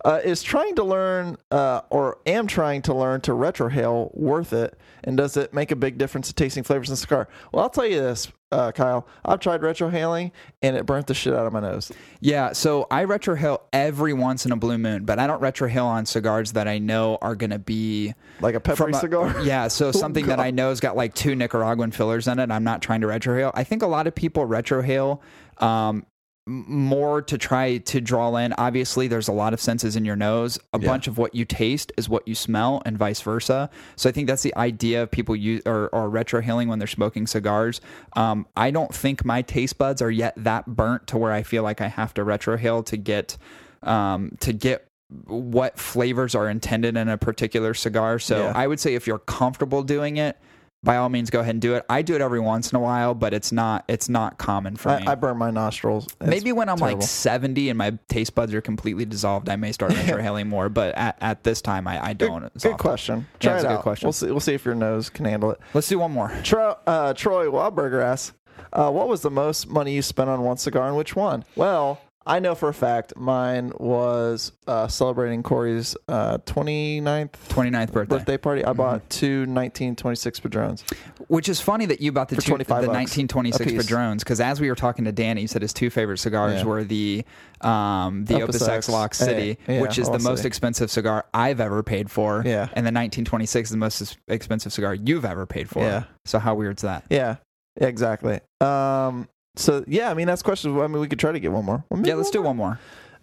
[0.05, 4.79] uh, is trying to learn uh, or am trying to learn to retrohale worth it?
[5.05, 7.29] And does it make a big difference in tasting flavors in the cigar?
[7.53, 9.07] Well, I'll tell you this, uh, Kyle.
[9.25, 10.33] I've tried retrohaling
[10.63, 11.91] and it burnt the shit out of my nose.
[12.21, 16.05] Yeah, so I retrohale every once in a blue moon, but I don't retrohale on
[16.07, 19.35] cigars that I know are going to be Like a peppery a- cigar.
[19.43, 22.51] Yeah, so something that I know has got like two Nicaraguan fillers in it.
[22.51, 23.53] I'm not trying to retrohale.
[23.55, 25.21] I think a lot of people retrohale
[25.59, 26.05] um,
[26.47, 28.53] more to try to draw in.
[28.55, 30.59] Obviously, there's a lot of senses in your nose.
[30.73, 30.87] A Yeah.
[30.89, 33.71] bunch of what you taste is what you smell, and vice versa.
[33.97, 37.27] So I think that's the idea of people use or, or retrohaling when they're smoking
[37.27, 37.81] cigars.
[38.15, 41.63] Um, I don't think my taste buds are yet that burnt to where I feel
[41.63, 43.37] like I have to retrohale to get
[43.83, 44.87] um, to get
[45.27, 48.19] what flavors are intended in a particular cigar.
[48.19, 48.53] So Yeah.
[48.55, 50.37] I would say if you're comfortable doing it,
[50.83, 51.85] by all means go ahead and do it.
[51.91, 54.89] I do it every once in a while, but it's not it's not common for
[54.99, 55.07] me.
[55.07, 56.07] I, I burn my nostrils.
[56.21, 57.01] It's Maybe when I'm terrible.
[57.01, 60.69] like 70 and my taste buds are completely dissolved, I may start retrohaling more.
[60.69, 62.43] But at, at this time, I, I don't.
[62.55, 63.27] Good, good question.
[63.43, 63.83] Yeah, Try it a good out.
[63.83, 64.07] question.
[64.07, 64.27] We'll see.
[64.31, 65.61] We'll see if your nose can handle it.
[65.75, 66.33] Let's do one more.
[66.45, 68.35] Tro, uh, Troy Wahlberger asks,
[68.73, 72.01] uh, "What was the most money you spent on one cigar, and which one?" Well,
[72.27, 78.17] I know for a fact mine was uh, celebrating Cory's uh, 29th 29th birthday.
[78.17, 78.65] birthday party.
[78.65, 79.09] I bought Mm-hmm.
[79.09, 80.85] two 1926 Padrones.
[81.29, 83.77] Which is funny that you bought the, For two, the 25 bucks 1926 a.
[83.77, 86.65] Padrones because as we were talking to Danny, he said his two favorite cigars Yeah.
[86.67, 87.25] were the
[87.63, 88.71] um, the Opus Opus X.
[88.71, 90.47] X Lock Hey, City, yeah, which is the Lock most City.
[90.49, 92.65] expensive cigar I've ever paid for, Yeah.
[92.75, 95.83] and the 1926 is the most ex- expensive cigar you've ever paid for.
[95.83, 96.05] Yeah.
[96.27, 97.05] So how weird's that?
[97.11, 97.37] Yeah,
[97.81, 98.41] yeah, exactly.
[98.61, 100.77] Um, so yeah, I mean that's questions.
[100.77, 101.85] I mean we could try to get one more.
[101.91, 102.79] Well, Yeah, let's do one more.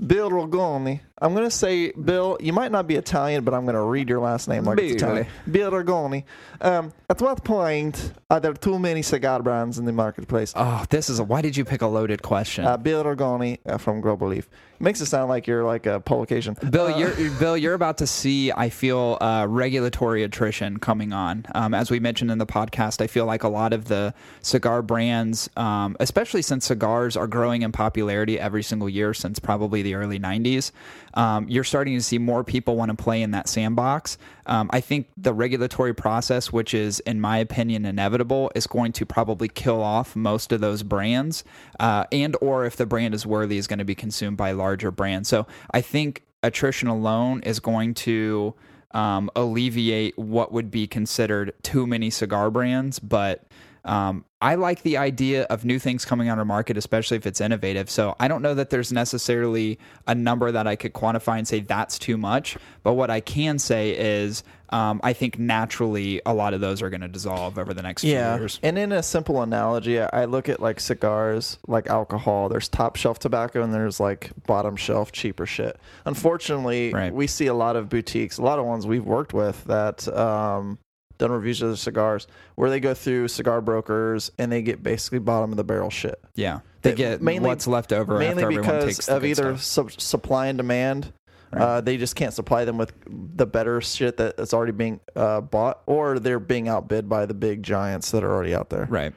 [0.06, 0.99] Bill Rogoni.
[1.20, 4.08] I'm going to say, Bill, you might not be Italian, but I'm going to read
[4.10, 5.10] your last name like it's Bill.
[5.16, 5.28] Italian.
[5.49, 6.24] Bill Rogoni.
[6.62, 10.54] Um, at what point are there too many cigar brands in the marketplace?
[10.56, 11.24] Oh, this is a.
[11.24, 12.64] Why did you pick a loaded question?
[12.66, 14.48] Uh, Bill Rogoni uh, from Global Leaf.
[14.80, 16.56] Makes it sound like you're like a publication.
[16.70, 17.58] Bill, Uh, you're Bill.
[17.58, 18.52] You're about to see.
[18.52, 21.45] I feel uh, regulatory attrition coming on.
[21.56, 24.84] Um, as we mentioned in the podcast, I feel like a lot of the cigar
[24.84, 29.95] brands, um, especially since cigars are growing in popularity every single year since probably the
[29.95, 30.72] early '90s,
[31.16, 34.18] um, you're starting to see more people want to play in that sandbox.
[34.48, 39.06] Um, I think the regulatory process, which is, in my opinion, inevitable, is going to
[39.06, 41.44] probably kill off most of those brands,
[41.80, 44.90] uh, and or if the brand is worthy, is going to be consumed by larger
[44.90, 45.30] brands.
[45.30, 48.56] So I think attrition alone is going to
[48.91, 53.44] um, alleviate what would be considered too many cigar brands, but.
[53.88, 57.42] Um, I like the idea of new things coming on our market, especially if it's
[57.42, 57.90] innovative.
[57.90, 61.62] So I don't know that there's necessarily a number that I could quantify and say
[61.62, 62.58] that's too much.
[62.84, 66.90] But what I can say is um, I think naturally a lot of those are
[66.92, 68.60] going to dissolve over the next Yeah, few years.
[68.62, 72.50] and in a simple analogy, I look at like cigars, like alcohol.
[72.50, 75.80] There's top shelf tobacco, and there's like bottom shelf cheaper shit.
[76.06, 77.14] Unfortunately, Right.
[77.14, 80.78] we see a lot of boutiques, a lot of ones we've worked with that um,
[81.18, 85.19] done reviews of the cigars, where they go through cigar brokers and they get basically
[85.19, 86.19] bottom of the barrel shit.
[86.35, 90.48] Yeah, they get mainly- what's left over Mainly after everyone takes of either sub- supply
[90.48, 91.14] and demand,
[91.52, 91.61] Right.
[91.61, 95.41] Uh, they just can't supply them with the better shit that is already being uh,
[95.41, 98.85] bought, or they're being outbid by the big giants that are already out there.
[98.89, 99.14] Right.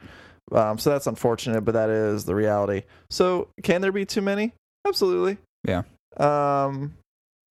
[0.51, 2.83] Um, so that's unfortunate, but that is the reality.
[3.09, 4.53] So can there be too many?
[4.87, 5.37] Absolutely.
[5.65, 5.83] Yeah.
[6.17, 6.93] Um,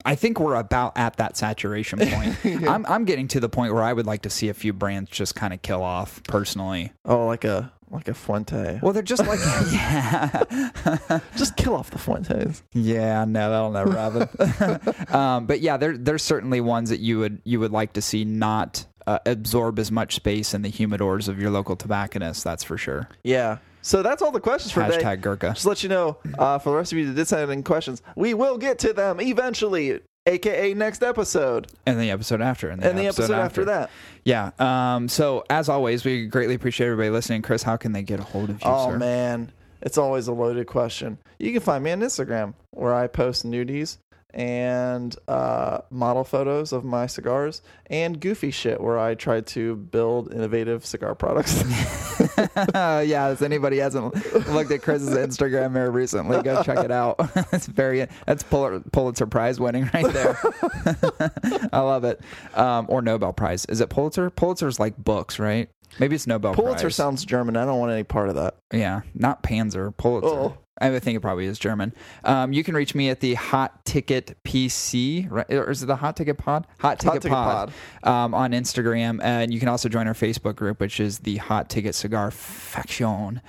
[0.04, 2.36] I think we're about at that saturation point.
[2.44, 5.10] I'm I'm getting to the point where I would like to see a few brands
[5.10, 6.92] just kind of kill off personally.
[7.04, 8.78] oh, like a like a Fuente.
[8.82, 9.40] Well, they're just like
[9.72, 11.20] yeah.
[11.36, 12.62] Just kill off the Fuentes.
[12.72, 15.08] Yeah, no, that'll never happen.
[15.14, 18.24] um, but yeah, there there's certainly ones that you would you would like to see
[18.24, 22.44] not uh, absorb as much space in the humidors of your local tobacconist.
[22.44, 23.08] That's for sure.
[23.24, 23.58] Yeah.
[23.82, 25.02] So that's all the questions for today.
[25.02, 25.48] Hashtag Gurkha.
[25.50, 27.62] Just to let you know, uh, for the rest of you that did send in
[27.62, 32.82] questions, we will get to them eventually, aka next episode, And the episode after, and
[32.82, 33.90] the, and the episode after that.
[34.24, 34.50] Yeah.
[34.58, 37.42] Um, so as always, we greatly appreciate everybody listening.
[37.42, 38.98] Chris, how can they get a hold of you, Oh sir?
[38.98, 39.50] man,
[39.80, 41.16] it's always a loaded question.
[41.38, 43.96] You can find me on Instagram where I post nudies
[44.32, 50.32] and uh, model photos of my cigars and goofy shit where I try to build
[50.32, 51.64] innovative cigar products.
[52.74, 54.14] yeah, if anybody hasn't
[54.48, 57.16] looked at Chris's Instagram here recently, go check it out.
[57.52, 60.38] It's very that's Pul- Pulitzer Prize winning right there.
[61.72, 62.20] I love it.
[62.54, 63.64] Um, or Nobel Prize.
[63.66, 64.30] Is it Pulitzer?
[64.30, 65.68] Pulitzer's like books, right?
[65.98, 66.94] Maybe it's Nobel Pulitzer Prize.
[66.96, 67.56] sounds German.
[67.56, 68.54] I don't want any part of that.
[68.72, 70.28] Yeah, not Panzer, Pulitzer.
[70.28, 70.58] Oh.
[70.80, 71.92] I think it probably is German.
[72.24, 75.50] Um, you can reach me at the Hot Ticket PC, right?
[75.52, 76.66] Or is it the Hot Ticket Pod?
[76.80, 80.80] Hot Ticket, Ticket Pod, Um, on Instagram, and you can also join our Facebook group,
[80.80, 83.40] which is the Hot Ticket Cigar Faction.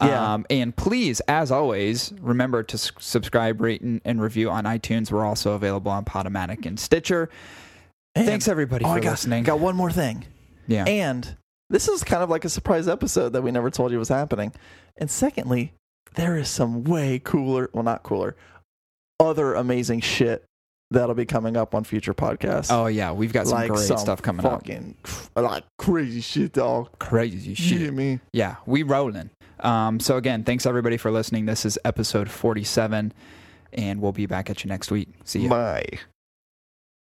[0.00, 0.34] Yeah.
[0.34, 5.10] Um, and please, as always, remember to s- subscribe, rate, and, and review on iTunes.
[5.10, 7.28] We're also available on Podomatic and Stitcher.
[8.14, 9.42] And- Thanks everybody Oh, for got, listening.
[9.44, 10.24] got one more thing.
[10.68, 10.84] yeah.
[10.84, 11.36] And
[11.68, 14.52] this is kind of like a surprise episode that we never told you was happening.
[14.96, 15.72] And secondly,
[16.14, 18.36] there is some way cooler, well, not cooler,
[19.20, 20.44] other amazing shit
[20.90, 22.68] that'll be coming up on future podcasts.
[22.70, 24.52] oh yeah, we've got some like great some stuff coming up.
[24.52, 24.96] fucking,
[25.36, 26.88] like crazy shit, dog.
[26.98, 27.80] Crazy shit.
[27.80, 28.20] Yeah, me.
[28.32, 29.30] yeah, we rolling.
[29.60, 31.46] Um, so again, thanks everybody for listening.
[31.46, 33.12] This is episode 47,
[33.72, 35.08] and we'll be back at you next week.
[35.24, 35.48] See you.
[35.48, 35.84] Bye.